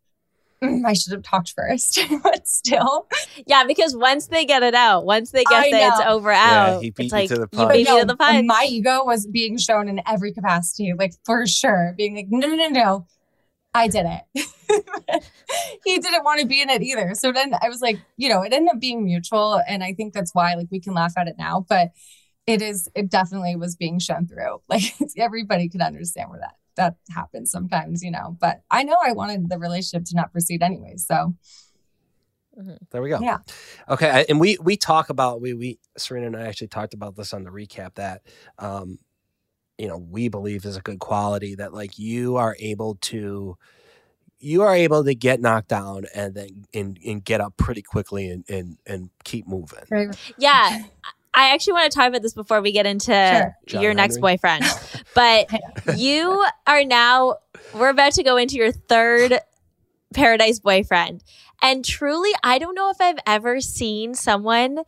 "Mm, 0.63 0.85
I 0.85 0.93
should 0.93 1.13
have 1.13 1.23
talked 1.23 1.53
first. 1.55 1.99
but 2.23 2.47
still, 2.47 3.07
yeah, 3.45 3.63
because 3.65 3.95
once 3.95 4.27
they 4.27 4.45
get 4.45 4.63
it 4.63 4.75
out, 4.75 5.05
once 5.05 5.31
they 5.31 5.43
get 5.43 5.65
I 5.65 5.71
that 5.71 5.87
it's 5.89 5.99
know. 5.99 6.13
over 6.13 6.31
Yeah, 6.31 6.73
out, 6.75 6.83
he 6.83 6.91
beat 6.91 7.05
it's 7.05 7.13
like 7.13 7.29
to 7.29 7.35
the 7.37 7.47
you 7.51 7.57
punch. 7.57 7.73
beat 7.73 7.85
me 7.87 7.91
no, 7.91 7.99
to 8.01 8.05
the 8.05 8.15
punch. 8.15 8.45
my 8.45 8.67
ego 8.69 9.03
was 9.05 9.25
being 9.25 9.57
shown 9.57 9.87
in 9.89 10.01
every 10.07 10.31
capacity, 10.33 10.93
like 10.97 11.13
for 11.25 11.47
sure, 11.47 11.93
being 11.97 12.15
like, 12.15 12.27
no, 12.29 12.47
no, 12.47 12.55
no, 12.55 12.67
no, 12.69 13.07
I 13.73 13.87
did 13.87 14.05
it. 14.07 15.23
he 15.85 15.99
didn't 15.99 16.23
want 16.23 16.41
to 16.41 16.47
be 16.47 16.61
in 16.61 16.69
it 16.69 16.81
either. 16.81 17.13
So 17.13 17.31
then 17.31 17.53
I 17.61 17.69
was 17.69 17.81
like, 17.81 17.99
you 18.17 18.27
know, 18.29 18.41
it 18.41 18.53
ended 18.53 18.73
up 18.73 18.79
being 18.79 19.05
mutual. 19.05 19.61
And 19.67 19.83
I 19.83 19.93
think 19.93 20.13
that's 20.13 20.33
why 20.33 20.55
like 20.55 20.67
we 20.71 20.79
can 20.79 20.93
laugh 20.93 21.13
at 21.17 21.27
it 21.27 21.35
now, 21.37 21.65
but 21.67 21.91
it 22.47 22.61
is, 22.61 22.89
it 22.95 23.09
definitely 23.09 23.55
was 23.55 23.75
being 23.75 23.99
shown 23.99 24.27
through. 24.27 24.61
Like 24.69 24.83
everybody 25.17 25.69
could 25.69 25.81
understand 25.81 26.29
where 26.29 26.39
that 26.39 26.55
that 26.75 26.95
happens 27.13 27.51
sometimes, 27.51 28.03
you 28.03 28.11
know. 28.11 28.37
But 28.39 28.61
I 28.71 28.83
know 28.83 28.95
I 29.03 29.11
wanted 29.11 29.49
the 29.49 29.57
relationship 29.59 30.05
to 30.05 30.15
not 30.15 30.31
proceed 30.31 30.61
anyway. 30.63 30.95
So 30.97 31.35
There 32.91 33.01
we 33.01 33.09
go. 33.09 33.19
Yeah. 33.19 33.37
Okay, 33.89 34.09
I- 34.09 34.25
and 34.29 34.39
we 34.39 34.57
we 34.61 34.77
talk 34.77 35.09
about 35.09 35.41
we 35.41 35.53
we 35.53 35.79
Serena 35.97 36.27
and 36.27 36.35
I 36.37 36.47
actually 36.47 36.69
talked 36.69 36.93
about 36.93 37.15
this 37.15 37.33
on 37.33 37.43
the 37.43 37.51
recap 37.51 37.95
that 37.95 38.21
um 38.57 38.97
you 39.77 39.87
know 39.87 39.97
we 39.97 40.27
believe 40.27 40.65
is 40.65 40.77
a 40.77 40.81
good 40.81 40.99
quality 40.99 41.55
that 41.55 41.73
like 41.73 41.99
you 41.99 42.37
are 42.37 42.55
able 42.59 42.95
to 43.01 43.57
you 44.39 44.61
are 44.61 44.75
able 44.75 45.03
to 45.03 45.15
get 45.15 45.39
knocked 45.39 45.67
down 45.67 46.05
and 46.13 46.35
then 46.35 46.65
and, 46.73 46.99
and 47.05 47.23
get 47.23 47.41
up 47.41 47.55
pretty 47.57 47.81
quickly 47.81 48.29
and, 48.29 48.45
and 48.49 48.77
and 48.85 49.09
keep 49.23 49.47
moving. 49.47 49.83
very 49.89 50.09
yeah. 50.37 50.83
I 51.33 51.53
actually 51.53 51.73
want 51.73 51.91
to 51.91 51.95
talk 51.95 52.07
about 52.07 52.23
this 52.23 52.33
before 52.33 52.61
we 52.61 52.71
get 52.71 52.87
into 52.87 53.11
Sure. 53.11 53.55
John 53.67 53.83
your 53.83 53.93
next 53.93 54.15
Henry. 54.15 54.21
boyfriend. 54.21 54.65
But 55.13 55.49
you 55.97 56.45
are 56.65 56.83
now, 56.83 57.37
we're 57.73 57.89
about 57.89 58.13
to 58.13 58.23
go 58.23 58.37
into 58.37 58.55
your 58.55 58.71
third 58.71 59.39
paradise 60.15 60.59
boyfriend. 60.59 61.23
And 61.61 61.85
truly, 61.85 62.31
I 62.43 62.57
don't 62.59 62.75
know 62.75 62.89
if 62.89 62.97
I've 62.99 63.19
ever 63.25 63.61
seen 63.61 64.13
someone 64.15 64.79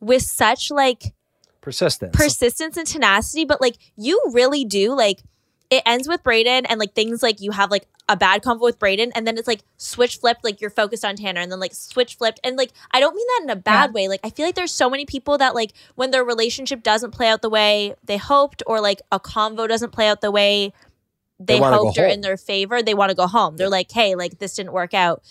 with 0.00 0.22
such 0.22 0.70
like 0.70 1.14
Persistence. 1.60 2.16
persistence 2.16 2.76
and 2.76 2.86
tenacity, 2.86 3.44
but 3.44 3.60
like 3.60 3.76
you 3.96 4.20
really 4.32 4.64
do 4.64 4.94
like 4.94 5.22
it 5.70 5.82
ends 5.86 6.08
with 6.08 6.22
Brayden 6.24 6.66
and 6.68 6.80
like 6.80 6.94
things 6.94 7.22
like 7.22 7.40
you 7.40 7.52
have 7.52 7.70
like 7.70 7.86
a 8.08 8.16
bad 8.16 8.42
convo 8.42 8.62
with 8.62 8.78
Brayden 8.80 9.12
and 9.14 9.24
then 9.24 9.38
it's 9.38 9.46
like 9.46 9.60
switch 9.76 10.16
flipped, 10.16 10.42
like 10.42 10.60
you're 10.60 10.68
focused 10.68 11.04
on 11.04 11.14
Tanner 11.14 11.40
and 11.40 11.52
then 11.52 11.60
like 11.60 11.74
switch 11.74 12.16
flipped. 12.16 12.40
And 12.42 12.56
like 12.56 12.72
I 12.90 12.98
don't 12.98 13.14
mean 13.14 13.26
that 13.28 13.44
in 13.44 13.50
a 13.50 13.56
bad 13.56 13.94
way. 13.94 14.08
Like 14.08 14.20
I 14.24 14.30
feel 14.30 14.46
like 14.46 14.56
there's 14.56 14.72
so 14.72 14.90
many 14.90 15.06
people 15.06 15.38
that 15.38 15.54
like 15.54 15.72
when 15.94 16.10
their 16.10 16.24
relationship 16.24 16.82
doesn't 16.82 17.12
play 17.12 17.28
out 17.28 17.40
the 17.40 17.50
way 17.50 17.94
they 18.04 18.16
hoped 18.16 18.64
or 18.66 18.80
like 18.80 19.00
a 19.12 19.20
convo 19.20 19.68
doesn't 19.68 19.92
play 19.92 20.08
out 20.08 20.20
the 20.22 20.32
way 20.32 20.72
they, 21.38 21.58
They 21.58 21.64
hoped 21.64 21.98
or 21.98 22.06
in 22.06 22.20
their 22.20 22.36
favor, 22.36 22.82
they 22.82 22.94
want 22.94 23.10
to 23.10 23.16
go 23.16 23.26
home. 23.26 23.56
They're 23.56 23.70
like, 23.70 23.90
hey, 23.90 24.14
like 24.14 24.38
this 24.38 24.54
didn't 24.54 24.72
work 24.72 24.92
out. 24.92 25.22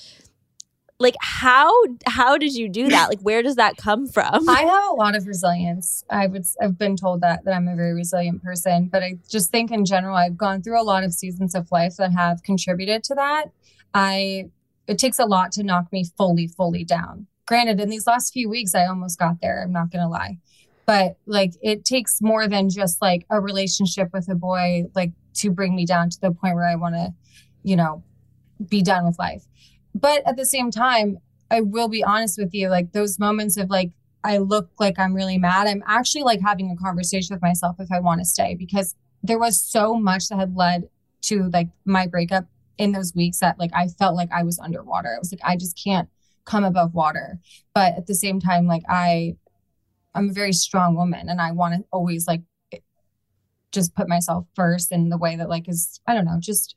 Like 1.01 1.15
how 1.21 1.71
how 2.05 2.37
did 2.37 2.53
you 2.55 2.67
do 2.67 2.89
that? 2.89 3.07
Like 3.07 3.21
where 3.21 3.41
does 3.41 3.55
that 3.55 3.77
come 3.77 4.05
from? 4.05 4.49
I 4.49 4.63
have 4.63 4.91
a 4.91 4.95
lot 4.95 5.15
of 5.15 5.25
resilience. 5.27 6.03
I 6.09 6.27
would 6.27 6.45
I've 6.61 6.77
been 6.77 6.97
told 6.97 7.21
that 7.21 7.45
that 7.45 7.53
I'm 7.53 7.69
a 7.69 7.75
very 7.75 7.93
resilient 7.93 8.43
person, 8.43 8.89
but 8.91 9.01
I 9.01 9.17
just 9.29 9.49
think 9.49 9.71
in 9.71 9.85
general 9.85 10.17
I've 10.17 10.37
gone 10.37 10.61
through 10.61 10.79
a 10.79 10.83
lot 10.83 11.05
of 11.05 11.13
seasons 11.13 11.55
of 11.55 11.71
life 11.71 11.95
that 11.97 12.11
have 12.11 12.43
contributed 12.43 13.05
to 13.05 13.15
that. 13.15 13.45
I 13.93 14.49
it 14.87 14.97
takes 14.97 15.19
a 15.19 15.25
lot 15.25 15.53
to 15.53 15.63
knock 15.63 15.91
me 15.93 16.03
fully 16.17 16.47
fully 16.47 16.83
down. 16.83 17.27
Granted, 17.47 17.79
in 17.79 17.89
these 17.89 18.05
last 18.05 18.33
few 18.33 18.49
weeks 18.49 18.75
I 18.75 18.85
almost 18.85 19.17
got 19.17 19.39
there, 19.41 19.63
I'm 19.63 19.71
not 19.71 19.91
to 19.91 20.07
lie. 20.07 20.37
But 20.85 21.17
like 21.25 21.53
it 21.61 21.85
takes 21.85 22.21
more 22.21 22.45
than 22.49 22.69
just 22.69 23.01
like 23.01 23.25
a 23.29 23.39
relationship 23.39 24.09
with 24.11 24.27
a 24.27 24.35
boy 24.35 24.85
like 24.95 25.11
to 25.35 25.49
bring 25.49 25.77
me 25.77 25.85
down 25.85 26.09
to 26.09 26.19
the 26.19 26.31
point 26.31 26.55
where 26.55 26.67
I 26.67 26.75
want 26.75 26.95
to, 26.95 27.13
you 27.63 27.77
know, 27.77 28.03
be 28.67 28.81
done 28.81 29.05
with 29.05 29.17
life. 29.17 29.45
But 29.99 30.25
at 30.25 30.37
the 30.37 30.45
same 30.45 30.71
time, 30.71 31.17
I 31.51 31.61
will 31.61 31.87
be 31.87 32.03
honest 32.03 32.37
with 32.37 32.53
you, 32.53 32.69
like 32.69 32.91
those 32.91 33.19
moments 33.19 33.57
of 33.57 33.69
like 33.69 33.91
I 34.23 34.37
look 34.37 34.69
like 34.79 34.99
I'm 34.99 35.13
really 35.13 35.37
mad. 35.37 35.67
I'm 35.67 35.83
actually 35.87 36.23
like 36.23 36.41
having 36.41 36.71
a 36.71 36.75
conversation 36.75 37.33
with 37.33 37.41
myself 37.41 37.77
if 37.79 37.91
I 37.91 37.99
want 37.99 38.19
to 38.19 38.25
stay 38.25 38.55
because 38.55 38.95
there 39.23 39.39
was 39.39 39.61
so 39.61 39.95
much 39.95 40.27
that 40.27 40.37
had 40.37 40.55
led 40.55 40.89
to 41.21 41.49
like 41.53 41.69
my 41.85 42.07
breakup 42.07 42.45
in 42.77 42.91
those 42.91 43.13
weeks 43.15 43.39
that 43.39 43.59
like 43.59 43.71
I 43.73 43.87
felt 43.87 44.15
like 44.15 44.29
I 44.31 44.43
was 44.43 44.59
underwater. 44.59 45.13
I 45.15 45.19
was 45.19 45.31
like, 45.31 45.41
I 45.43 45.55
just 45.55 45.81
can't 45.81 46.09
come 46.45 46.63
above 46.63 46.93
water. 46.93 47.39
But 47.73 47.95
at 47.95 48.07
the 48.07 48.15
same 48.15 48.39
time, 48.39 48.67
like 48.67 48.83
I 48.89 49.35
I'm 50.13 50.29
a 50.29 50.33
very 50.33 50.53
strong 50.53 50.95
woman 50.95 51.29
and 51.29 51.39
I 51.41 51.51
want 51.51 51.75
to 51.75 51.85
always 51.91 52.27
like 52.27 52.41
just 53.71 53.95
put 53.95 54.09
myself 54.09 54.45
first 54.55 54.91
in 54.91 55.09
the 55.09 55.17
way 55.17 55.35
that 55.35 55.49
like 55.49 55.69
is 55.69 55.99
I 56.07 56.13
don't 56.13 56.25
know, 56.25 56.39
just 56.39 56.75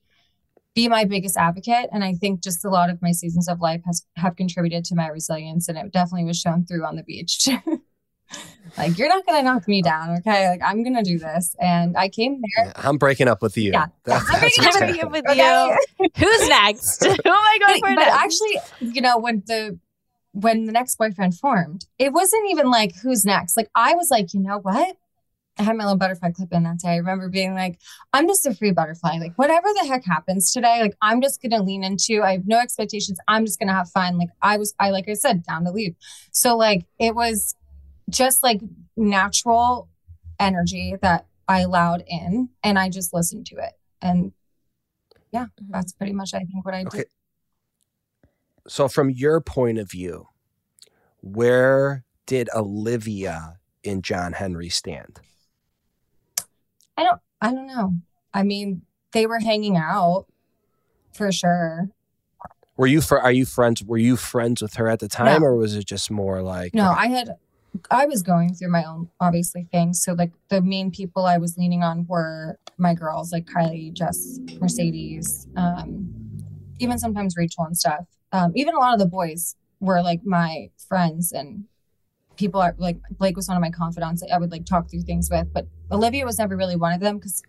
be 0.75 0.89
my 0.89 1.05
biggest 1.05 1.37
advocate. 1.37 1.89
And 1.93 2.03
I 2.03 2.15
think 2.15 2.43
just 2.43 2.65
a 2.65 2.69
lot 2.71 2.91
of 2.91 3.01
my 3.03 3.13
seasons 3.13 3.49
of 3.49 3.61
life 3.61 3.83
has 3.87 4.07
have 4.17 4.37
contributed 4.37 4.85
to 4.87 4.95
my 4.95 5.09
resilience 5.09 5.69
and 5.69 5.77
it 5.77 5.93
definitely 5.93 6.25
was 6.25 6.39
shown 6.39 6.65
through 6.65 6.85
on 6.85 6.97
the 6.97 7.03
beach. 7.03 7.49
like 8.79 8.97
you're 8.99 9.09
not 9.09 9.27
gonna 9.27 9.43
knock 9.43 9.69
me 9.69 9.83
down, 9.83 10.17
okay? 10.19 10.49
Like 10.49 10.63
I'm 10.65 10.83
gonna 10.83 11.03
do 11.03 11.19
this. 11.19 11.55
And 11.61 11.97
I 11.97 12.09
came 12.09 12.41
there. 12.41 12.67
Yeah, 12.67 12.73
I'm 12.77 12.97
breaking 12.97 13.29
up 13.29 13.43
with 13.43 13.57
you. 13.57 13.73
Yeah. 13.73 13.87
That- 14.05 14.23
I'm 14.23 14.27
that's 14.27 14.41
breaking 14.41 14.65
what's 14.65 14.77
up 14.77 14.83
with 14.87 14.97
you 14.97 15.03
happening. 15.03 15.79
with 15.99 16.19
you. 16.19 16.27
Who's 16.27 16.49
next? 16.49 17.05
Who 17.05 17.11
am 17.11 17.19
I 17.27 17.59
going 17.67 17.81
but, 17.81 17.89
for 17.89 17.95
but 17.95 18.01
next? 18.01 18.17
actually, 18.17 18.93
you 18.95 19.01
know, 19.01 19.19
when 19.19 19.43
the 19.47 19.79
when 20.33 20.65
the 20.65 20.73
next 20.73 20.97
boyfriend 20.97 21.35
formed, 21.35 21.85
it 21.99 22.13
wasn't 22.13 22.51
even 22.51 22.71
like 22.71 22.97
who's 22.97 23.25
next. 23.25 23.57
Like 23.57 23.69
I 23.75 23.95
was 23.95 24.11
like, 24.11 24.33
you 24.33 24.41
know 24.41 24.59
what? 24.59 24.97
I 25.59 25.65
had 25.65 25.77
my 25.77 25.85
little 25.85 25.99
butterfly 25.99 26.31
clip 26.31 26.53
in 26.53 26.63
that 26.63 26.79
day. 26.79 26.91
I 26.91 26.97
remember 26.97 27.29
being 27.29 27.55
like, 27.55 27.79
I'm 28.13 28.27
just 28.27 28.47
a 28.47 28.55
free 28.55 28.73
butterfly. 28.73 29.19
Like 29.19 29.35
whatever 29.37 29.69
the 29.81 29.87
heck 29.87 30.05
happens 30.05 30.51
today, 30.51 30.81
like 30.81 30.97
I'm 31.03 31.21
just 31.21 31.43
gonna 31.43 31.63
lean 31.63 31.85
into. 31.85 32.23
I 32.23 32.33
have 32.33 32.47
no 32.47 32.59
expectations. 32.59 33.19
I'm 33.29 33.45
just 33.45 33.59
gonna 33.59 33.75
have 33.75 33.91
fun. 33.91 34.19
Like 34.19 34.31
I 34.41 34.57
was, 34.57 34.75
I 34.81 34.91
like 34.91 35.09
I 35.09 35.15
said, 35.15 35.45
down 35.45 35.65
to 35.65 35.71
leave. 35.71 35.95
So 36.31 36.57
like 36.57 36.87
it 36.99 37.15
was 37.15 37.55
just 38.09 38.43
like 38.43 38.61
natural 38.97 39.89
energy 40.41 40.97
that 41.03 41.27
I 41.49 41.61
allowed 41.61 42.05
in, 42.07 42.49
and 42.63 42.79
I 42.79 42.89
just 42.89 43.13
listened 43.13 43.47
to 43.47 43.57
it. 43.57 43.73
And 44.01 44.33
yeah, 45.33 45.45
mm-hmm. 45.45 45.73
that's 45.73 45.93
pretty 45.93 46.13
much 46.13 46.35
I 46.35 46.41
think 46.41 46.65
what 46.65 46.75
I 46.75 46.85
did. 46.85 47.07
So, 48.69 48.89
from 48.89 49.11
your 49.11 49.41
point 49.41 49.79
of 49.79 49.91
view, 49.91 50.29
where 51.21 52.05
did 52.27 52.49
Olivia 52.55 53.59
and 53.85 54.05
John 54.05 54.35
Henry 54.35 54.69
stand? 54.69 55.21
I 56.97 57.05
don't 57.05 57.21
I 57.41 57.53
don't 57.53 57.67
know. 57.67 57.95
I 58.35 58.43
mean, 58.43 58.83
they 59.13 59.27
were 59.27 59.41
hanging 59.41 59.77
out 59.77 60.27
for 61.13 61.31
sure. 61.33 61.89
Were 62.77 62.87
you 62.87 63.01
for? 63.01 63.21
Are 63.21 63.33
you 63.33 63.45
friends? 63.45 63.83
Were 63.85 63.99
you 63.99 64.17
friends 64.17 64.63
with 64.63 64.75
her 64.75 64.89
at 64.89 65.01
the 65.01 65.09
time, 65.09 65.43
No. 65.43 65.49
or 65.49 65.57
was 65.57 65.75
it 65.77 65.87
just 65.87 66.11
more 66.11 66.43
like 66.43 66.75
No, 66.75 66.91
I 66.91 67.09
had 67.09 67.37
I 67.91 68.07
was 68.07 68.23
going 68.23 68.55
through 68.55 68.71
my 68.71 68.85
own 68.85 69.09
obviously 69.21 69.67
things. 69.71 70.03
So 70.03 70.13
like 70.15 70.33
the 70.49 70.61
main 70.63 70.91
people 70.91 71.25
I 71.27 71.39
was 71.39 71.57
leaning 71.59 71.83
on 71.83 72.07
were 72.09 72.59
my 72.79 72.95
girls, 72.95 73.33
like 73.33 73.47
Kylie, 73.47 73.93
Jess, 73.93 74.39
Mercedes, 74.61 75.47
um, 75.57 76.13
even 76.79 76.99
sometimes 76.99 77.37
Rachel 77.37 77.65
and 77.65 77.77
stuff. 77.77 78.07
Um, 78.33 78.53
even 78.55 78.75
a 78.75 78.79
lot 78.79 78.95
of 78.95 78.99
the 78.99 79.07
boys 79.07 79.57
were 79.81 80.01
like 80.03 80.25
my 80.25 80.71
friends 80.89 81.33
and 81.33 81.65
people 82.37 82.61
are 82.61 82.75
like 82.79 82.99
Blake 83.19 83.37
was 83.37 83.49
one 83.49 83.57
of 83.57 83.61
my 83.61 83.71
confidants 83.71 84.23
that 84.23 84.33
I 84.33 84.39
would 84.39 84.51
like 84.51 84.65
talk 84.65 84.91
through 84.91 85.03
things 85.03 85.29
with. 85.31 85.53
But 85.53 85.67
Olivia 85.93 86.25
was 86.25 86.39
never 86.39 86.57
really 86.57 86.77
one 86.77 86.93
of 86.93 87.01
them 87.01 87.19
because 87.19 87.43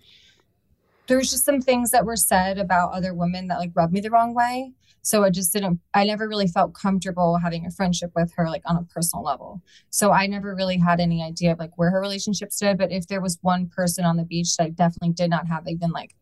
there 1.07 1.17
was 1.17 1.31
just 1.31 1.45
some 1.45 1.61
things 1.61 1.91
that 1.91 2.05
were 2.05 2.15
said 2.15 2.57
about 2.57 2.93
other 2.93 3.13
women 3.13 3.47
that 3.47 3.59
like 3.59 3.71
rubbed 3.75 3.93
me 3.93 3.99
the 3.99 4.11
wrong 4.11 4.33
way. 4.33 4.73
So 5.01 5.23
I 5.25 5.31
just 5.31 5.51
didn't, 5.51 5.81
I 5.93 6.05
never 6.05 6.29
really 6.29 6.47
felt 6.47 6.73
comfortable 6.73 7.37
having 7.37 7.65
a 7.65 7.71
friendship 7.71 8.11
with 8.15 8.33
her, 8.35 8.49
like 8.49 8.61
on 8.65 8.77
a 8.77 8.83
personal 8.83 9.23
level. 9.23 9.61
So 9.89 10.11
I 10.11 10.27
never 10.27 10.55
really 10.55 10.77
had 10.77 11.01
any 11.01 11.21
idea 11.21 11.51
of 11.51 11.59
like 11.59 11.77
where 11.77 11.91
her 11.91 11.99
relationship 11.99 12.53
stood. 12.53 12.77
But 12.77 12.91
if 12.91 13.07
there 13.07 13.19
was 13.19 13.37
one 13.41 13.67
person 13.67 14.05
on 14.05 14.15
the 14.15 14.23
beach 14.23 14.55
that 14.55 14.63
I 14.63 14.69
definitely 14.69 15.11
did 15.11 15.29
not 15.29 15.47
have 15.47 15.67
even 15.67 15.91
like 15.91 16.15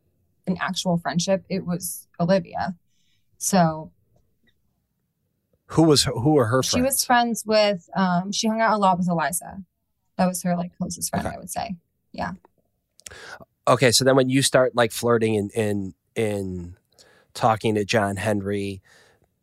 an 0.47 0.57
actual 0.59 0.97
friendship, 0.97 1.45
it 1.47 1.63
was 1.63 2.07
Olivia. 2.19 2.75
So 3.37 3.91
who 5.67 5.83
was 5.83 6.03
who 6.03 6.33
were 6.33 6.45
her 6.45 6.63
friends? 6.63 6.73
she 6.73 6.81
was 6.81 7.05
friends 7.05 7.43
with, 7.45 7.87
um, 7.95 8.31
she 8.31 8.47
hung 8.47 8.61
out 8.61 8.73
a 8.73 8.77
lot 8.77 8.97
with 8.97 9.07
Eliza. 9.07 9.59
That 10.17 10.27
was 10.27 10.41
her 10.41 10.57
like 10.57 10.75
closest 10.75 11.11
friend, 11.11 11.27
Okay. 11.27 11.35
I 11.35 11.39
would 11.39 11.51
say. 11.51 11.75
Yeah. 12.13 12.31
okay. 13.67 13.91
So 13.91 14.05
then, 14.05 14.15
when 14.15 14.29
you 14.29 14.41
start 14.41 14.75
like 14.75 14.91
flirting 14.91 15.37
and 15.37 15.51
in 15.51 15.93
in 16.15 16.75
talking 17.33 17.75
to 17.75 17.85
John 17.85 18.17
Henry, 18.17 18.81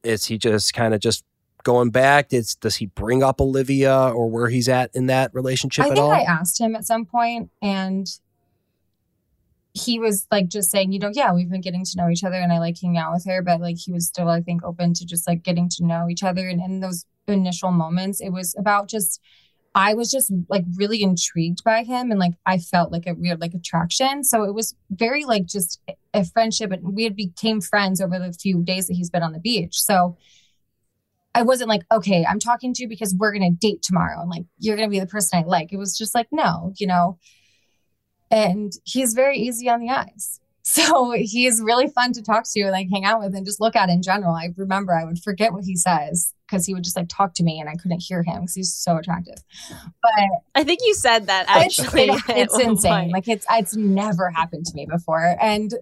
is 0.02 0.26
he 0.26 0.38
just 0.38 0.74
kind 0.74 0.94
of 0.94 1.00
just 1.00 1.24
going 1.64 1.90
back? 1.90 2.28
Does 2.28 2.54
does 2.54 2.76
he 2.76 2.86
bring 2.86 3.22
up 3.22 3.40
Olivia 3.40 3.94
or 3.94 4.30
where 4.30 4.48
he's 4.48 4.68
at 4.68 4.90
in 4.94 5.06
that 5.06 5.34
relationship 5.34 5.84
I 5.84 5.88
at 5.88 5.94
think 5.94 6.04
all? 6.04 6.12
I 6.12 6.20
asked 6.20 6.60
him 6.60 6.76
at 6.76 6.86
some 6.86 7.04
point 7.04 7.50
and 7.62 8.08
he 9.74 9.98
was 9.98 10.26
like 10.30 10.48
just 10.48 10.70
saying, 10.70 10.92
you 10.92 10.98
know, 10.98 11.10
yeah, 11.12 11.32
we've 11.32 11.50
been 11.50 11.60
getting 11.60 11.84
to 11.84 11.96
know 11.96 12.08
each 12.08 12.24
other 12.24 12.36
and 12.36 12.52
I 12.52 12.58
like 12.58 12.76
hanging 12.80 12.98
out 12.98 13.12
with 13.12 13.24
her, 13.26 13.42
but 13.42 13.60
like 13.60 13.76
he 13.78 13.92
was 13.92 14.06
still, 14.06 14.28
I 14.28 14.40
think, 14.40 14.64
open 14.64 14.94
to 14.94 15.06
just 15.06 15.26
like 15.26 15.42
getting 15.42 15.68
to 15.70 15.84
know 15.84 16.08
each 16.08 16.22
other. 16.22 16.48
And 16.48 16.60
in 16.60 16.80
those 16.80 17.04
initial 17.26 17.70
moments, 17.70 18.20
it 18.20 18.30
was 18.30 18.54
about 18.58 18.88
just, 18.88 19.20
I 19.78 19.94
was 19.94 20.10
just 20.10 20.32
like 20.48 20.64
really 20.74 21.04
intrigued 21.04 21.62
by 21.62 21.84
him 21.84 22.10
and 22.10 22.18
like 22.18 22.32
I 22.44 22.58
felt 22.58 22.90
like 22.90 23.06
a 23.06 23.14
weird 23.14 23.40
like 23.40 23.54
attraction. 23.54 24.24
So 24.24 24.42
it 24.42 24.52
was 24.52 24.74
very 24.90 25.24
like 25.24 25.46
just 25.46 25.80
a 26.12 26.24
friendship 26.24 26.72
and 26.72 26.96
we 26.96 27.04
had 27.04 27.14
became 27.14 27.60
friends 27.60 28.00
over 28.00 28.18
the 28.18 28.32
few 28.32 28.64
days 28.64 28.88
that 28.88 28.94
he's 28.94 29.08
been 29.08 29.22
on 29.22 29.32
the 29.32 29.38
beach. 29.38 29.80
So 29.80 30.16
I 31.32 31.42
wasn't 31.42 31.68
like, 31.68 31.82
okay, 31.92 32.26
I'm 32.28 32.40
talking 32.40 32.74
to 32.74 32.82
you 32.82 32.88
because 32.88 33.14
we're 33.16 33.32
gonna 33.32 33.52
date 33.52 33.82
tomorrow 33.82 34.20
and 34.20 34.28
like 34.28 34.46
you're 34.58 34.74
gonna 34.74 34.88
be 34.88 34.98
the 34.98 35.06
person 35.06 35.38
I 35.38 35.42
like. 35.46 35.72
It 35.72 35.76
was 35.76 35.96
just 35.96 36.12
like, 36.12 36.26
no, 36.32 36.72
you 36.76 36.88
know. 36.88 37.20
And 38.32 38.72
he's 38.82 39.14
very 39.14 39.38
easy 39.38 39.68
on 39.68 39.78
the 39.78 39.90
eyes. 39.90 40.40
So 40.70 41.12
he's 41.12 41.62
really 41.62 41.88
fun 41.88 42.12
to 42.12 42.22
talk 42.22 42.44
to 42.50 42.60
and 42.60 42.72
like 42.72 42.88
hang 42.92 43.06
out 43.06 43.20
with 43.20 43.34
and 43.34 43.46
just 43.46 43.58
look 43.58 43.74
at 43.74 43.88
in 43.88 44.02
general. 44.02 44.34
I 44.34 44.48
remember 44.56 44.94
I 44.94 45.04
would 45.04 45.18
forget 45.18 45.52
what 45.54 45.64
he 45.64 45.74
says 45.76 46.34
because 46.46 46.66
he 46.66 46.74
would 46.74 46.84
just 46.84 46.94
like 46.94 47.08
talk 47.08 47.32
to 47.34 47.42
me 47.42 47.58
and 47.58 47.70
I 47.70 47.74
couldn't 47.74 48.00
hear 48.00 48.22
him 48.22 48.40
because 48.42 48.54
he's 48.54 48.74
so 48.74 48.98
attractive. 48.98 49.36
But 50.02 50.12
I 50.54 50.64
think 50.64 50.80
you 50.82 50.94
said 50.94 51.26
that 51.26 51.46
it's, 51.64 51.78
actually. 51.80 52.02
it- 52.10 52.22
at 52.28 52.36
it's 52.36 52.58
insane. 52.58 52.92
point. 52.92 53.12
Like 53.12 53.28
it's 53.28 53.46
it's 53.50 53.76
never 53.76 54.28
happened 54.30 54.66
to 54.66 54.74
me 54.74 54.86
before. 54.90 55.36
And 55.40 55.72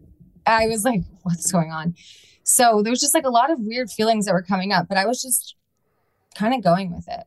I 0.46 0.68
was 0.68 0.84
like, 0.84 1.00
what's 1.22 1.50
going 1.50 1.72
on? 1.72 1.96
So 2.44 2.80
there 2.82 2.92
was 2.92 3.00
just 3.00 3.12
like 3.14 3.24
a 3.24 3.30
lot 3.30 3.50
of 3.50 3.58
weird 3.58 3.90
feelings 3.90 4.26
that 4.26 4.34
were 4.34 4.42
coming 4.42 4.72
up, 4.72 4.86
but 4.88 4.96
I 4.96 5.04
was 5.06 5.20
just 5.20 5.56
kind 6.36 6.54
of 6.54 6.62
going 6.62 6.94
with 6.94 7.08
it. 7.08 7.24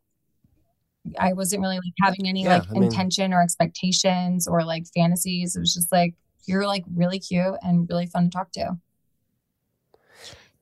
I 1.20 1.34
wasn't 1.34 1.62
really 1.62 1.76
like 1.78 1.93
having 2.01 2.28
any 2.30 2.43
Yeah, 2.43 2.60
like 2.60 2.70
I 2.70 2.74
mean- 2.74 2.84
intention 2.84 3.34
or 3.34 3.41
expectations 3.41 4.47
or 4.47 4.64
like 4.64 4.86
fantasies. 4.95 5.57
It 5.57 5.60
was 5.60 5.74
just 5.74 5.91
like 5.91 6.14
you're 6.46 6.68
like 6.68 6.84
really 6.94 7.20
cute 7.20 7.56
and 7.62 7.88
really 7.90 8.06
fun 8.06 8.26
to 8.26 8.30
talk 8.30 8.52
to. 8.54 8.78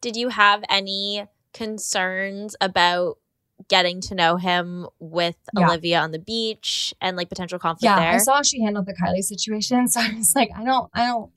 Did 0.02 0.16
you 0.16 0.30
have 0.30 0.64
any 0.70 1.26
concerns 1.54 2.56
about 2.62 3.18
getting 3.68 4.00
to 4.02 4.16
know 4.16 4.38
him 4.38 4.88
with 5.00 5.36
Yeah. 5.58 5.66
Olivia 5.68 6.00
on 6.00 6.12
the 6.12 6.20
beach 6.20 6.94
and 7.02 7.18
like 7.18 7.30
potential 7.30 7.58
conflict 7.60 7.84
yeah, 7.84 8.00
there? 8.00 8.14
I 8.14 8.18
saw 8.18 8.42
she 8.42 8.62
handled 8.62 8.86
the 8.86 8.94
Kylie 8.94 9.24
situation, 9.24 9.88
so 9.90 10.02
I 10.02 10.14
was 10.14 10.34
like, 10.36 10.50
I 10.56 10.64
don't, 10.64 10.90
I 10.94 11.06
don't, 11.08 11.32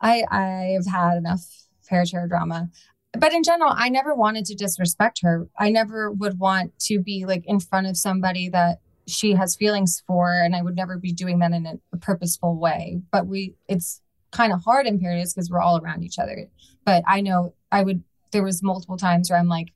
I, 0.00 0.24
I've 0.30 0.86
had 0.86 1.16
enough 1.16 1.44
fair 1.82 2.06
share 2.06 2.28
drama. 2.28 2.70
But 3.18 3.32
in 3.32 3.42
general, 3.44 3.72
I 3.74 3.88
never 3.90 4.14
wanted 4.14 4.44
to 4.46 4.54
disrespect 4.54 5.20
her. 5.22 5.48
I 5.58 5.70
never 5.70 6.10
would 6.10 6.38
want 6.38 6.76
to 6.80 6.98
be 6.98 7.24
like 7.26 7.44
in 7.46 7.60
front 7.60 7.86
of 7.86 7.96
somebody 7.96 8.48
that 8.48 8.80
she 9.06 9.32
has 9.32 9.56
feelings 9.56 10.02
for, 10.06 10.32
and 10.32 10.56
I 10.56 10.62
would 10.62 10.76
never 10.76 10.98
be 10.98 11.12
doing 11.12 11.38
that 11.40 11.52
in 11.52 11.66
a, 11.66 11.96
purposeful 11.98 12.58
way. 12.58 13.02
But 13.12 13.26
we, 13.26 13.54
it's 13.68 14.00
kind 14.32 14.52
of 14.52 14.62
hard 14.64 14.86
in 14.86 14.98
periods 14.98 15.34
because 15.34 15.50
we're 15.50 15.60
all 15.60 15.80
around 15.80 16.02
each 16.02 16.18
other. 16.18 16.48
But 16.84 17.04
I 17.06 17.20
know 17.20 17.54
I 17.70 17.82
would. 17.82 18.02
There 18.32 18.42
was 18.42 18.62
multiple 18.62 18.96
times 18.96 19.30
where 19.30 19.38
I'm 19.38 19.48
like, 19.48 19.72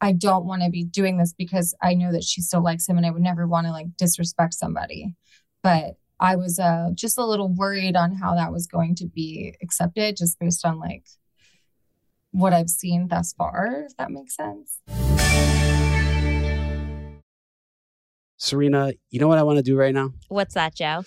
I 0.00 0.12
don't 0.12 0.44
want 0.44 0.62
to 0.62 0.70
be 0.70 0.84
doing 0.84 1.18
this 1.18 1.32
because 1.32 1.74
I 1.82 1.94
know 1.94 2.12
that 2.12 2.24
she 2.24 2.40
still 2.40 2.62
likes 2.62 2.88
him 2.88 2.96
and 2.96 3.06
I 3.06 3.10
would 3.10 3.22
never 3.22 3.46
want 3.46 3.66
to 3.66 3.72
like 3.72 3.96
disrespect 3.96 4.54
somebody. 4.54 5.16
But 5.62 5.96
I 6.20 6.36
was 6.36 6.58
uh, 6.58 6.90
just 6.94 7.18
a 7.18 7.24
little 7.24 7.48
worried 7.48 7.96
on 7.96 8.14
how 8.14 8.34
that 8.34 8.52
was 8.52 8.66
going 8.66 8.94
to 8.96 9.06
be 9.06 9.54
accepted 9.62 10.16
just 10.16 10.38
based 10.38 10.64
on 10.64 10.78
like 10.78 11.04
what 12.30 12.52
I've 12.52 12.70
seen 12.70 13.08
thus 13.08 13.32
far, 13.32 13.86
if 13.86 13.96
that 13.96 14.10
makes 14.10 14.36
sense. 14.36 14.80
Serena, 18.44 18.92
you 19.08 19.18
know 19.18 19.26
what 19.26 19.38
I 19.38 19.42
want 19.42 19.56
to 19.56 19.62
do 19.62 19.74
right 19.74 19.94
now? 19.94 20.12
What's 20.28 20.52
that, 20.52 20.74
Joe? 20.74 21.04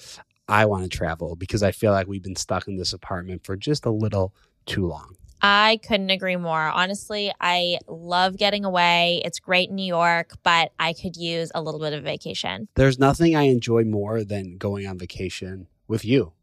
I 0.47 0.65
want 0.65 0.83
to 0.83 0.89
travel 0.89 1.35
because 1.35 1.61
I 1.61 1.71
feel 1.71 1.91
like 1.91 2.07
we've 2.07 2.23
been 2.23 2.35
stuck 2.35 2.67
in 2.67 2.77
this 2.77 2.93
apartment 2.93 3.45
for 3.45 3.55
just 3.55 3.85
a 3.85 3.91
little 3.91 4.33
too 4.65 4.87
long. 4.87 5.15
I 5.39 5.79
couldn't 5.87 6.09
agree 6.09 6.35
more. 6.35 6.59
Honestly, 6.59 7.31
I 7.39 7.77
love 7.87 8.37
getting 8.37 8.65
away. 8.65 9.21
It's 9.23 9.39
great 9.39 9.69
in 9.69 9.75
New 9.75 9.85
York, 9.85 10.31
but 10.41 10.71
I 10.79 10.93
could 10.93 11.15
use 11.15 11.51
a 11.53 11.61
little 11.61 11.79
bit 11.79 11.93
of 11.93 12.03
vacation. 12.03 12.69
There's 12.73 12.97
nothing 12.97 13.35
I 13.35 13.43
enjoy 13.43 13.83
more 13.83 14.23
than 14.23 14.57
going 14.57 14.87
on 14.87 14.97
vacation 14.97 15.67
with 15.87 16.03
you. 16.03 16.33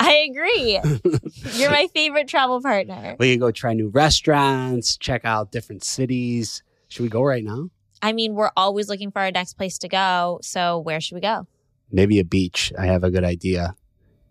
I 0.00 0.28
agree. 0.28 0.80
You're 1.52 1.70
my 1.70 1.86
favorite 1.94 2.26
travel 2.26 2.60
partner. 2.60 3.14
We 3.20 3.32
can 3.32 3.38
go 3.38 3.52
try 3.52 3.74
new 3.74 3.88
restaurants, 3.88 4.96
check 4.96 5.24
out 5.24 5.52
different 5.52 5.84
cities. 5.84 6.64
Should 6.88 7.04
we 7.04 7.08
go 7.08 7.22
right 7.22 7.44
now? 7.44 7.70
I 8.02 8.12
mean, 8.12 8.34
we're 8.34 8.50
always 8.56 8.88
looking 8.88 9.10
for 9.10 9.20
our 9.20 9.30
next 9.30 9.54
place 9.54 9.78
to 9.78 9.88
go. 9.88 10.38
So, 10.42 10.78
where 10.78 11.00
should 11.00 11.14
we 11.16 11.20
go? 11.20 11.46
Maybe 11.92 12.18
a 12.18 12.24
beach. 12.24 12.72
I 12.78 12.86
have 12.86 13.04
a 13.04 13.10
good 13.10 13.24
idea. 13.24 13.74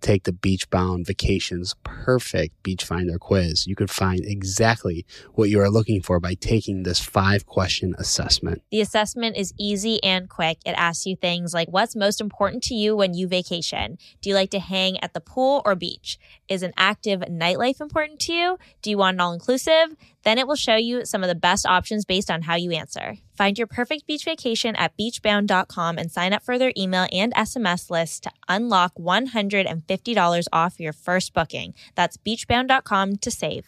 take 0.02 0.24
the 0.24 0.32
Beach 0.32 0.70
Bound 0.70 1.06
Vacations 1.06 1.76
Perfect 1.84 2.64
Beach 2.64 2.86
Finder 2.86 3.18
quiz. 3.18 3.68
You 3.68 3.76
could 3.76 3.90
find 3.90 4.22
exactly 4.24 5.06
what 5.34 5.50
you 5.50 5.60
are 5.60 5.70
looking 5.70 6.02
for 6.02 6.22
by 6.22 6.36
taking 6.36 6.84
this 6.84 7.02
five 7.02 7.46
question 7.46 7.96
assessment. 7.98 8.62
The 8.72 8.80
assessment 8.80 9.36
is 9.36 9.54
easy 9.60 10.02
and 10.02 10.30
quick. 10.30 10.60
It 10.66 10.72
asks 10.72 11.06
you 11.06 11.18
things 11.18 11.54
like 11.54 11.68
what's 11.68 11.98
most 11.98 12.22
important 12.22 12.64
to 12.64 12.76
you 12.76 12.96
when 12.96 13.14
you 13.14 13.28
vacation? 13.28 13.98
Do 14.22 14.30
you 14.30 14.36
like 14.36 14.52
to 14.52 14.60
hang 14.60 14.98
at 15.04 15.14
the 15.14 15.20
pool 15.20 15.62
or 15.66 15.76
beach? 15.76 16.18
Is 16.48 16.64
an 16.64 16.72
active 16.78 17.20
nightlife 17.22 17.82
important 17.82 18.22
to 18.22 18.34
you? 18.34 18.58
Do 18.82 18.90
you 18.90 18.98
want 18.98 19.16
an 19.16 19.20
all 19.20 19.34
inclusive? 19.34 19.98
Then 20.24 20.38
it 20.38 20.48
will 20.48 20.56
show 20.56 20.76
you 20.76 21.06
some 21.06 21.24
of 21.24 21.30
the 21.30 21.36
best 21.36 21.66
options 21.66 22.06
based 22.06 22.30
on 22.30 22.44
how 22.44 22.56
you 22.56 22.72
answer. 22.72 23.18
Find 23.36 23.58
your 23.58 23.68
perfect 23.68 24.06
beach 24.06 24.26
vacation 24.26 24.76
at 24.76 24.96
beachbound.com 24.98 25.98
and 25.98 26.12
sign 26.12 26.34
up 26.34 26.44
for 26.44 26.58
their 26.58 26.74
email 26.78 27.08
and 27.12 27.34
SMS 27.34 27.90
list 27.90 28.24
to 28.24 28.32
unlock 28.48 28.96
$150 28.96 30.46
off 30.54 30.80
your 30.80 30.94
first 30.94 31.34
booking. 31.34 31.74
That's 31.96 32.18
beachbound.com 32.18 33.18
to 33.18 33.32
save. 33.32 33.68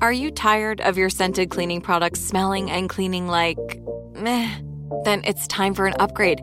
Are 0.00 0.12
you 0.12 0.30
tired 0.30 0.80
of 0.80 0.98
your 0.98 1.08
scented 1.08 1.50
cleaning 1.50 1.80
products 1.80 2.20
smelling 2.20 2.70
and 2.70 2.90
cleaning 2.90 3.28
like 3.28 3.58
meh? 4.14 4.58
Then 5.04 5.22
it's 5.24 5.46
time 5.46 5.74
for 5.74 5.86
an 5.86 5.94
upgrade 5.98 6.42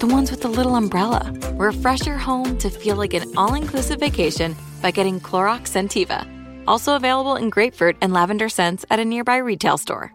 The 0.00 0.08
ones 0.08 0.30
with 0.30 0.42
the 0.42 0.48
little 0.48 0.74
umbrella. 0.74 1.32
Refresh 1.54 2.06
your 2.06 2.18
home 2.18 2.58
to 2.58 2.70
feel 2.70 2.96
like 2.96 3.14
an 3.14 3.30
all 3.36 3.54
inclusive 3.54 4.00
vacation 4.00 4.56
by 4.82 4.90
getting 4.90 5.20
Clorox 5.20 5.70
Scentiva. 5.70 6.26
Also 6.66 6.96
available 6.96 7.36
in 7.36 7.50
grapefruit 7.50 7.96
and 8.02 8.12
lavender 8.12 8.48
scents 8.48 8.84
at 8.90 8.98
a 8.98 9.04
nearby 9.04 9.36
retail 9.36 9.78
store. 9.78 10.12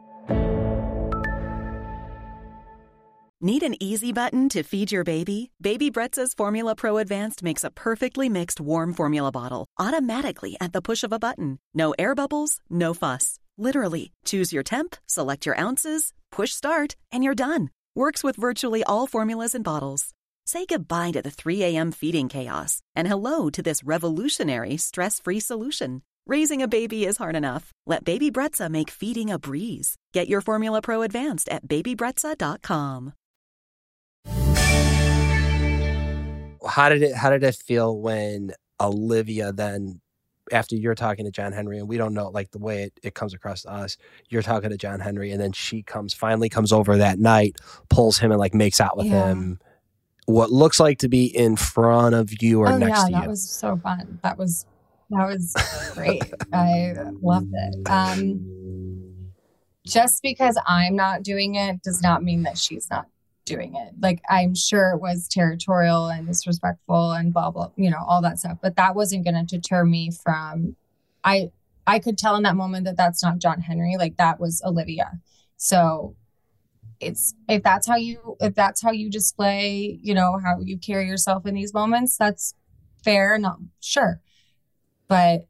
Need 3.41 3.63
an 3.63 3.81
easy 3.81 4.11
button 4.11 4.49
to 4.49 4.63
feed 4.63 4.91
your 4.91 5.05
baby? 5.05 5.51
Baby 5.61 5.89
Brezza's 5.89 6.33
Formula 6.33 6.75
Pro 6.75 6.97
Advanced 6.97 7.41
makes 7.41 7.63
a 7.63 7.71
perfectly 7.71 8.27
mixed 8.27 8.59
warm 8.59 8.93
formula 8.93 9.31
bottle 9.31 9.65
automatically 9.79 10.57
at 10.59 10.73
the 10.73 10.81
push 10.81 11.05
of 11.05 11.13
a 11.13 11.19
button. 11.19 11.57
No 11.73 11.95
air 11.97 12.15
bubbles, 12.15 12.59
no 12.69 12.93
fuss. 12.93 13.39
Literally, 13.57 14.11
choose 14.25 14.51
your 14.51 14.63
temp, 14.63 14.97
select 15.07 15.45
your 15.45 15.57
ounces, 15.57 16.11
push 16.33 16.51
start, 16.51 16.97
and 17.13 17.23
you're 17.23 17.33
done. 17.33 17.69
Works 17.95 18.23
with 18.23 18.35
virtually 18.35 18.83
all 18.83 19.07
formulas 19.07 19.55
and 19.55 19.63
bottles. 19.63 20.13
Say 20.45 20.65
goodbye 20.65 21.11
to 21.11 21.21
the 21.21 21.31
3 21.31 21.63
a.m. 21.63 21.91
feeding 21.91 22.29
chaos 22.29 22.81
and 22.95 23.07
hello 23.07 23.49
to 23.49 23.61
this 23.61 23.83
revolutionary 23.83 24.77
stress 24.77 25.19
free 25.19 25.39
solution. 25.39 26.01
Raising 26.27 26.61
a 26.61 26.67
baby 26.67 27.05
is 27.05 27.17
hard 27.17 27.35
enough. 27.35 27.71
Let 27.87 28.03
Baby 28.05 28.29
Brezza 28.29 28.69
make 28.69 28.91
feeding 28.91 29.31
a 29.31 29.39
breeze. 29.39 29.95
Get 30.13 30.29
your 30.29 30.41
Formula 30.41 30.81
Pro 30.81 31.01
Advanced 31.01 31.49
at 31.49 31.67
babybrezza.com. 31.67 33.13
How 36.67 36.89
did 36.89 37.01
it 37.01 37.15
how 37.15 37.31
did 37.31 37.43
it 37.43 37.55
feel 37.55 37.97
when 37.97 38.51
Olivia 38.79 39.51
then 39.51 40.01
after 40.51 40.75
you're 40.75 40.95
talking 40.95 41.25
to 41.25 41.31
John 41.31 41.51
Henry 41.51 41.79
and 41.79 41.87
we 41.87 41.97
don't 41.97 42.13
know 42.13 42.29
like 42.29 42.51
the 42.51 42.59
way 42.59 42.83
it, 42.83 42.93
it 43.03 43.15
comes 43.15 43.33
across 43.33 43.63
to 43.63 43.71
us, 43.71 43.97
you're 44.29 44.41
talking 44.41 44.69
to 44.69 44.77
John 44.77 44.99
Henry 44.99 45.31
and 45.31 45.41
then 45.41 45.51
she 45.51 45.83
comes 45.83 46.13
finally 46.13 46.49
comes 46.49 46.71
over 46.73 46.97
that 46.97 47.19
night, 47.19 47.57
pulls 47.89 48.17
him 48.17 48.31
and 48.31 48.39
like 48.39 48.53
makes 48.53 48.79
out 48.81 48.97
with 48.97 49.07
Yeah. 49.07 49.27
him. 49.29 49.59
What 50.25 50.51
looks 50.51 50.79
like 50.79 50.99
to 50.99 51.09
be 51.09 51.25
in 51.25 51.55
front 51.55 52.13
of 52.15 52.41
you 52.41 52.59
or 52.59 52.69
oh 52.69 52.77
next 52.77 52.99
yeah, 52.99 53.05
to 53.05 53.09
you. 53.11 53.19
that 53.21 53.27
was 53.27 53.49
so 53.49 53.77
fun. 53.77 54.19
That 54.23 54.37
was 54.37 54.65
that 55.09 55.25
was 55.25 55.55
great. 55.95 56.21
I 56.53 56.93
loved 57.21 57.51
it. 57.51 57.89
Um, 57.89 59.33
just 59.85 60.21
because 60.21 60.55
I'm 60.67 60.95
not 60.95 61.23
doing 61.23 61.55
it 61.55 61.81
does 61.81 62.03
not 62.03 62.23
mean 62.23 62.43
that 62.43 62.59
she's 62.59 62.89
not 62.91 63.07
doing 63.49 63.75
it. 63.75 63.93
Like 63.99 64.21
I'm 64.29 64.55
sure 64.55 64.91
it 64.91 65.01
was 65.01 65.27
territorial 65.27 66.07
and 66.07 66.27
disrespectful 66.27 67.11
and 67.11 67.33
blah 67.33 67.51
blah, 67.51 67.71
you 67.75 67.89
know, 67.89 68.03
all 68.07 68.21
that 68.21 68.39
stuff. 68.39 68.59
But 68.61 68.75
that 68.77 68.95
wasn't 68.95 69.25
going 69.25 69.35
to 69.35 69.57
deter 69.57 69.83
me 69.83 70.11
from. 70.11 70.75
I 71.23 71.51
I 71.85 71.99
could 71.99 72.17
tell 72.17 72.35
in 72.35 72.43
that 72.43 72.55
moment 72.55 72.85
that 72.85 72.95
that's 72.95 73.23
not 73.23 73.39
John 73.39 73.61
Henry. 73.61 73.95
Like 73.97 74.17
that 74.17 74.39
was 74.39 74.61
Olivia. 74.63 75.19
So 75.57 76.15
it's 76.99 77.33
if 77.47 77.63
that's 77.63 77.87
how 77.87 77.95
you 77.95 78.37
if 78.39 78.53
that's 78.55 78.81
how 78.81 78.91
you 78.91 79.09
display, 79.09 79.99
you 80.01 80.13
know, 80.13 80.39
how 80.43 80.59
you 80.61 80.77
carry 80.77 81.07
yourself 81.07 81.45
in 81.45 81.55
these 81.55 81.73
moments, 81.73 82.17
that's 82.17 82.53
fair. 83.03 83.37
Not 83.37 83.57
sure, 83.79 84.21
but 85.07 85.47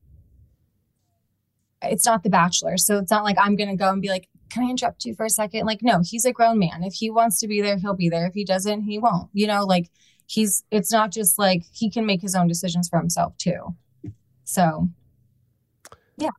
it's 1.82 2.06
not 2.06 2.24
The 2.24 2.30
Bachelor, 2.30 2.78
so 2.78 2.98
it's 2.98 3.12
not 3.12 3.24
like 3.24 3.38
I'm 3.40 3.56
gonna 3.56 3.76
go 3.76 3.90
and 3.92 4.02
be 4.02 4.10
like, 4.10 4.28
"Can 4.50 4.64
I 4.64 4.70
interrupt 4.70 5.06
you 5.06 5.14
for 5.16 5.26
a 5.26 5.30
second? 5.30 5.66
Like, 5.66 5.80
no, 5.82 6.02
he's 6.04 6.26
a 6.26 6.34
grown 6.34 6.60
man. 6.60 6.84
If 6.84 6.94
he 6.94 7.10
wants 7.10 7.40
to 7.40 7.48
be 7.48 7.62
there, 7.62 7.78
he'll 7.78 7.96
be 7.96 8.10
there. 8.10 8.28
If 8.28 8.34
he 8.34 8.44
doesn't, 8.46 8.84
he 8.84 9.00
won't. 9.00 9.30
You 9.34 9.48
know, 9.48 9.66
like 9.66 9.90
he's. 10.28 10.64
It's 10.72 10.92
not 10.92 11.12
just 11.12 11.38
like 11.40 11.64
he 11.72 11.90
can 11.90 12.06
make 12.06 12.22
his 12.22 12.36
own 12.36 12.48
decisions 12.48 12.90
for 12.90 13.00
himself 13.00 13.38
too. 13.38 13.76
So 14.44 14.90
yeah. 16.18 16.30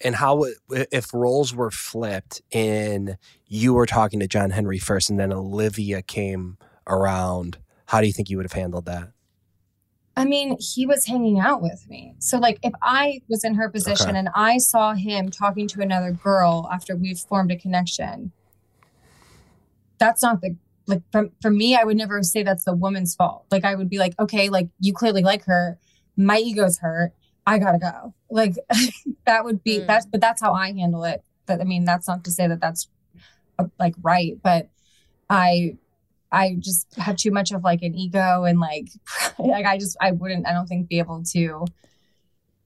and 0.00 0.14
how 0.14 0.44
if 0.70 1.12
roles 1.12 1.54
were 1.54 1.70
flipped 1.70 2.42
and 2.52 3.16
you 3.46 3.74
were 3.74 3.86
talking 3.86 4.20
to 4.20 4.28
John 4.28 4.50
Henry 4.50 4.78
first 4.78 5.10
and 5.10 5.18
then 5.18 5.32
Olivia 5.32 6.02
came 6.02 6.58
around, 6.86 7.58
how 7.86 8.00
do 8.00 8.06
you 8.06 8.12
think 8.12 8.30
you 8.30 8.36
would 8.36 8.46
have 8.46 8.52
handled 8.52 8.86
that? 8.86 9.08
I 10.16 10.24
mean, 10.24 10.56
he 10.58 10.86
was 10.86 11.06
hanging 11.06 11.38
out 11.38 11.60
with 11.60 11.84
me. 11.88 12.14
So, 12.20 12.38
like, 12.38 12.58
if 12.62 12.72
I 12.82 13.20
was 13.28 13.44
in 13.44 13.54
her 13.54 13.68
position 13.68 14.10
Okay. 14.10 14.18
and 14.18 14.28
I 14.34 14.56
saw 14.58 14.94
him 14.94 15.30
talking 15.30 15.68
to 15.68 15.82
another 15.82 16.10
girl 16.10 16.68
after 16.72 16.96
we've 16.96 17.18
formed 17.18 17.52
a 17.52 17.56
connection, 17.56 18.32
that's 19.98 20.22
not 20.22 20.40
the 20.40 20.56
like 20.88 21.02
for, 21.10 21.28
for 21.42 21.50
me, 21.50 21.74
I 21.76 21.82
would 21.82 21.96
never 21.96 22.22
say 22.22 22.44
that's 22.44 22.64
the 22.64 22.72
woman's 22.72 23.14
fault. 23.16 23.44
Like, 23.50 23.64
I 23.64 23.74
would 23.74 23.90
be 23.90 23.98
like, 23.98 24.14
okay, 24.20 24.48
like, 24.48 24.68
you 24.78 24.92
clearly 24.94 25.22
like 25.22 25.44
her. 25.46 25.78
My 26.16 26.38
ego's 26.38 26.78
hurt. 26.78 27.12
I 27.44 27.58
gotta 27.58 27.78
go. 27.78 28.14
Like, 28.30 28.54
that 29.26 29.44
would 29.44 29.64
be 29.64 29.80
Mm. 29.80 29.86
that's, 29.88 30.06
but 30.06 30.20
that's 30.20 30.40
how 30.40 30.52
I 30.52 30.72
handle 30.72 31.04
it. 31.04 31.22
But 31.46 31.60
I 31.60 31.64
mean, 31.64 31.84
that's 31.84 32.06
not 32.06 32.24
to 32.24 32.30
say 32.30 32.46
that 32.46 32.60
that's 32.60 32.88
uh, 33.58 33.64
like 33.80 33.94
right, 34.00 34.38
but 34.42 34.68
I 35.28 35.76
I 36.32 36.56
just 36.58 36.86
have 36.96 37.16
too 37.16 37.30
much 37.30 37.52
of 37.52 37.62
like 37.64 37.82
an 37.82 37.94
ego 37.94 38.44
and 38.44 38.58
like 38.60 38.88
like 39.38 39.64
I 39.66 39.78
just 39.78 39.96
I 40.00 40.10
wouldn't 40.12 40.46
I 40.46 40.52
don't 40.52 40.66
think 40.66 40.88
be 40.88 40.98
able 40.98 41.22
to 41.32 41.64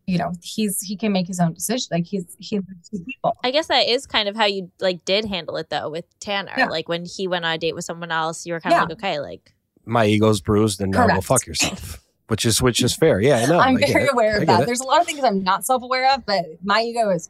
you 0.07 0.19
know 0.19 0.33
he's 0.43 0.81
he 0.81 0.97
can 0.97 1.13
make 1.13 1.27
his 1.29 1.39
own 1.41 1.53
decision 1.53 1.87
like 1.93 2.05
he's 2.07 2.37
he 2.41 2.57
lives 2.57 2.91
people 3.07 3.37
I 3.45 3.51
guess 3.51 3.67
that 3.69 3.87
is 3.87 4.07
kind 4.07 4.29
of 4.29 4.35
how 4.37 4.47
you 4.47 4.71
like 4.81 5.05
did 5.05 5.25
handle 5.27 5.57
it 5.57 5.71
though 5.71 5.89
with 5.91 6.05
Tanner. 6.21 6.53
Yeah. 6.57 6.67
Like 6.67 6.89
when 6.89 7.05
he 7.05 7.29
went 7.29 7.45
on 7.45 7.53
a 7.53 7.59
date 7.59 7.75
with 7.75 7.85
someone 7.85 8.11
else, 8.11 8.45
you 8.47 8.53
were 8.55 8.61
kind 8.61 8.73
of 8.75 8.79
Yeah. 8.79 8.83
like, 8.85 8.93
okay, 8.93 9.21
like 9.21 9.53
My 9.85 10.07
ego's 10.07 10.41
bruised 10.41 10.81
and 10.81 10.91
now 10.93 11.07
go 11.07 11.21
fuck 11.21 11.47
yourself. 11.47 12.01
Which 12.29 12.45
is 12.45 12.63
which 12.63 12.81
is 12.81 12.95
fair. 12.95 13.21
Yeah, 13.21 13.39
I 13.39 13.47
know. 13.47 13.59
I'm 13.59 13.77
I 13.77 13.81
very 13.93 14.07
aware 14.07 14.37
I 14.37 14.41
of 14.43 14.47
that 14.47 14.61
it. 14.63 14.67
there's 14.67 14.81
a 14.81 14.85
lot 14.85 15.01
of 15.01 15.07
things 15.07 15.23
I'm 15.25 15.43
not 15.43 15.65
self 15.67 15.83
aware 15.83 16.13
of 16.15 16.25
but 16.25 16.45
my 16.63 16.81
ego 16.81 17.11
is 17.11 17.29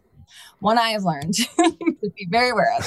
one 0.60 0.76
I 0.78 0.90
have 0.90 1.04
learned 1.04 1.32
to 1.56 2.10
be 2.16 2.26
very 2.30 2.50
aware 2.50 2.68
of 2.78 2.86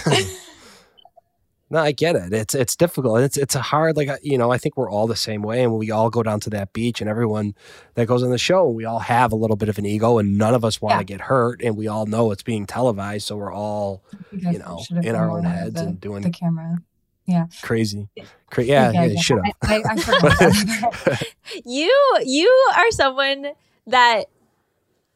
No, 1.73 1.79
I 1.79 1.91
get 1.91 2.15
it. 2.15 2.31
It's 2.31 2.53
it's 2.53 2.75
difficult. 2.75 3.19
It's 3.21 3.35
it's 3.35 3.55
a 3.55 3.61
hard 3.61 3.97
like 3.97 4.07
uh, 4.07 4.17
you 4.21 4.37
know. 4.37 4.51
I 4.51 4.59
think 4.59 4.77
we're 4.77 4.89
all 4.91 5.07
the 5.07 5.15
same 5.15 5.41
way, 5.41 5.63
and 5.63 5.73
we 5.75 5.89
all 5.89 6.09
go 6.11 6.21
down 6.21 6.39
to 6.41 6.49
that 6.51 6.71
beach, 6.71 7.01
and 7.01 7.09
everyone 7.09 7.55
that 7.95 8.05
goes 8.07 8.21
on 8.21 8.29
the 8.29 8.37
show, 8.37 8.69
we 8.69 8.85
all 8.85 8.99
have 8.99 9.31
a 9.31 9.35
little 9.35 9.55
bit 9.55 9.69
of 9.69 9.79
an 9.79 9.85
ego, 9.87 10.19
and 10.19 10.37
none 10.37 10.53
of 10.53 10.63
us 10.63 10.79
want 10.79 10.93
to 10.93 10.97
Yeah. 10.99 11.03
get 11.17 11.21
hurt, 11.21 11.63
and 11.63 11.75
we 11.75 11.87
all 11.87 12.05
know 12.05 12.29
it's 12.31 12.43
being 12.43 12.67
televised, 12.67 13.25
so 13.25 13.35
we're 13.37 13.51
all 13.51 14.03
you 14.31 14.59
know 14.59 14.79
in 15.01 15.15
our 15.15 15.31
own 15.31 15.45
heads 15.45 15.73
the, 15.73 15.81
and 15.87 15.99
doing 15.99 16.21
the 16.21 16.29
camera 16.29 16.77
Yeah, 17.25 17.47
crazy. 17.63 18.07
Cra- 18.51 18.65
yeah, 18.65 18.91
yeah, 18.91 19.01
Okay, 19.05 19.15
should 19.15 19.39
have. 19.43 19.55
I, 19.63 19.75
I, 19.77 19.83
I 19.93 19.97
forgot 19.97 21.23
you 21.65 22.17
you 22.23 22.71
are 22.77 22.91
someone 22.91 23.47
that 23.87 24.25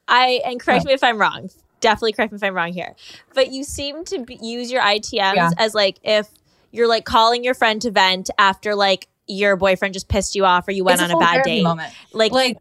I 0.07 0.41
and 0.43 0.59
correct 0.59 0.85
me 0.85 0.93
if 0.93 1.03
I'm 1.03 1.19
wrong. 1.19 1.49
Definitely 1.81 2.13
correct 2.13 2.31
me 2.31 2.37
if 2.37 2.43
I'm 2.43 2.55
wrong 2.55 2.73
here. 2.73 2.95
But 3.35 3.51
you 3.51 3.63
seem 3.63 4.03
to 4.05 4.23
be, 4.25 4.39
use 4.41 4.71
your 4.71 4.81
ITMs 4.81 5.35
Yeah. 5.35 5.51
as 5.59 5.75
like 5.75 5.97
if 6.03 6.27
you're 6.71 6.87
like 6.87 7.05
calling 7.05 7.43
your 7.43 7.53
friend 7.53 7.81
to 7.81 7.91
vent 7.91 8.29
after 8.37 8.75
like 8.75 9.07
your 9.27 9.55
boyfriend 9.55 9.93
just 9.93 10.07
pissed 10.07 10.35
you 10.35 10.45
off 10.45 10.67
or 10.67 10.71
you 10.71 10.83
went 10.83 10.95
It's 10.95 11.03
on 11.03 11.09
a 11.09 11.13
full 11.13 11.19
bad 11.21 11.31
therapy 11.33 11.49
date. 11.57 11.63
moment 11.63 11.93
Like, 12.13 12.31
like 12.31 12.57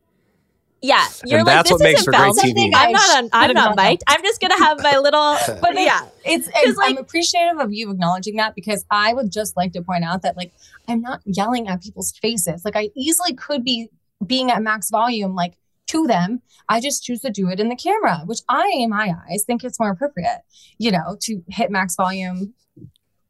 yeah, 0.82 1.04
you're 1.24 1.38
And 1.38 1.46
like 1.46 1.56
that's 1.56 1.70
this 1.70 1.78
what 1.78 1.82
makes 1.84 2.00
isn't 2.02 2.12
for 2.14 2.20
great. 2.20 2.54
TV. 2.54 2.70
I'm 2.74 2.92
not 2.92 3.10
I 3.10 3.18
on. 3.18 3.28
I'm 3.32 3.52
not 3.54 3.76
done 3.76 3.86
mic'd. 3.90 4.04
I'm 4.06 4.22
just 4.22 4.40
gonna 4.40 4.58
have 4.58 4.80
my 4.82 4.98
little. 4.98 5.36
But 5.60 5.74
it- 5.74 5.80
yeah, 5.84 6.02
it's, 6.24 6.46
'Cause, 6.48 6.62
it's 6.64 6.78
like- 6.78 6.90
I'm 6.90 6.98
appreciative 6.98 7.58
of 7.58 7.72
you 7.72 7.90
acknowledging 7.90 8.36
that 8.36 8.54
because 8.54 8.84
I 8.90 9.12
would 9.14 9.32
just 9.32 9.56
like 9.56 9.72
to 9.72 9.82
point 9.82 10.04
out 10.04 10.22
that 10.22 10.36
like 10.36 10.52
I'm 10.86 11.00
not 11.00 11.22
yelling 11.24 11.66
at 11.68 11.82
people's 11.82 12.12
faces. 12.12 12.64
Like 12.64 12.76
I 12.76 12.90
easily 12.94 13.32
could 13.34 13.64
be 13.64 13.88
being 14.24 14.50
at 14.50 14.62
max 14.62 14.90
volume, 14.90 15.34
like 15.34 15.54
to 15.88 16.06
them. 16.06 16.42
I 16.68 16.80
just 16.80 17.02
choose 17.04 17.20
to 17.22 17.30
do 17.30 17.48
it 17.48 17.58
in 17.58 17.68
the 17.68 17.76
camera, 17.76 18.22
which 18.26 18.40
I, 18.48 18.70
in 18.74 18.90
my 18.90 19.14
eyes, 19.30 19.44
think 19.44 19.62
it's 19.64 19.78
more 19.80 19.90
appropriate, 19.90 20.42
you 20.78 20.90
know, 20.90 21.16
to 21.22 21.42
hit 21.48 21.70
max 21.70 21.94
volume 21.96 22.54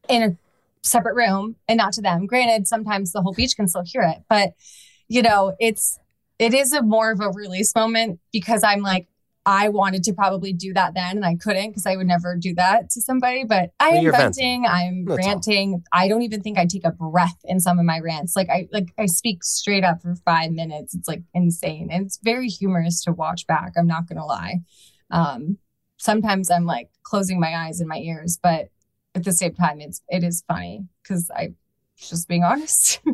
in 0.09 0.23
a 0.23 0.37
separate 0.87 1.15
room 1.15 1.57
and 1.69 1.77
not 1.77 1.93
to 1.95 2.03
them. 2.03 2.27
Granted, 2.27 2.67
sometimes 2.67 3.13
the 3.13 3.23
whole 3.23 3.33
beach 3.33 3.57
can 3.57 3.69
still 3.69 3.85
hear 3.85 4.03
it, 4.03 4.19
but 4.29 4.55
you 5.09 5.23
know, 5.23 5.55
it's 5.59 5.99
it 6.39 6.53
is 6.53 6.73
a 6.73 6.83
more 6.83 7.11
of 7.11 7.21
a 7.21 7.31
release 7.31 7.75
moment 7.75 8.21
because 8.33 8.63
I'm 8.63 8.83
like, 8.83 9.09
I 9.47 9.69
wanted 9.69 10.03
to 10.05 10.13
probably 10.13 10.53
do 10.53 10.75
that 10.75 10.95
then 10.95 11.17
and 11.17 11.25
I 11.25 11.37
couldn't 11.37 11.71
because 11.71 11.87
I 11.87 11.95
would 11.95 12.09
never 12.09 12.37
do 12.37 12.53
that 12.55 12.91
to 12.91 13.01
somebody. 13.01 13.45
But 13.45 13.71
I 13.79 13.91
am 13.91 14.03
you're 14.03 14.13
venting, 14.13 14.67
I'm 14.67 15.05
That's 15.05 15.25
all. 15.25 15.33
ranting. 15.33 15.85
I 15.93 16.09
don't 16.09 16.23
even 16.23 16.43
think 16.43 16.59
I 16.59 16.67
take 16.67 16.85
a 16.85 16.91
breath 16.91 17.39
in 17.45 17.61
some 17.61 17.79
of 17.79 17.85
my 17.85 18.01
rants. 18.01 18.35
Like 18.35 18.51
I 18.51 18.69
like 18.73 18.89
I 18.99 19.07
speak 19.07 19.45
straight 19.45 19.85
up 19.85 20.03
for 20.03 20.17
five 20.25 20.51
minutes. 20.51 20.95
It's 20.95 21.07
like 21.07 21.23
insane. 21.33 21.89
And 21.93 22.05
it's 22.05 22.19
very 22.23 22.49
humorous 22.49 23.05
to 23.05 23.13
watch 23.13 23.47
back. 23.47 23.75
I'm 23.79 23.87
not 23.87 24.09
gonna 24.09 24.27
lie. 24.27 24.57
Um 25.13 25.59
sometimes 25.97 26.51
I'm 26.51 26.67
like 26.67 26.91
closing 27.05 27.39
my 27.39 27.57
eyes 27.57 27.79
and 27.79 27.89
my 27.89 27.99
ears, 27.99 28.39
but 28.43 28.69
at 29.17 29.25
the 29.25 29.33
same 29.33 29.55
time 29.55 29.81
it's 29.81 30.03
it 30.09 30.23
is 30.23 30.45
funny 30.47 30.87
because 31.03 31.31
I 31.31 31.55
just 31.97 32.29
being 32.29 32.45
honest. 32.45 33.01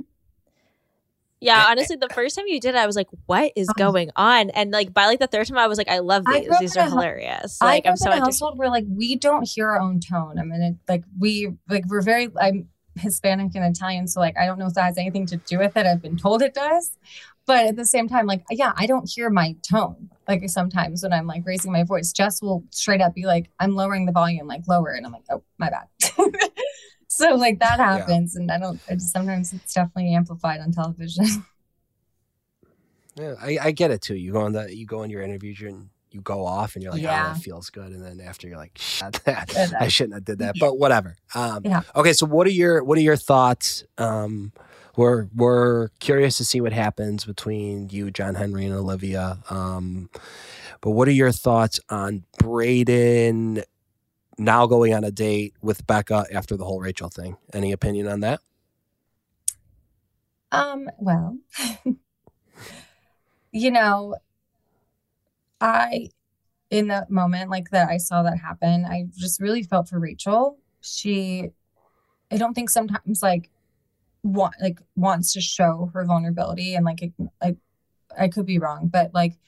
Yeah, 1.42 1.64
eh, 1.66 1.70
honestly, 1.70 1.96
the 1.96 2.08
first 2.08 2.36
time 2.36 2.46
you 2.46 2.60
did 2.60 2.76
it, 2.76 2.78
I 2.78 2.86
was 2.86 2.94
like, 2.94 3.08
"What 3.26 3.52
is 3.56 3.68
um, 3.68 3.74
going 3.76 4.10
on?" 4.14 4.50
And 4.50 4.70
like 4.70 4.94
by 4.94 5.06
like 5.06 5.18
the 5.18 5.26
third 5.26 5.48
time, 5.48 5.58
I 5.58 5.66
was 5.66 5.76
like, 5.76 5.90
"I 5.90 5.98
love 5.98 6.24
these. 6.24 6.48
up 6.48 6.60
These 6.60 6.76
are 6.76 6.84
hu- 6.84 6.90
hilarious." 6.90 7.58
I 7.60 7.64
Like 7.64 7.82
grew 7.82 7.88
I'm 7.88 7.92
up 7.94 7.98
so 7.98 8.12
in 8.12 8.18
a 8.18 8.24
household 8.24 8.58
where 8.58 8.70
like 8.70 8.84
we 8.88 9.16
don't 9.16 9.42
hear 9.42 9.68
our 9.68 9.80
own 9.80 9.98
tone. 9.98 10.38
I 10.38 10.44
mean, 10.44 10.62
it, 10.62 10.76
like 10.88 11.02
we 11.18 11.52
like 11.68 11.84
we're 11.88 12.00
very 12.00 12.28
I'm 12.40 12.68
Hispanic 12.96 13.56
and 13.56 13.64
Italian, 13.64 14.06
so 14.06 14.20
like 14.20 14.38
I 14.38 14.46
don't 14.46 14.56
know 14.56 14.66
if 14.66 14.74
that 14.74 14.84
has 14.84 14.98
anything 14.98 15.26
to 15.26 15.36
do 15.36 15.58
with 15.58 15.76
it. 15.76 15.84
I've 15.84 16.00
been 16.00 16.16
told 16.16 16.42
it 16.42 16.54
does, 16.54 16.96
but 17.44 17.66
at 17.66 17.76
the 17.76 17.86
same 17.86 18.08
time, 18.08 18.26
like 18.26 18.44
yeah, 18.48 18.72
I 18.76 18.86
don't 18.86 19.10
hear 19.10 19.28
my 19.28 19.56
tone. 19.68 20.10
Like 20.28 20.48
sometimes 20.48 21.02
when 21.02 21.12
I'm 21.12 21.26
like 21.26 21.42
raising 21.44 21.72
my 21.72 21.82
voice, 21.82 22.12
Jess 22.12 22.40
will 22.40 22.62
straight 22.70 23.00
up 23.00 23.14
be 23.14 23.26
like, 23.26 23.50
"I'm 23.58 23.74
lowering 23.74 24.06
the 24.06 24.12
volume, 24.12 24.46
like 24.46 24.68
lower," 24.68 24.90
and 24.90 25.04
I'm 25.04 25.10
like, 25.12 25.24
"Oh, 25.28 25.42
my 25.58 25.70
bad." 25.70 25.88
so 27.08 27.34
like 27.34 27.58
that 27.60 27.78
happens, 27.78 28.36
and 28.36 28.50
I 28.50 28.58
don't. 28.58 28.80
I 28.88 28.94
just, 28.94 29.12
sometimes 29.12 29.52
it's 29.52 29.74
definitely 29.74 30.14
amplified 30.14 30.60
on 30.60 30.72
television. 30.72 31.24
Yeah, 33.14 33.34
I, 33.42 33.58
I 33.60 33.70
get 33.72 33.90
it 33.90 34.00
too. 34.00 34.14
You 34.16 34.32
go 34.32 34.40
on 34.40 34.52
the 34.52 34.74
you 34.74 34.86
go 34.86 35.00
on 35.02 35.10
your 35.10 35.20
interviews 35.20 35.60
and 35.60 35.90
you 36.10 36.22
go 36.22 36.46
off 36.46 36.74
and 36.76 36.82
you're 36.82 36.92
like, 36.92 37.02
Yeah. 37.02 37.26
oh, 37.30 37.34
that 37.34 37.42
feels 37.42 37.68
good. 37.68 37.92
And 37.92 38.02
then 38.02 38.20
after 38.26 38.48
you're 38.48 38.56
like, 38.56 38.78
that 39.00 39.74
I 39.78 39.84
I- 39.84 39.88
shouldn't 39.88 40.14
have 40.14 40.24
did 40.24 40.38
that. 40.38 40.54
But 40.60 40.78
whatever. 40.78 41.16
Um, 41.34 41.60
Yeah. 41.64 41.82
Okay, 41.94 42.14
so 42.14 42.24
what 42.24 42.46
are 42.46 42.50
your 42.50 42.82
what 42.82 42.96
are 42.96 43.02
your 43.02 43.16
thoughts? 43.16 43.84
Um, 43.98 44.52
we're 44.96 45.26
we're 45.34 45.88
curious 46.00 46.38
to 46.38 46.44
see 46.46 46.62
what 46.62 46.72
happens 46.72 47.26
between 47.26 47.90
you, 47.90 48.10
John 48.10 48.34
Henry, 48.34 48.64
and 48.64 48.74
Olivia. 48.74 49.38
Um, 49.50 50.08
but 50.80 50.92
what 50.92 51.06
are 51.08 51.12
your 51.12 51.32
thoughts 51.32 51.80
on 51.90 52.24
Brayden 52.40 53.62
now 54.38 54.66
going 54.66 54.94
on 54.94 55.04
a 55.04 55.10
date 55.10 55.54
with 55.62 55.86
Becca 55.86 56.26
after 56.32 56.56
the 56.56 56.64
whole 56.64 56.80
Rachel 56.80 57.08
thing? 57.08 57.36
Any 57.52 57.72
opinion 57.72 58.08
on 58.08 58.20
that? 58.20 58.40
Um, 60.50 60.90
well, 60.98 61.38
you 63.52 63.70
know, 63.70 64.16
I, 65.60 66.10
in 66.70 66.88
that 66.88 67.10
moment, 67.10 67.50
like 67.50 67.70
that 67.70 67.88
I 67.88 67.96
saw 67.96 68.22
that 68.22 68.38
happen, 68.38 68.84
I 68.84 69.06
just 69.16 69.40
really 69.40 69.62
felt 69.62 69.88
for 69.88 69.98
Rachel. 69.98 70.58
She, 70.80 71.50
I 72.30 72.36
don't 72.36 72.54
think 72.54 72.70
sometimes 72.70 73.22
like 73.22 73.50
want 74.22 74.54
like 74.60 74.80
wants 74.94 75.32
to 75.32 75.40
show 75.40 75.90
her 75.94 76.04
vulnerability 76.04 76.74
and 76.74 76.84
like 76.84 77.02
it, 77.02 77.12
I, 77.40 77.56
I 78.18 78.28
could 78.28 78.46
be 78.46 78.58
wrong, 78.58 78.88
but 78.88 79.12
like 79.14 79.38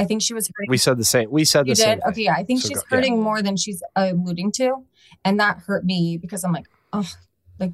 I 0.00 0.04
think 0.04 0.22
she 0.22 0.34
was 0.34 0.48
hurting 0.48 0.70
We 0.70 0.76
said 0.78 0.96
the 0.98 1.04
same. 1.04 1.30
We 1.30 1.44
said 1.44 1.66
you 1.66 1.72
the 1.72 1.76
same. 1.76 1.96
did? 1.96 2.02
thing. 2.02 2.10
Okay, 2.12 2.22
yeah. 2.24 2.34
I 2.34 2.44
think 2.44 2.60
So 2.62 2.68
she's 2.68 2.78
go- 2.78 2.84
yeah. 2.90 2.96
hurting 2.96 3.22
more 3.22 3.42
than 3.42 3.56
she's 3.56 3.82
alluding 3.96 4.52
to. 4.52 4.84
And 5.24 5.38
that 5.40 5.58
hurt 5.66 5.84
me 5.84 6.18
because 6.20 6.44
I'm 6.44 6.52
like, 6.52 6.66
oh, 6.92 7.10
like, 7.58 7.72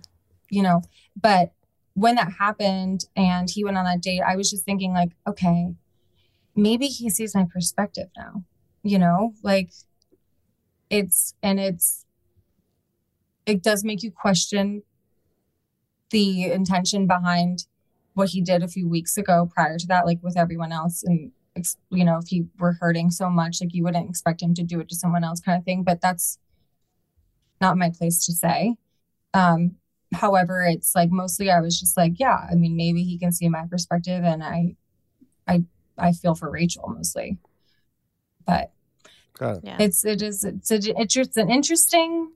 you 0.50 0.62
know, 0.62 0.82
but 1.20 1.52
when 1.94 2.16
that 2.16 2.32
happened 2.38 3.04
and 3.14 3.48
he 3.48 3.64
went 3.64 3.78
on 3.78 3.84
that 3.84 4.00
date, 4.02 4.20
I 4.20 4.36
was 4.36 4.50
just 4.50 4.64
thinking, 4.64 4.92
like, 4.92 5.12
okay, 5.26 5.74
maybe 6.54 6.86
he 6.88 7.08
sees 7.10 7.34
my 7.34 7.46
perspective 7.52 8.08
now, 8.16 8.42
you 8.82 8.98
know, 8.98 9.32
like 9.42 9.70
it's, 10.90 11.34
and 11.42 11.58
it's, 11.60 12.04
it 13.46 13.62
does 13.62 13.84
make 13.84 14.02
you 14.02 14.10
question 14.10 14.82
the 16.10 16.44
intention 16.50 17.06
behind 17.06 17.66
what 18.14 18.30
he 18.30 18.40
did 18.40 18.62
a 18.62 18.68
few 18.68 18.88
weeks 18.88 19.16
ago 19.16 19.48
prior 19.52 19.78
to 19.78 19.86
that, 19.86 20.06
like 20.06 20.22
with 20.22 20.36
everyone 20.36 20.72
else. 20.72 21.02
And 21.02 21.32
you 21.90 22.04
know, 22.04 22.18
if 22.18 22.28
he 22.28 22.46
were 22.58 22.76
hurting 22.80 23.10
so 23.10 23.28
much, 23.30 23.60
like 23.60 23.74
you 23.74 23.84
wouldn't 23.84 24.08
expect 24.08 24.42
him 24.42 24.54
to 24.54 24.62
do 24.62 24.80
it 24.80 24.88
to 24.88 24.94
someone 24.94 25.24
else, 25.24 25.40
kind 25.40 25.58
of 25.58 25.64
thing. 25.64 25.82
But 25.82 26.00
that's 26.00 26.38
not 27.60 27.76
my 27.78 27.90
place 27.90 28.24
to 28.26 28.32
say. 28.32 28.76
Um, 29.34 29.76
however, 30.14 30.62
it's 30.62 30.94
like 30.94 31.10
mostly 31.10 31.50
I 31.50 31.60
was 31.60 31.78
just 31.80 31.96
like, 31.96 32.14
yeah, 32.18 32.46
I 32.50 32.54
mean, 32.54 32.76
maybe 32.76 33.02
he 33.02 33.18
can 33.18 33.32
see 33.32 33.48
my 33.48 33.64
perspective, 33.70 34.24
and 34.24 34.42
I, 34.42 34.76
I, 35.46 35.64
I 35.98 36.12
feel 36.12 36.34
for 36.34 36.50
Rachel 36.50 36.88
mostly. 36.88 37.38
But 38.46 38.72
Got 39.38 39.56
it. 39.58 39.60
Yeah. 39.64 39.76
it's 39.80 40.04
it 40.04 40.22
is 40.22 40.44
it's 40.44 40.70
a, 40.70 40.78
it's 41.00 41.12
just 41.12 41.36
an 41.36 41.50
interesting 41.50 42.32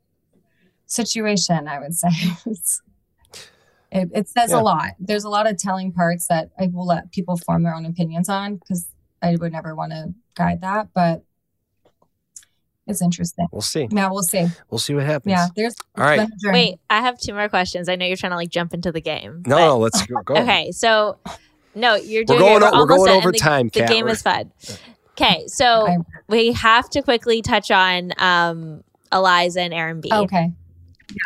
situation, 0.86 1.68
I 1.68 1.78
would 1.78 1.94
say. 2.02 2.08
It, 3.92 4.08
it 4.14 4.28
says 4.28 4.50
Yeah. 4.50 4.60
a 4.60 4.62
lot. 4.62 4.90
There's 5.00 5.24
a 5.24 5.28
lot 5.28 5.48
of 5.50 5.56
telling 5.56 5.92
parts 5.92 6.28
that 6.28 6.50
I 6.58 6.68
will 6.72 6.86
let 6.86 7.10
people 7.10 7.36
form 7.36 7.62
their 7.64 7.74
own 7.74 7.86
opinions 7.86 8.28
on 8.28 8.56
because 8.56 8.88
I 9.22 9.36
would 9.36 9.52
never 9.52 9.74
want 9.74 9.92
to 9.92 10.14
guide 10.34 10.60
that, 10.62 10.88
but 10.94 11.22
it's 12.86 13.02
interesting. 13.02 13.46
We'll 13.52 13.60
see. 13.60 13.86
Yeah, 13.90 14.10
we'll 14.10 14.22
see. 14.22 14.46
We'll 14.68 14.78
see 14.78 14.94
what 14.94 15.04
happens. 15.06 15.30
Yeah, 15.32 15.46
there's 15.54 15.76
All 15.96 16.04
right. 16.04 16.28
been. 16.42 16.52
Wait, 16.52 16.80
I 16.88 17.00
have 17.00 17.18
two 17.20 17.34
more 17.34 17.48
questions. 17.48 17.88
I 17.88 17.94
know 17.96 18.06
you're 18.06 18.16
trying 18.16 18.32
to 18.32 18.36
like 18.36 18.50
jump 18.50 18.74
into 18.74 18.90
the 18.90 19.00
game. 19.00 19.42
No, 19.46 19.56
but- 19.56 19.58
no, 19.66 19.78
let's 19.78 20.06
go. 20.06 20.16
go. 20.24 20.34
Okay, 20.42 20.72
so 20.72 21.18
no, 21.74 21.94
you're 21.94 22.24
doing. 22.24 22.40
We're 22.40 22.46
doing 22.48 22.60
going. 22.60 22.72
it. 22.72 22.76
o- 22.76 22.78
We're 22.80 22.86
going 22.86 23.10
over 23.10 23.28
and 23.28 23.34
the, 23.34 23.38
time. 23.38 23.66
The 23.68 23.80
Kat. 23.80 23.88
game 23.90 24.08
is 24.08 24.22
fun. 24.22 24.50
Okay, 25.12 25.44
so 25.46 25.86
I- 25.88 25.98
we 26.28 26.52
have 26.52 26.90
to 26.90 27.02
quickly 27.02 27.42
touch 27.42 27.70
on 27.70 28.12
um 28.18 28.82
Eliza 29.12 29.60
and 29.60 29.74
Aaron 29.74 30.00
B. 30.00 30.08
Okay. 30.12 30.50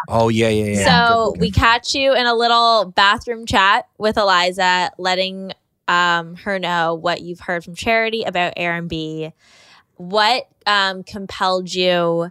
Oh 0.08 0.28
yeah, 0.30 0.48
yeah, 0.48 0.64
yeah. 0.80 1.08
So 1.08 1.32
Good, 1.32 1.40
we 1.40 1.50
good. 1.50 1.60
catch 1.60 1.94
you 1.94 2.14
in 2.14 2.26
a 2.26 2.34
little 2.34 2.86
bathroom 2.94 3.46
chat 3.46 3.86
with 3.98 4.16
Eliza, 4.18 4.90
letting 4.98 5.52
um, 5.88 6.36
her 6.36 6.58
know 6.58 6.94
what 6.94 7.20
you've 7.20 7.40
heard 7.40 7.64
from 7.64 7.74
Charity 7.74 8.22
about 8.24 8.54
Aaron 8.56 8.88
B. 8.88 9.32
What 9.96 10.48
um, 10.66 11.02
compelled 11.02 11.72
you 11.72 12.30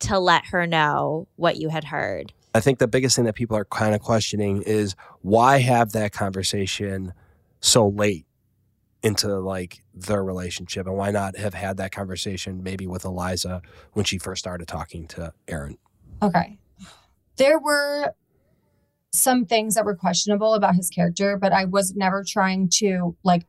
to 0.00 0.18
let 0.18 0.46
her 0.46 0.66
know 0.66 1.28
what 1.36 1.56
you 1.56 1.68
had 1.68 1.84
heard? 1.84 2.32
I 2.54 2.60
think 2.60 2.78
the 2.78 2.88
biggest 2.88 3.16
thing 3.16 3.24
that 3.24 3.34
people 3.34 3.56
are 3.56 3.64
kind 3.64 3.94
of 3.94 4.00
questioning 4.00 4.62
is 4.62 4.94
why 5.22 5.58
have 5.58 5.92
that 5.92 6.12
conversation 6.12 7.12
so 7.60 7.88
late 7.88 8.26
into 9.02 9.28
like 9.38 9.82
their 9.92 10.24
relationship, 10.24 10.86
and 10.86 10.96
why 10.96 11.10
not 11.10 11.36
have 11.36 11.52
had 11.52 11.76
that 11.76 11.92
conversation 11.92 12.62
maybe 12.62 12.86
with 12.86 13.04
Eliza 13.04 13.60
when 13.92 14.04
she 14.04 14.18
first 14.18 14.40
started 14.40 14.66
talking 14.66 15.06
to 15.08 15.32
Aaron. 15.46 15.76
Okay. 16.22 16.58
There 17.36 17.58
were 17.58 18.14
some 19.14 19.44
things 19.44 19.74
that 19.74 19.84
were 19.84 19.94
questionable 19.94 20.54
about 20.54 20.74
his 20.74 20.90
character, 20.90 21.36
but 21.36 21.52
I 21.52 21.64
was 21.64 21.94
never 21.94 22.24
trying 22.26 22.68
to 22.80 23.16
like 23.22 23.46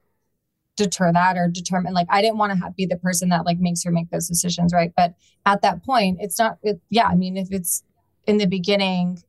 deter 0.75 1.11
that 1.11 1.37
or 1.37 1.47
determine 1.47 1.93
like 1.93 2.07
I 2.09 2.21
didn't 2.21 2.37
want 2.37 2.51
to 2.51 2.71
be 2.75 2.85
the 2.85 2.97
person 2.97 3.29
that 3.29 3.45
like 3.45 3.59
makes 3.59 3.83
her 3.83 3.91
make 3.91 4.09
those 4.09 4.27
decisions, 4.27 4.73
right? 4.73 4.91
But 4.95 5.15
at 5.45 5.61
that 5.61 5.83
point, 5.83 6.19
it's 6.21 6.37
not 6.37 6.59
it, 6.63 6.79
yeah, 6.89 7.07
I 7.07 7.15
mean 7.15 7.37
if 7.37 7.47
it's 7.51 7.83
in 8.27 8.37
the 8.37 8.47
beginning 8.47 9.21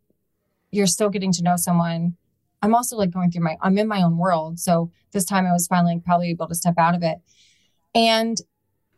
you're 0.70 0.86
still 0.86 1.08
getting 1.08 1.32
to 1.32 1.42
know 1.42 1.56
someone. 1.56 2.16
I'm 2.62 2.74
also 2.74 2.96
like 2.96 3.10
going 3.10 3.30
through 3.30 3.44
my 3.44 3.56
I'm 3.62 3.78
in 3.78 3.88
my 3.88 4.02
own 4.02 4.18
world. 4.18 4.58
So 4.58 4.90
this 5.12 5.24
time 5.24 5.46
I 5.46 5.52
was 5.52 5.66
finally 5.66 6.00
probably 6.04 6.30
able 6.30 6.48
to 6.48 6.54
step 6.54 6.74
out 6.78 6.94
of 6.94 7.02
it. 7.02 7.18
And 7.94 8.36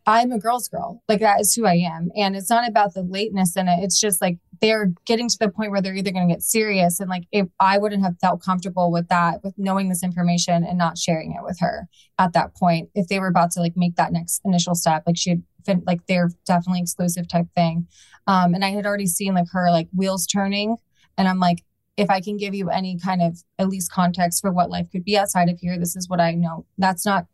I'm 0.09 0.31
a 0.31 0.39
girl's 0.39 0.67
girl. 0.67 1.03
Like 1.07 1.19
that 1.19 1.39
is 1.39 1.53
who 1.53 1.67
I 1.67 1.75
am. 1.75 2.09
And 2.15 2.35
it's 2.35 2.49
not 2.49 2.67
about 2.67 2.95
the 2.95 3.03
lateness 3.03 3.55
in 3.55 3.67
it. 3.67 3.83
It's 3.83 3.99
just 3.99 4.21
like 4.21 4.39
they're 4.59 4.91
getting 5.05 5.29
to 5.29 5.37
the 5.39 5.49
point 5.49 5.69
where 5.69 5.83
they're 5.83 5.93
either 5.93 6.11
going 6.11 6.27
to 6.27 6.33
get 6.33 6.41
serious. 6.41 6.99
And 6.99 7.11
like 7.11 7.25
if 7.31 7.47
I 7.59 7.77
wouldn't 7.77 8.01
have 8.01 8.17
felt 8.19 8.41
comfortable 8.41 8.91
with 8.91 9.07
that, 9.09 9.43
with 9.43 9.53
knowing 9.55 9.87
this 9.87 10.01
information 10.01 10.63
and 10.63 10.79
not 10.79 10.97
sharing 10.97 11.33
it 11.33 11.43
with 11.43 11.59
her 11.59 11.87
at 12.17 12.33
that 12.33 12.55
point, 12.55 12.89
if 12.95 13.07
they 13.07 13.19
were 13.19 13.27
about 13.27 13.51
to 13.51 13.59
like 13.59 13.77
make 13.77 13.97
that 13.97 14.11
next 14.11 14.41
initial 14.43 14.73
step, 14.73 15.03
like 15.05 15.15
she 15.15 15.29
had 15.29 15.43
fin- 15.63 15.83
like 15.85 16.07
they're 16.07 16.31
definitely 16.43 16.81
exclusive 16.81 17.27
type 17.27 17.45
thing. 17.53 17.85
Um, 18.25 18.55
and 18.55 18.65
I 18.65 18.69
had 18.69 18.87
already 18.87 19.05
seen 19.05 19.35
like 19.35 19.49
her 19.51 19.69
like 19.69 19.89
wheels 19.95 20.25
turning. 20.25 20.77
And 21.19 21.27
I'm 21.27 21.39
like, 21.39 21.63
if 21.97 22.09
I 22.09 22.19
can 22.19 22.35
give 22.35 22.55
you 22.55 22.71
any 22.71 22.97
kind 22.97 23.21
of 23.21 23.43
at 23.59 23.69
least 23.69 23.91
context 23.91 24.41
for 24.41 24.51
what 24.51 24.71
life 24.71 24.87
could 24.91 25.03
be 25.03 25.19
outside 25.19 25.49
of 25.49 25.59
here, 25.59 25.77
this 25.77 25.95
is 25.95 26.09
what 26.09 26.19
I 26.19 26.31
know. 26.31 26.65
That's 26.79 27.05
not 27.05 27.27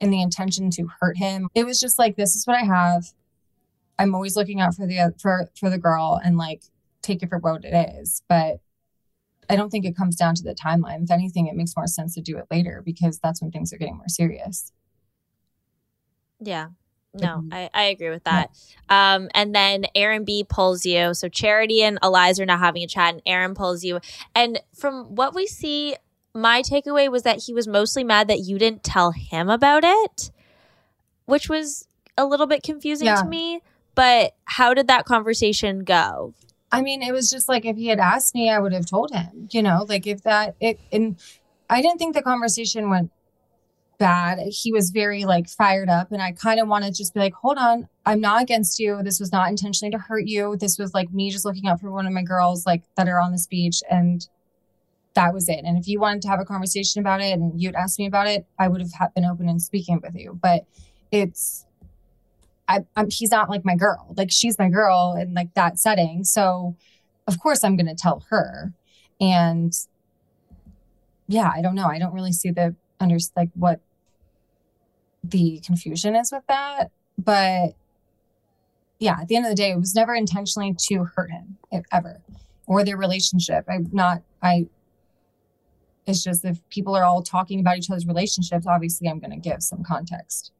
in 0.00 0.10
the 0.10 0.22
intention 0.22 0.70
to 0.70 0.88
hurt 1.00 1.16
him. 1.16 1.48
It 1.54 1.64
was 1.64 1.80
just 1.80 1.98
like 1.98 2.16
this 2.16 2.36
is 2.36 2.46
what 2.46 2.56
I 2.56 2.64
have. 2.64 3.12
I'm 3.98 4.14
always 4.14 4.36
looking 4.36 4.60
out 4.60 4.74
for 4.74 4.86
the 4.86 5.14
for 5.20 5.48
for 5.58 5.70
the 5.70 5.78
girl 5.78 6.20
and 6.22 6.36
like 6.36 6.62
take 7.02 7.22
it 7.22 7.28
for 7.28 7.38
what 7.38 7.64
it 7.64 7.74
is. 7.98 8.22
But 8.28 8.60
I 9.50 9.56
don't 9.56 9.70
think 9.70 9.84
it 9.84 9.96
comes 9.96 10.14
down 10.14 10.34
to 10.36 10.42
the 10.42 10.54
timeline. 10.54 11.04
If 11.04 11.10
anything, 11.10 11.46
it 11.46 11.56
makes 11.56 11.76
more 11.76 11.86
sense 11.86 12.14
to 12.14 12.20
do 12.20 12.38
it 12.38 12.46
later 12.50 12.82
because 12.84 13.18
that's 13.18 13.40
when 13.40 13.50
things 13.50 13.72
are 13.72 13.78
getting 13.78 13.96
more 13.96 14.08
serious. 14.08 14.72
Yeah. 16.40 16.68
No, 17.14 17.42
Mhm. 17.42 17.54
I, 17.54 17.70
I 17.72 17.82
agree 17.84 18.10
with 18.10 18.24
that. 18.24 18.50
Um, 18.90 19.28
and 19.34 19.54
then 19.54 19.86
Aaron 19.94 20.24
B 20.24 20.44
pulls 20.44 20.84
you. 20.84 21.14
So 21.14 21.28
Charity 21.28 21.82
and 21.82 21.98
Eliza 22.02 22.42
are 22.42 22.46
now 22.46 22.58
having 22.58 22.82
a 22.82 22.86
chat, 22.86 23.14
and 23.14 23.22
Aaron 23.24 23.54
pulls 23.54 23.82
you. 23.82 23.98
And 24.34 24.60
from 24.76 25.14
what 25.14 25.34
we 25.34 25.46
see, 25.46 25.96
my 26.38 26.62
takeaway 26.62 27.10
was 27.10 27.22
that 27.24 27.42
he 27.44 27.52
was 27.54 27.66
mostly 27.68 28.04
mad 28.04 28.28
that 28.28 28.40
you 28.40 28.58
didn't 28.58 28.82
tell 28.82 29.12
him 29.12 29.48
about 29.48 29.82
it, 29.84 30.30
which 31.26 31.48
was 31.48 31.86
a 32.16 32.24
little 32.24 32.46
bit 32.46 32.62
confusing 32.62 33.06
Yeah. 33.06 33.22
to 33.22 33.28
me. 33.28 33.60
But 33.94 34.34
how 34.44 34.74
did 34.74 34.86
that 34.86 35.04
conversation 35.04 35.84
go? 35.84 36.34
I 36.70 36.82
mean, 36.82 37.02
it 37.02 37.12
was 37.12 37.30
just 37.30 37.48
like 37.48 37.64
if 37.64 37.76
he 37.76 37.86
had 37.88 37.98
asked 37.98 38.34
me, 38.34 38.50
I 38.50 38.58
would 38.58 38.72
have 38.72 38.86
told 38.86 39.10
him, 39.12 39.48
you 39.50 39.62
know, 39.62 39.84
like 39.88 40.06
if 40.06 40.22
that 40.22 40.54
it 40.60 40.78
and 40.92 41.16
I 41.70 41.82
didn't 41.82 41.98
think 41.98 42.14
the 42.14 42.22
conversation 42.22 42.90
went 42.90 43.10
bad. 43.98 44.38
He 44.50 44.72
was 44.72 44.90
very 44.90 45.24
like 45.24 45.48
fired 45.48 45.88
up 45.88 46.12
and 46.12 46.22
I 46.22 46.32
kind 46.32 46.60
of 46.60 46.68
wanted 46.68 46.92
to 46.94 46.98
just 46.98 47.14
be 47.14 47.20
like, 47.20 47.34
hold 47.34 47.58
on, 47.58 47.88
I'm 48.06 48.20
not 48.20 48.42
against 48.42 48.78
you. 48.78 49.02
This 49.02 49.18
was 49.18 49.32
not 49.32 49.50
intentionally 49.50 49.90
to 49.90 49.98
hurt 49.98 50.26
you. 50.26 50.56
This 50.56 50.78
was 50.78 50.94
like 50.94 51.12
me 51.12 51.30
just 51.30 51.44
looking 51.44 51.66
out 51.66 51.80
for 51.80 51.90
one 51.90 52.06
of 52.06 52.12
my 52.12 52.22
girls 52.22 52.64
like 52.64 52.82
that 52.96 53.08
are 53.08 53.18
on 53.20 53.32
this 53.32 53.46
beach 53.46 53.82
and 53.90 54.26
that 55.18 55.34
was 55.34 55.48
it. 55.48 55.64
And 55.64 55.76
if 55.76 55.88
you 55.88 55.98
wanted 55.98 56.22
to 56.22 56.28
have 56.28 56.38
a 56.38 56.44
conversation 56.44 57.00
about 57.00 57.20
it 57.20 57.32
and 57.32 57.60
you'd 57.60 57.74
asked 57.74 57.98
me 57.98 58.06
about 58.06 58.28
it, 58.28 58.46
I 58.56 58.68
would 58.68 58.80
have 58.80 59.14
been 59.14 59.24
open 59.24 59.48
and 59.48 59.60
speaking 59.60 60.00
with 60.00 60.14
you. 60.14 60.38
But 60.40 60.64
it's 61.10 61.66
I, 62.68 62.84
I'm, 62.94 63.10
he's 63.10 63.32
not 63.32 63.50
like 63.50 63.64
my 63.64 63.74
girl. 63.74 64.14
Like 64.16 64.30
she's 64.30 64.60
my 64.60 64.68
girl 64.68 65.16
in 65.20 65.34
like 65.34 65.52
that 65.54 65.76
setting. 65.80 66.22
So 66.22 66.76
of 67.26 67.40
course 67.40 67.64
I'm 67.64 67.76
going 67.76 67.88
to 67.88 67.96
tell 67.96 68.24
her. 68.30 68.72
And 69.20 69.72
yeah, 71.26 71.50
I 71.52 71.62
don't 71.62 71.74
know. 71.74 71.86
I 71.86 71.98
don't 71.98 72.14
really 72.14 72.32
see 72.32 72.52
the 72.52 72.76
under 73.00 73.18
like 73.36 73.50
what 73.54 73.80
the 75.24 75.60
confusion 75.66 76.14
is 76.14 76.30
with 76.30 76.44
that. 76.46 76.92
But 77.18 77.70
yeah, 79.00 79.18
at 79.22 79.26
the 79.26 79.34
end 79.34 79.46
of 79.46 79.50
the 79.50 79.56
day, 79.56 79.72
it 79.72 79.80
was 79.80 79.96
never 79.96 80.14
intentionally 80.14 80.76
to 80.90 81.04
hurt 81.16 81.32
him 81.32 81.58
if, 81.72 81.84
ever 81.90 82.20
or 82.66 82.84
their 82.84 82.96
relationship. 82.96 83.64
I'm 83.68 83.88
not, 83.92 84.22
I, 84.42 84.68
it's 86.08 86.24
just 86.24 86.44
if 86.44 86.66
people 86.70 86.94
are 86.94 87.04
all 87.04 87.22
talking 87.22 87.60
about 87.60 87.76
each 87.78 87.90
other's 87.90 88.06
relationships, 88.06 88.66
obviously 88.66 89.08
I'm 89.08 89.18
going 89.18 89.30
to 89.30 89.36
give 89.36 89.62
some 89.62 89.82
context 89.84 90.52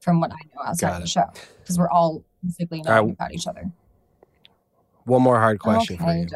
from 0.00 0.20
what 0.20 0.32
I 0.32 0.38
know 0.54 0.62
outside 0.64 0.94
of 0.94 1.00
the 1.00 1.08
show 1.08 1.30
because 1.58 1.78
we're 1.78 1.90
all 1.90 2.22
basically 2.44 2.78
All 2.80 2.84
right. 2.84 3.00
knowing 3.00 3.12
about 3.12 3.32
each 3.32 3.46
other. 3.46 3.70
One 5.04 5.22
more 5.22 5.38
hard 5.38 5.60
question 5.60 5.98
for 5.98 6.12
you. 6.12 6.26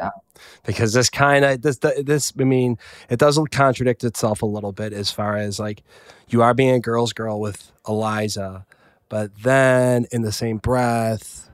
Because 0.65 0.93
this 0.93 1.09
kind 1.09 1.43
of 1.43 1.61
this 1.61 1.77
this 1.77 2.31
I 2.39 2.45
mean 2.45 2.77
it 3.09 3.19
does 3.19 3.39
contradict 3.51 4.03
itself 4.05 4.41
a 4.41 4.45
little 4.45 4.71
bit 4.71 4.93
as 4.93 5.11
far 5.11 5.35
as 5.35 5.59
like 5.59 5.83
you 6.29 6.41
are 6.41 6.53
being 6.53 6.73
a 6.73 6.79
girl's 6.79 7.11
girl 7.11 7.39
with 7.41 7.71
Eliza, 7.85 8.65
but 9.09 9.31
then 9.43 10.05
in 10.11 10.21
the 10.21 10.31
same 10.31 10.57
breath, 10.57 11.49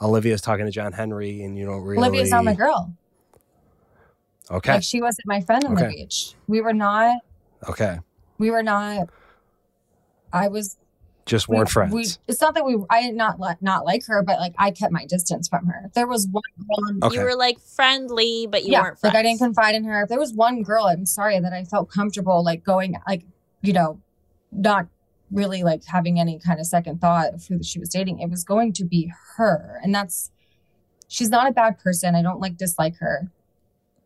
Olivia's 0.00 0.40
talking 0.40 0.66
to 0.66 0.70
John 0.70 0.92
Henry, 0.92 1.42
and 1.42 1.58
you 1.58 1.66
don't 1.66 1.82
really. 1.82 1.98
Olivia's 1.98 2.30
not 2.30 2.44
my 2.44 2.54
girl. 2.54 2.92
Okay, 4.50 4.74
Like 4.74 4.82
she 4.82 5.00
wasn't 5.00 5.26
my 5.26 5.40
friend 5.40 5.64
on 5.64 5.74
the 5.74 5.86
beach. 5.88 6.34
We 6.46 6.60
were 6.60 6.72
not. 6.74 7.18
okay, 7.68 7.98
We 8.38 8.50
were 8.50 8.62
not. 8.62 9.08
I 10.32 10.48
was. 10.48 10.76
just 11.26 11.48
weren't 11.48 11.68
friends. 11.68 11.92
We, 11.92 12.06
it's 12.26 12.40
not 12.40 12.54
that 12.54 12.64
we. 12.64 12.76
I 12.90 13.02
did 13.02 13.14
not 13.14 13.38
li- 13.38 13.54
not 13.60 13.84
like 13.84 14.04
her, 14.06 14.22
but 14.22 14.38
like 14.40 14.54
I 14.58 14.70
kept 14.70 14.92
my 14.92 15.04
distance 15.06 15.48
from 15.48 15.66
her. 15.66 15.90
There 15.94 16.06
was 16.06 16.26
one. 16.28 16.42
girl 16.58 17.08
Okay. 17.08 17.16
You 17.16 17.22
were 17.24 17.36
like 17.36 17.60
friendly, 17.60 18.46
but 18.50 18.64
you 18.64 18.72
yeah, 18.72 18.82
weren't 18.82 18.98
friends. 18.98 19.14
like 19.14 19.20
I 19.20 19.22
didn't 19.22 19.38
confide 19.38 19.74
in 19.74 19.84
her. 19.84 20.02
If 20.02 20.08
there 20.08 20.18
was 20.18 20.32
one 20.32 20.62
girl, 20.62 20.84
I'm 20.86 21.06
sorry 21.06 21.38
that 21.38 21.52
I 21.52 21.64
felt 21.64 21.90
comfortable 21.90 22.42
like 22.44 22.64
going 22.64 22.96
like 23.06 23.24
you 23.62 23.72
know, 23.72 24.00
not 24.50 24.86
really 25.30 25.62
like 25.62 25.84
having 25.86 26.18
any 26.18 26.38
kind 26.38 26.60
of 26.60 26.66
second 26.66 27.00
thought 27.00 27.32
of 27.34 27.46
who 27.46 27.62
she 27.62 27.78
was 27.78 27.88
dating. 27.88 28.18
It 28.18 28.28
was 28.28 28.44
going 28.44 28.72
to 28.74 28.84
be 28.84 29.12
her, 29.36 29.80
and 29.82 29.94
that's 29.94 30.30
she's 31.08 31.28
not 31.30 31.48
a 31.48 31.52
bad 31.52 31.78
person. 31.78 32.14
I 32.14 32.22
don't 32.22 32.40
like 32.40 32.56
dislike 32.56 32.96
her. 32.98 33.30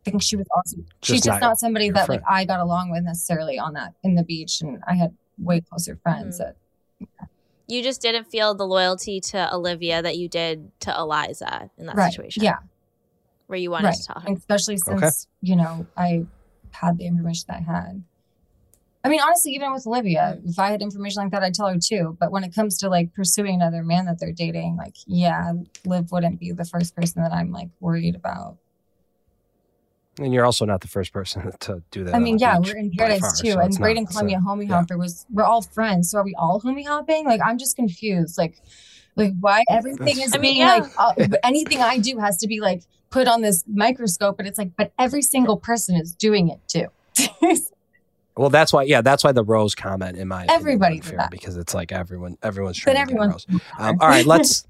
I 0.07 0.11
think 0.11 0.23
she 0.23 0.35
was 0.35 0.47
also 0.55 0.77
she's 1.03 1.17
Just 1.17 1.25
just 1.25 1.41
not 1.41 1.47
not, 1.49 1.59
somebody 1.59 1.89
that 1.91 2.05
friend. 2.05 2.21
like 2.21 2.31
I 2.31 2.45
got 2.45 2.59
along 2.59 2.91
with 2.91 3.03
necessarily 3.03 3.59
on 3.59 3.73
that 3.73 3.93
in 4.03 4.15
the 4.15 4.23
beach, 4.23 4.61
and 4.61 4.81
I 4.87 4.95
had 4.95 5.13
way 5.37 5.61
closer 5.61 5.95
friends 5.97 6.39
Mhm. 6.39 6.53
that 6.99 7.29
you 7.67 7.83
just 7.83 8.01
didn't 8.01 8.25
feel 8.25 8.55
the 8.55 8.65
loyalty 8.65 9.19
to 9.19 9.53
Olivia 9.53 10.01
that 10.01 10.17
you 10.17 10.29
did 10.29 10.71
to 10.81 10.95
Eliza 10.97 11.69
in 11.77 11.85
that 11.87 11.95
right, 11.95 12.11
situation. 12.11 12.41
yeah, 12.43 12.59
Where 13.47 13.59
you 13.59 13.69
wanted 13.71 13.87
right, 13.87 13.95
to 13.95 14.03
tell 14.03 14.21
her. 14.21 14.27
and 14.27 14.37
especially 14.37 14.77
since 14.77 15.01
Okay. 15.03 15.11
you 15.41 15.55
know 15.57 15.85
I 15.97 16.25
had 16.71 16.97
the 16.97 17.05
information 17.05 17.45
that 17.49 17.57
I 17.57 17.61
had. 17.61 18.03
I 19.03 19.09
mean, 19.09 19.21
honestly, 19.21 19.53
even 19.53 19.71
with 19.71 19.85
Olivia, 19.87 20.37
if 20.45 20.59
I 20.59 20.69
had 20.71 20.81
information 20.81 21.23
like 21.23 21.31
that, 21.31 21.41
I'd 21.43 21.53
tell 21.53 21.67
her 21.67 21.77
too. 21.79 22.17
But 22.19 22.31
when 22.31 22.43
it 22.43 22.53
comes 22.53 22.77
to 22.79 22.89
like 22.89 23.13
pursuing 23.13 23.55
another 23.55 23.83
man 23.83 24.05
that 24.05 24.19
they're 24.19 24.33
dating, 24.33 24.75
like, 24.75 24.95
yeah, 25.05 25.53
Liv 25.85 26.11
wouldn't 26.11 26.39
be 26.39 26.51
the 26.51 26.65
first 26.65 26.93
person 26.95 27.21
that 27.21 27.31
I'm 27.31 27.51
like 27.51 27.69
worried 27.79 28.15
about. 28.15 28.57
And 30.19 30.33
you're 30.33 30.45
also 30.45 30.65
not 30.65 30.81
the 30.81 30.87
first 30.87 31.13
person 31.13 31.51
to 31.61 31.83
do 31.91 32.03
that. 32.03 32.15
I 32.15 32.19
mean, 32.19 32.37
yeah, 32.39 32.59
beach 32.59 32.73
we're 32.73 32.79
in 32.79 32.89
by 32.89 33.07
paradise 33.07 33.39
too. 33.39 33.51
so 33.51 33.59
and 33.59 33.69
it's 33.69 33.77
Brayden 33.77 34.03
not, 34.03 34.13
so- 34.13 34.19
Columbia 34.19 34.39
homie 34.39 34.67
yeah. 34.69 34.75
hopper 34.79 34.97
was 34.97 35.25
we're 35.31 35.43
all 35.43 35.61
friends. 35.61 36.11
So 36.11 36.19
are 36.19 36.23
we 36.23 36.35
all 36.35 36.61
homie 36.61 36.85
hopping? 36.85 37.25
Like 37.25 37.41
I'm 37.43 37.57
just 37.57 37.75
confused. 37.75 38.37
Like 38.37 38.61
like 39.15 39.33
why 39.39 39.63
everything 39.69 40.19
is 40.21 40.33
I 40.33 40.37
mean, 40.37 40.55
being 40.55 40.57
yeah. 40.57 40.87
like 40.97 41.31
uh, 41.31 41.37
anything 41.43 41.81
I 41.81 41.97
do 41.97 42.17
has 42.17 42.37
to 42.37 42.47
be 42.47 42.59
like 42.59 42.83
put 43.09 43.27
on 43.27 43.41
this 43.41 43.63
microscope, 43.67 44.39
and 44.39 44.47
it's 44.47 44.57
like, 44.57 44.71
but 44.77 44.91
every 44.99 45.21
single 45.21 45.57
person 45.57 45.95
is 45.95 46.13
doing 46.13 46.49
it 46.49 46.59
too. 46.67 46.87
Well, 48.37 48.51
that's 48.51 48.71
why. 48.71 48.83
Yeah, 48.83 49.01
that's 49.01 49.23
why 49.23 49.31
the 49.31 49.43
rose 49.43 49.73
comment 49.73 50.15
in 50.15 50.27
my 50.27 50.45
Everybody 50.47 50.99
is 50.99 51.05
did 51.05 51.13
unfair, 51.15 51.27
because 51.31 51.57
it's 51.57 51.73
like 51.73 51.91
everyone 51.91 52.37
everyone's 52.43 52.79
but 52.79 52.93
trying 52.93 53.07
to 53.07 53.13
get 53.13 53.21
everyone. 53.21 53.29
rose. 53.31 53.47
Um, 53.79 53.97
all 53.99 54.07
right, 54.07 54.25
let's 54.25 54.67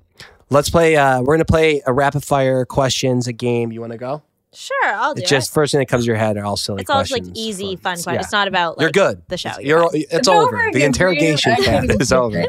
let's 0.50 0.70
play. 0.70 0.96
Uh, 0.96 1.22
we're 1.22 1.36
gonna 1.36 1.44
play 1.46 1.82
a 1.86 1.92
rapid 1.92 2.24
fire 2.24 2.64
questions, 2.66 3.28
a 3.28 3.34
game. 3.34 3.74
You 3.74 3.82
want 3.82 3.92
to 3.92 3.98
go? 3.98 4.24
Sure, 4.54 4.86
I'll 4.88 5.14
do 5.14 5.22
It's 5.22 5.30
just 5.30 5.54
first 5.54 5.72
thing 5.74 5.80
that 5.80 5.88
comes 5.88 6.06
to 6.06 6.08
your 6.08 6.16
head 6.16 6.38
are 6.38 6.46
all 6.46 6.58
silly 6.58 6.82
It's 6.82 6.90
all 6.90 7.04
like 7.12 7.24
easy, 7.36 7.76
for- 7.76 7.82
fun 7.84 7.94
questions. 7.96 8.14
yeah. 8.16 8.20
It's 8.22 8.32
not 8.32 8.48
about 8.48 8.78
like 8.78 8.84
You're 8.84 8.92
good. 8.92 9.22
the 9.28 9.38
show. 9.38 9.52
You're, 9.60 9.80
You're 9.80 9.90
it's, 9.94 10.14
It's 10.14 10.28
over. 10.28 10.40
over 10.48 10.58
The 10.58 10.58
again 10.70 10.72
for 10.72 10.80
you. 10.80 10.86
interrogation 10.86 11.52
I 11.52 11.56
can't 11.58 11.66
phase 11.82 11.84
even 11.90 12.02
is 12.02 12.12
over. 12.14 12.46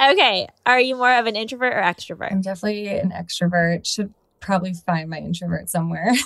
okay. 0.00 0.48
Are 0.66 0.80
you 0.80 0.96
more 0.96 1.12
of 1.18 1.26
an 1.26 1.36
introvert 1.36 1.74
or 1.74 1.80
extrovert? 1.82 2.32
I'm 2.32 2.40
definitely 2.40 2.88
an 2.88 3.10
extrovert. 3.10 3.86
Should 3.86 4.12
probably 4.40 4.74
find 4.74 5.08
my 5.10 5.18
introvert 5.18 5.68
somewhere. 5.68 6.12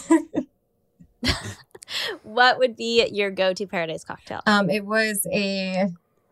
What 2.25 2.59
would 2.59 2.75
be 2.77 3.07
your 3.13 3.31
go-to 3.31 3.65
paradise 3.67 4.03
cocktail? 4.03 4.41
Um, 4.47 4.69
it 4.71 4.85
was 4.85 5.25
a 5.33 5.87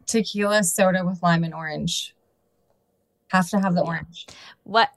tequila 0.05 0.65
soda 0.65 1.05
with 1.07 1.23
lime 1.23 1.45
and 1.45 1.55
orange. 1.55 2.15
Have 3.29 3.49
to 3.51 3.61
have 3.61 3.75
the 3.77 3.83
orange. 3.83 4.27
What? 4.65 4.91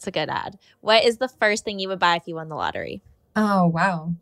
It's 0.00 0.06
a 0.06 0.10
good 0.10 0.30
ad. 0.30 0.58
What 0.80 1.04
is 1.04 1.18
the 1.18 1.28
first 1.28 1.62
thing 1.62 1.78
you 1.78 1.86
would 1.88 1.98
buy 1.98 2.16
if 2.16 2.22
you 2.26 2.36
won 2.36 2.48
the 2.48 2.54
lottery? 2.54 3.02
Oh 3.36 3.66
wow. 3.66 4.14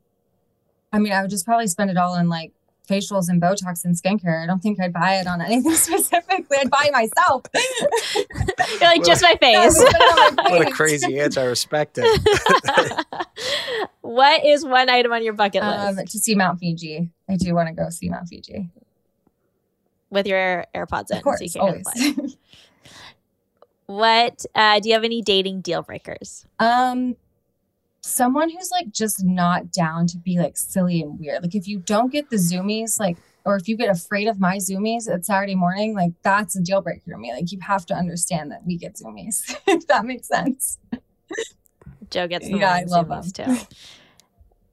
I 0.92 0.98
mean, 0.98 1.12
I 1.12 1.22
would 1.22 1.30
just 1.30 1.44
probably 1.44 1.68
spend 1.68 1.88
it 1.88 1.96
all 1.96 2.14
on 2.14 2.28
like 2.28 2.50
facials 2.90 3.28
and 3.28 3.40
Botox 3.40 3.84
and 3.84 3.94
skincare. 3.94 4.42
I 4.42 4.46
don't 4.46 4.58
think 4.58 4.80
I'd 4.80 4.92
buy 4.92 5.20
it 5.20 5.28
on 5.28 5.40
anything 5.40 5.70
specifically. 5.74 6.56
I'd 6.58 6.68
buy 6.68 6.90
myself. 6.92 7.44
You're 8.80 8.90
like 8.90 9.04
just 9.04 9.22
my 9.22 9.36
face. 9.40 9.76
spend 9.76 9.94
it 9.94 10.38
on 10.48 10.50
What 10.50 10.66
a 10.66 10.70
crazy 10.72 11.20
answer. 11.20 11.42
I 11.42 11.44
respect 11.44 11.96
it. 12.02 13.06
what 14.00 14.44
is 14.44 14.64
one 14.64 14.90
item 14.90 15.12
on 15.12 15.22
your 15.22 15.34
bucket 15.34 15.62
Um, 15.62 15.94
list 15.94 16.10
to 16.10 16.18
see 16.18 16.34
Mount 16.34 16.58
Fiji. 16.58 17.08
I 17.28 17.36
do 17.36 17.54
want 17.54 17.68
to 17.68 17.72
go 17.74 17.88
see 17.90 18.08
Mount 18.08 18.26
Fiji. 18.28 18.68
with 20.10 20.26
your 20.26 20.64
AirPods 20.74 21.12
in? 21.12 21.18
Of 21.18 21.22
course, 21.22 21.38
so 21.38 21.44
you 21.44 21.50
can't 21.52 21.86
hear 21.96 22.14
always. 22.16 22.36
What 23.88 24.44
uh, 24.54 24.80
do 24.80 24.90
you 24.90 24.94
have 24.94 25.02
any 25.04 25.22
dating 25.22 25.62
deal 25.62 25.80
breakers? 25.80 26.44
Um, 26.58 27.16
someone 28.02 28.50
who's 28.50 28.70
like 28.70 28.92
just 28.92 29.24
not 29.24 29.72
down 29.72 30.06
to 30.08 30.18
be 30.18 30.38
like 30.38 30.58
silly 30.58 31.00
and 31.00 31.18
weird. 31.18 31.42
Like 31.42 31.54
if 31.54 31.66
you 31.66 31.78
don't 31.78 32.12
get 32.12 32.28
the 32.28 32.36
zoomies, 32.36 33.00
like 33.00 33.16
or 33.46 33.56
if 33.56 33.66
you 33.66 33.78
get 33.78 33.88
afraid 33.88 34.28
of 34.28 34.38
my 34.38 34.58
zoomies 34.58 35.10
at 35.10 35.24
Saturday 35.24 35.54
morning, 35.54 35.94
like 35.94 36.12
that's 36.22 36.54
a 36.54 36.60
deal 36.60 36.82
breaker 36.82 37.10
to 37.12 37.16
me. 37.16 37.32
Like 37.32 37.50
you 37.50 37.60
have 37.62 37.86
to 37.86 37.94
understand 37.94 38.52
that 38.52 38.66
we 38.66 38.76
get 38.76 38.96
zoomies, 38.96 39.56
if 39.66 39.86
that 39.86 40.04
makes 40.04 40.28
sense. 40.28 40.76
Joe 42.10 42.28
gets 42.28 42.46
the 42.46 42.58
Yeah, 42.58 42.74
I 42.74 42.84
love 42.84 43.06
zoomies 43.06 43.32
them. 43.32 43.56
too. 43.68 43.74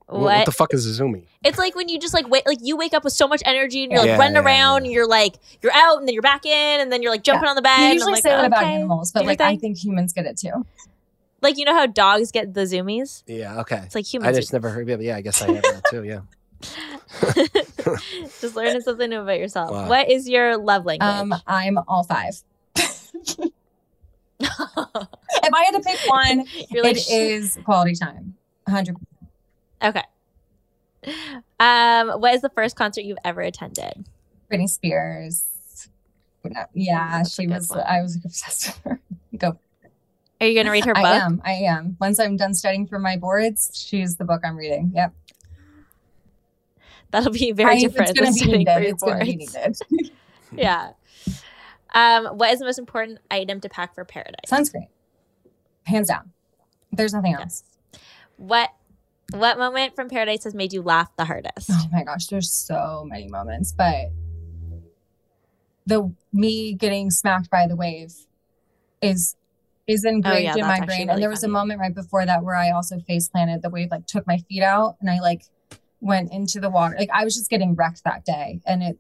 What, 0.08 0.22
What? 0.22 0.38
what 0.38 0.46
the 0.46 0.52
fuck 0.52 0.74
is 0.74 0.86
a 0.86 0.94
zoomie? 0.94 1.28
it's 1.44 1.58
like 1.58 1.76
when 1.76 1.90
you 1.90 1.98
just 2.00 2.14
like 2.14 2.28
wait, 2.30 2.46
like 2.46 2.60
you 2.62 2.78
wake 2.78 2.94
up 2.94 3.04
with 3.04 3.14
so 3.14 3.28
much 3.28 3.42
energy 3.46 3.84
and 3.84 3.92
you're 3.92 4.02
like 4.02 4.08
Yeah, 4.10 4.18
running 4.18 4.36
yeah, 4.36 4.42
around 4.42 4.82
yeah. 4.84 4.86
and 4.86 4.94
you're 4.94 5.08
like 5.08 5.36
you're 5.64 5.74
out 5.74 5.98
and 5.98 6.08
then 6.08 6.14
you're 6.14 6.22
back 6.22 6.46
in 6.46 6.80
and 6.82 6.92
then 6.92 7.02
you're 7.02 7.12
like 7.12 7.24
jumping 7.24 7.50
on 7.50 7.56
the 7.56 7.62
bed. 7.62 7.78
You 7.78 7.84
and 7.84 7.86
I'm 7.88 7.94
usually 7.96 8.14
like, 8.14 8.24
say 8.24 8.30
that 8.30 8.46
about 8.46 8.64
animals, 8.64 9.12
but 9.12 9.24
your 9.24 9.30
like 9.32 9.42
I 9.42 9.56
think 9.58 9.78
humans 9.84 10.14
get 10.14 10.26
it 10.26 10.38
too. 10.38 10.66
like 11.42 11.58
you 11.58 11.66
know 11.66 11.74
how 11.74 11.86
dogs 11.88 12.32
get 12.32 12.54
the 12.54 12.62
zoomies. 12.62 13.24
Yeah. 13.26 13.60
Okay. 13.62 13.82
It's 13.84 13.96
like 13.96 14.06
humans. 14.06 14.28
I 14.28 14.32
humans. 14.32 14.44
just 14.46 14.54
never 14.54 14.70
heard. 14.70 14.88
Yeah, 14.88 14.98
yeah, 15.00 15.16
I 15.18 15.22
guess 15.22 15.42
I 15.42 15.52
have 15.52 15.64
that 15.64 15.84
too. 15.90 16.04
Yeah. 16.04 16.22
just 18.42 18.56
learning 18.56 18.82
something 18.82 19.10
new 19.10 19.22
about 19.22 19.40
yourself. 19.40 19.72
Wow. 19.72 19.90
What 19.90 20.10
is 20.10 20.28
your 20.30 20.58
love 20.58 20.86
language? 20.86 21.08
Um, 21.08 21.34
I'm 21.48 21.78
all 21.88 22.04
five. 22.04 22.36
if 22.76 23.52
I 24.40 25.64
had 25.64 25.72
to 25.72 25.82
pick 25.82 26.00
one, 26.10 26.46
you're 26.70 26.84
like 26.84 26.98
it 26.98 27.10
is 27.10 27.58
quality 27.64 27.96
time. 27.96 28.36
100 28.66 28.96
Okay. 29.84 30.04
Um, 31.60 32.10
what 32.20 32.34
is 32.34 32.42
the 32.42 32.50
first 32.50 32.76
concert 32.76 33.02
you've 33.02 33.18
ever 33.24 33.42
attended? 33.42 34.08
Britney 34.52 34.70
Spears. 34.70 35.46
Yeah, 36.74 37.18
that's 37.20 37.34
she 37.34 37.48
was. 37.48 37.70
one. 37.70 37.80
I 37.88 38.02
was 38.02 38.16
obsessed 38.24 38.68
with 38.68 38.78
her. 38.84 39.00
Go. 39.38 39.60
Are 40.42 40.48
you 40.48 40.54
going 40.54 40.66
to 40.66 40.72
read 40.72 40.86
her 40.86 40.94
book? 40.94 41.04
I 41.06 41.16
am. 41.18 41.42
I 41.44 41.52
am. 41.54 41.98
Once 42.00 42.20
I'm 42.20 42.38
done 42.38 42.54
studying 42.54 42.88
for 42.88 43.00
my 43.00 43.18
boards, 43.18 43.72
she's 43.74 44.18
the 44.18 44.26
book 44.26 44.42
I'm 44.44 44.56
reading. 44.56 44.92
Yep. 44.94 45.14
That'll 47.12 47.32
be 47.32 47.52
very 47.52 47.78
I- 47.78 47.80
different 47.80 48.12
It's 48.12 48.20
gonna 48.20 48.32
than 48.32 48.52
be 48.52 48.58
needed. 48.58 48.84
It's 48.84 49.04
gonna 49.04 49.24
be 49.26 49.36
needed. 49.36 49.78
Yeah. 50.52 50.92
Um, 51.94 52.26
what 52.38 52.54
is 52.54 52.60
the 52.60 52.66
most 52.66 52.78
important 52.80 53.20
item 53.32 53.60
to 53.62 53.70
pack 53.70 53.96
for 53.96 54.06
paradise? 54.06 54.36
Sunscreen, 54.48 54.88
hands 55.84 56.08
down. 56.10 56.32
There's 56.92 57.14
nothing 57.14 57.34
else. 57.34 57.64
What 58.38 58.70
what 59.32 59.58
moment 59.58 59.96
from 59.96 60.10
paradise 60.10 60.44
has 60.44 60.54
made 60.54 60.74
you 60.74 60.82
laugh 60.82 61.10
the 61.18 61.26
hardest? 61.26 61.70
Oh 61.72 61.86
my 61.92 62.04
gosh, 62.04 62.28
there's 62.28 62.52
so 62.52 63.06
many 63.08 63.28
moments, 63.28 63.74
but 63.76 64.12
the 65.86 66.14
me 66.34 66.74
getting 66.74 67.12
smacked 67.12 67.50
by 67.50 67.68
the 67.68 67.76
wave 67.76 68.14
is 69.02 69.36
is 69.88 70.04
engraved 70.04 70.36
Oh, 70.36 70.40
yeah, 70.40 70.56
in 70.56 70.62
my 70.62 70.84
brain. 70.84 71.02
really 71.02 71.14
and 71.14 71.22
there 71.22 71.30
was 71.30 71.44
a 71.44 71.48
moment 71.48 71.80
right 71.80 71.94
before 71.94 72.26
that 72.26 72.44
where 72.44 72.56
I 72.56 72.72
also 72.72 73.00
face 73.00 73.30
planted. 73.30 73.62
The 73.62 73.70
wave 73.70 73.90
like 73.92 74.08
took 74.08 74.26
my 74.26 74.38
feet 74.50 74.64
out, 74.64 74.96
and 75.00 75.10
I 75.10 75.20
like 75.20 75.44
went 76.02 76.32
into 76.32 76.60
the 76.60 76.70
water. 76.70 76.96
Like 76.98 77.10
I 77.14 77.24
was 77.24 77.36
just 77.36 77.50
getting 77.50 77.76
wrecked 77.76 78.04
that 78.04 78.26
day, 78.26 78.62
and 78.66 78.82
it 78.82 78.98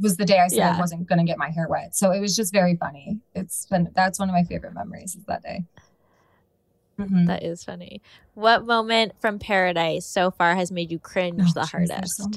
was 0.00 0.16
the 0.16 0.24
day 0.24 0.38
I 0.38 0.46
said 0.46 0.58
Yeah. 0.58 0.76
I 0.76 0.78
wasn't 0.78 1.08
going 1.08 1.18
to 1.18 1.24
get 1.24 1.38
my 1.38 1.50
hair 1.50 1.66
wet. 1.68 1.96
So 1.96 2.12
it 2.12 2.20
was 2.20 2.36
just 2.36 2.52
very 2.52 2.76
funny. 2.76 3.18
It's 3.34 3.66
been 3.66 3.90
that's 3.96 4.20
one 4.20 4.28
of 4.28 4.32
my 4.32 4.44
favorite 4.44 4.74
memories 4.74 5.16
is 5.16 5.24
that 5.24 5.42
day. 5.42 5.64
Mhm. 6.98 7.26
That 7.26 7.42
is 7.42 7.62
funny. 7.64 8.02
What 8.34 8.66
moment 8.66 9.12
from 9.20 9.38
paradise 9.38 10.04
so 10.06 10.30
far 10.30 10.56
has 10.56 10.72
made 10.72 10.90
you 10.90 10.98
cringe 10.98 11.40
Oh, 11.42 11.52
the 11.54 11.60
geez, 11.60 11.70
hardest? 11.70 12.16
So. 12.16 12.30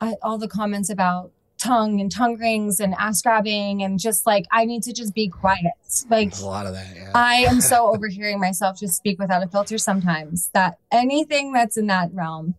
I, 0.00 0.16
all 0.22 0.38
the 0.38 0.48
comments 0.48 0.88
about 0.90 1.30
tongue 1.58 2.00
and 2.00 2.10
tongue 2.10 2.38
rings 2.38 2.78
and 2.80 2.94
ass 2.98 3.20
grabbing 3.20 3.82
and 3.82 3.98
just 3.98 4.24
like 4.26 4.46
I 4.52 4.64
need 4.64 4.82
to 4.84 4.92
just 4.92 5.12
be 5.12 5.28
quiet. 5.28 5.72
Like 6.08 6.30
There's 6.30 6.40
a 6.42 6.46
lot 6.46 6.66
of 6.66 6.72
that. 6.74 6.86
Yeah. 6.94 7.10
I 7.14 7.34
am 7.36 7.60
so 7.60 7.88
overhearing 7.94 8.38
myself 8.40 8.78
just 8.78 8.94
speak 8.94 9.18
without 9.18 9.42
a 9.42 9.48
filter 9.48 9.76
sometimes 9.76 10.50
that 10.54 10.78
anything 10.92 11.52
that's 11.52 11.76
in 11.76 11.88
that 11.88 12.14
realm, 12.14 12.54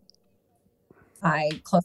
I 1.23 1.49
close. 1.63 1.83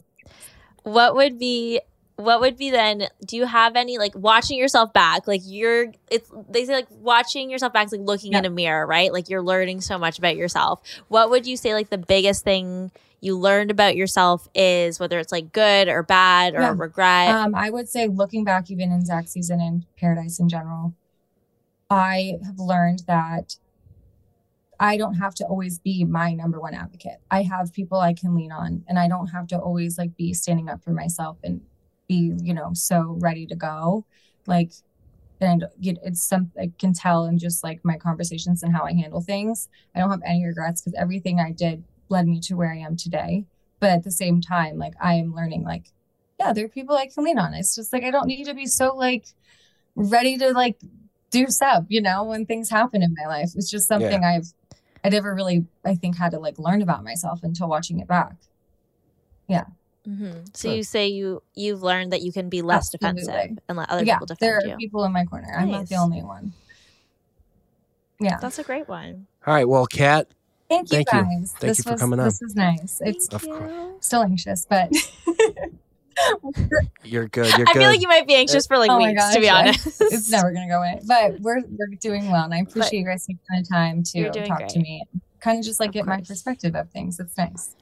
what 0.83 1.15
would 1.15 1.39
be 1.39 1.81
what 2.17 2.39
would 2.39 2.57
be 2.57 2.71
then 2.71 3.07
do 3.25 3.35
you 3.35 3.45
have 3.45 3.75
any 3.75 3.97
like 3.97 4.13
watching 4.15 4.57
yourself 4.57 4.93
back 4.93 5.27
like 5.27 5.41
you're 5.43 5.91
it's 6.09 6.31
they 6.49 6.65
say 6.65 6.73
like 6.73 6.87
watching 6.89 7.49
yourself 7.49 7.73
back 7.73 7.85
is 7.87 7.91
like 7.91 8.01
looking 8.01 8.33
in 8.33 8.45
a 8.45 8.49
mirror 8.49 8.85
right 8.87 9.11
like 9.11 9.29
you're 9.29 9.41
learning 9.41 9.81
so 9.81 9.97
much 9.97 10.17
about 10.17 10.35
yourself 10.37 10.81
what 11.09 11.29
would 11.29 11.45
you 11.45 11.57
say 11.57 11.73
like 11.73 11.89
the 11.89 11.97
biggest 11.97 12.43
thing 12.43 12.89
you 13.21 13.37
learned 13.37 13.71
about 13.71 13.95
yourself 13.95 14.47
is 14.53 14.99
whether 14.99 15.19
it's 15.19 15.31
like 15.31 15.51
good 15.51 15.87
or 15.87 16.03
bad 16.03 16.53
or 16.53 16.61
Yeah. 16.61 16.73
regret 16.77 17.35
Um, 17.35 17.55
I 17.55 17.69
would 17.69 17.89
say 17.89 18.07
looking 18.07 18.43
back, 18.43 18.69
even 18.69 18.91
in 18.91 19.03
Zach 19.03 19.27
season 19.27 19.59
and 19.59 19.85
Paradise 19.97 20.39
in 20.39 20.47
general, 20.47 20.93
I 21.89 22.33
have 22.45 22.59
learned 22.59 23.03
that 23.07 23.55
I 24.79 24.97
don't 24.97 25.15
have 25.15 25.33
to 25.35 25.45
always 25.45 25.79
be 25.79 26.03
my 26.03 26.33
number 26.33 26.59
one 26.59 26.75
advocate. 26.75 27.19
I 27.31 27.43
have 27.43 27.73
people 27.73 27.99
I 27.99 28.13
can 28.13 28.35
lean 28.35 28.51
on, 28.51 28.83
and 28.87 28.99
I 28.99 29.07
don't 29.07 29.27
have 29.27 29.47
to 29.47 29.57
always 29.57 29.97
like 29.97 30.15
be 30.15 30.33
standing 30.33 30.69
up 30.69 30.83
for 30.83 30.91
myself 30.91 31.37
and 31.43 31.61
be, 32.07 32.33
you 32.41 32.53
know, 32.53 32.71
so 32.73 33.17
ready 33.19 33.45
to 33.47 33.55
go. 33.55 34.05
Like, 34.47 34.71
and 35.41 35.65
it's 35.81 36.23
something 36.23 36.61
I 36.61 36.71
can 36.79 36.93
tell 36.93 37.25
in 37.25 37.37
just 37.37 37.63
like 37.63 37.83
my 37.83 37.97
conversations 37.97 38.63
and 38.63 38.73
how 38.73 38.83
I 38.83 38.93
handle 38.93 39.21
things. 39.21 39.67
I 39.93 39.99
don't 39.99 40.09
have 40.09 40.21
any 40.25 40.45
regrets 40.45 40.81
because 40.81 40.95
everything 40.99 41.39
I 41.39 41.51
did 41.51 41.83
led 42.09 42.27
me 42.27 42.39
to 42.41 42.55
where 42.55 42.71
I 42.71 42.77
am 42.77 42.95
today. 42.95 43.45
But 43.79 43.89
at 43.89 44.03
the 44.03 44.11
same 44.11 44.41
time, 44.41 44.77
like 44.77 44.93
I 45.01 45.15
am 45.15 45.35
learning, 45.35 45.63
like, 45.63 45.85
yeah, 46.39 46.53
there 46.53 46.65
are 46.65 46.69
people 46.69 46.95
I 46.95 47.07
can 47.07 47.23
lean 47.23 47.37
on. 47.37 47.53
It's 47.53 47.75
just 47.75 47.91
like 47.91 48.03
I 48.03 48.11
don't 48.11 48.27
need 48.27 48.45
to 48.45 48.53
be 48.53 48.65
so 48.65 48.95
like 48.95 49.25
ready 49.95 50.37
to 50.37 50.51
like 50.51 50.79
do 51.31 51.47
sub, 51.47 51.85
you 51.89 52.01
know, 52.01 52.23
when 52.23 52.45
things 52.45 52.69
happen 52.69 53.03
in 53.03 53.15
my 53.17 53.27
life. 53.27 53.51
It's 53.55 53.69
just 53.69 53.87
something 53.87 54.23
I've 54.23 54.47
I 55.03 55.09
never 55.09 55.35
really 55.35 55.65
I 55.83 55.95
think 55.95 56.17
had 56.17 56.31
to 56.31 56.39
like 56.39 56.57
learn 56.57 56.81
about 56.81 57.03
myself 57.03 57.41
until 57.43 57.67
watching 57.67 57.99
it 57.99 58.07
back. 58.07 58.35
Hmm 60.05 60.31
so 60.53 60.69
Good. 60.69 60.75
you 60.77 60.83
say 60.83 61.07
you 61.07 61.41
you've 61.55 61.81
learned 61.83 62.13
that 62.13 62.21
you 62.21 62.31
can 62.31 62.47
be 62.47 62.61
less 62.61 62.93
Absolutely. 62.93 63.23
defensive 63.25 63.59
and 63.67 63.77
let 63.77 63.89
other 63.89 64.03
yeah, 64.05 64.15
people 64.15 64.27
defend 64.27 64.47
there 64.47 64.57
are 64.59 64.65
you 64.67 64.77
people 64.77 65.03
in 65.03 65.11
my 65.11 65.25
corner. 65.25 65.51
I'm 65.57 65.71
not 65.71 65.89
the 65.89 65.95
only 65.95 66.21
one. 66.21 66.53
Yeah. 68.19 68.37
that's 68.39 68.59
a 68.59 68.63
great 68.63 68.87
one 68.87 69.27
All 69.45 69.53
right. 69.53 69.67
Well, 69.67 69.85
Kat, 69.87 70.27
Thank 70.69 70.91
you 70.91 71.03
Thank 71.03 71.11
you. 71.11 71.21
guys. 71.41 71.51
Thank 71.59 71.59
this 71.59 71.77
you 71.79 71.83
for 71.83 71.91
was, 71.91 72.01
coming 72.01 72.19
on. 72.19 72.25
This 72.25 72.39
was 72.41 72.55
nice. 72.55 73.01
It's 73.03 73.27
Of 73.29 73.43
course. 73.43 73.71
still 73.99 74.23
anxious, 74.23 74.65
but 74.69 74.89
you're 77.03 77.27
good. 77.27 77.47
You're 77.57 77.67
i 77.67 77.73
good. 77.73 77.79
feel 77.79 77.89
like 77.89 78.01
you 78.01 78.07
might 78.07 78.25
be 78.25 78.35
anxious 78.35 78.65
for 78.65 78.77
like 78.77 78.89
Oh 78.89 78.97
my 78.99 79.09
weeks 79.09 79.33
to 79.33 79.39
be 79.39 79.45
gosh, 79.47 79.53
I- 79.55 79.59
honest 79.69 80.01
it's 80.01 80.29
never 80.31 80.51
gonna 80.53 80.67
go 80.67 80.77
away. 80.79 80.99
But 81.05 81.39
we're 81.41 81.61
we're 81.67 81.95
doing 81.99 82.31
well, 82.31 82.45
and 82.45 82.53
I 82.53 82.59
appreciate 82.59 82.99
you 82.99 83.05
guys 83.05 83.25
taking 83.25 83.39
the 83.49 83.63
time 83.69 84.01
to 84.03 84.31
doing 84.31 84.45
talk 84.47 84.67
to 84.67 84.79
me 84.79 85.03
and 85.11 85.21
kind 85.41 85.59
of 85.59 85.65
just 85.65 85.79
like 85.79 85.89
Of 85.89 85.93
get 85.95 86.05
my 86.05 86.21
perspective 86.21 86.75
of 86.75 86.89
things. 86.91 87.19
It's 87.19 87.37
nice. 87.37 87.75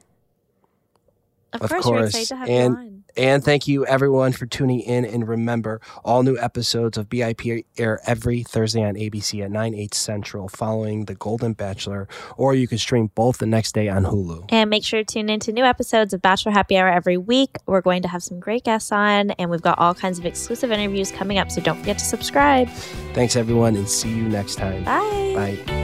Of, 1.54 1.62
Of 1.62 1.70
course, 1.70 1.86
we're 1.86 1.98
course. 1.98 2.08
excited 2.10 2.28
to 2.28 2.36
have 2.36 2.48
And- 2.48 2.74
you 2.74 2.78
on 2.80 2.90
And 3.16 3.44
thank 3.44 3.68
you 3.68 3.86
everyone 3.86 4.32
for 4.32 4.44
tuning 4.44 4.80
in. 4.80 5.04
And 5.04 5.28
remember, 5.28 5.80
all 6.04 6.24
new 6.24 6.36
episodes 6.36 6.98
of 6.98 7.08
BIP 7.08 7.64
air 7.78 8.00
every 8.06 8.42
Thursday 8.42 8.82
on 8.82 8.96
ABC 8.96 9.40
at 9.44 9.52
9, 9.52 9.72
8 9.72 9.94
Central 9.94 10.48
following 10.48 11.04
The 11.04 11.14
Golden 11.14 11.52
Bachelor, 11.52 12.08
or 12.36 12.54
you 12.56 12.66
can 12.66 12.76
stream 12.78 13.12
both 13.14 13.38
the 13.38 13.46
next 13.46 13.70
day 13.72 13.88
on 13.88 14.02
Hulu. 14.04 14.46
And 14.48 14.68
make 14.68 14.82
sure 14.84 14.98
to 14.98 15.04
tune 15.04 15.28
in 15.30 15.38
to 15.40 15.52
new 15.52 15.62
episodes 15.64 16.12
of 16.12 16.22
Bachelor 16.22 16.50
Happy 16.50 16.76
Hour 16.76 16.88
every 16.88 17.16
week. 17.16 17.50
We're 17.66 17.82
going 17.82 18.02
to 18.02 18.08
have 18.08 18.24
some 18.24 18.40
great 18.40 18.64
guests 18.64 18.90
on, 18.90 19.30
and 19.32 19.48
we've 19.48 19.62
got 19.62 19.78
all 19.78 19.94
kinds 19.94 20.18
of 20.18 20.26
exclusive 20.26 20.72
interviews 20.72 21.12
coming 21.12 21.38
up. 21.38 21.52
So 21.52 21.60
don't 21.60 21.78
forget 21.78 21.98
to 21.98 22.04
subscribe. 22.04 22.68
Thanks 23.12 23.36
everyone, 23.36 23.76
and 23.76 23.88
see 23.88 24.08
you 24.08 24.24
next 24.28 24.56
time. 24.56 24.82
Bye. 24.82 25.56
Bye. 25.64 25.83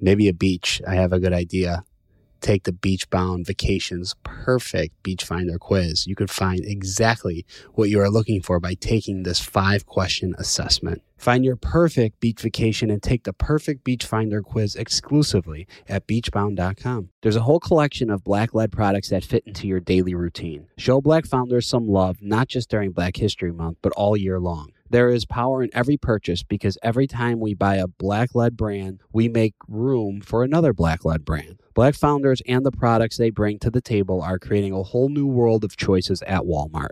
Maybe 0.00 0.28
a 0.28 0.34
beach. 0.34 0.80
I 0.86 0.94
have 0.94 1.12
a 1.12 1.20
good 1.20 1.32
idea. 1.32 1.84
Take 2.40 2.64
the 2.64 2.72
Beachbound 2.72 3.46
Vacations 3.46 4.14
Perfect 4.22 5.02
Beach 5.02 5.24
Finder 5.24 5.58
quiz. 5.58 6.06
You 6.06 6.14
can 6.14 6.26
find 6.26 6.60
exactly 6.62 7.46
what 7.72 7.88
you 7.88 7.98
are 8.00 8.10
looking 8.10 8.42
for 8.42 8.60
by 8.60 8.74
taking 8.74 9.22
this 9.22 9.40
five 9.40 9.86
question 9.86 10.34
assessment. 10.36 11.00
Find 11.16 11.42
your 11.42 11.56
perfect 11.56 12.20
beach 12.20 12.42
vacation 12.42 12.90
and 12.90 13.02
take 13.02 13.24
the 13.24 13.32
perfect 13.32 13.82
beach 13.82 14.04
finder 14.04 14.42
quiz 14.42 14.76
exclusively 14.76 15.66
at 15.88 16.06
beachbound.com. 16.06 17.08
There's 17.22 17.36
a 17.36 17.40
whole 17.40 17.60
collection 17.60 18.10
of 18.10 18.24
black 18.24 18.52
led 18.52 18.70
products 18.70 19.08
that 19.08 19.24
fit 19.24 19.42
into 19.46 19.66
your 19.66 19.80
daily 19.80 20.14
routine. 20.14 20.66
Show 20.76 21.00
black 21.00 21.24
founders 21.24 21.66
some 21.66 21.88
love, 21.88 22.18
not 22.20 22.48
just 22.48 22.68
during 22.68 22.90
Black 22.92 23.16
History 23.16 23.52
Month, 23.52 23.78
but 23.80 23.94
all 23.96 24.18
year 24.18 24.38
long. 24.38 24.72
There 24.94 25.10
is 25.10 25.24
power 25.24 25.60
in 25.60 25.70
every 25.72 25.96
purchase 25.96 26.44
because 26.44 26.78
every 26.80 27.08
time 27.08 27.40
we 27.40 27.52
buy 27.52 27.78
a 27.78 27.88
black 27.88 28.32
led 28.32 28.56
brand, 28.56 29.00
we 29.12 29.28
make 29.28 29.56
room 29.66 30.20
for 30.20 30.44
another 30.44 30.72
black 30.72 31.04
led 31.04 31.24
brand. 31.24 31.58
Black 31.74 31.96
founders 31.96 32.40
and 32.46 32.64
the 32.64 32.70
products 32.70 33.16
they 33.16 33.30
bring 33.30 33.58
to 33.58 33.72
the 33.72 33.80
table 33.80 34.22
are 34.22 34.38
creating 34.38 34.72
a 34.72 34.84
whole 34.84 35.08
new 35.08 35.26
world 35.26 35.64
of 35.64 35.76
choices 35.76 36.22
at 36.28 36.42
Walmart. 36.42 36.90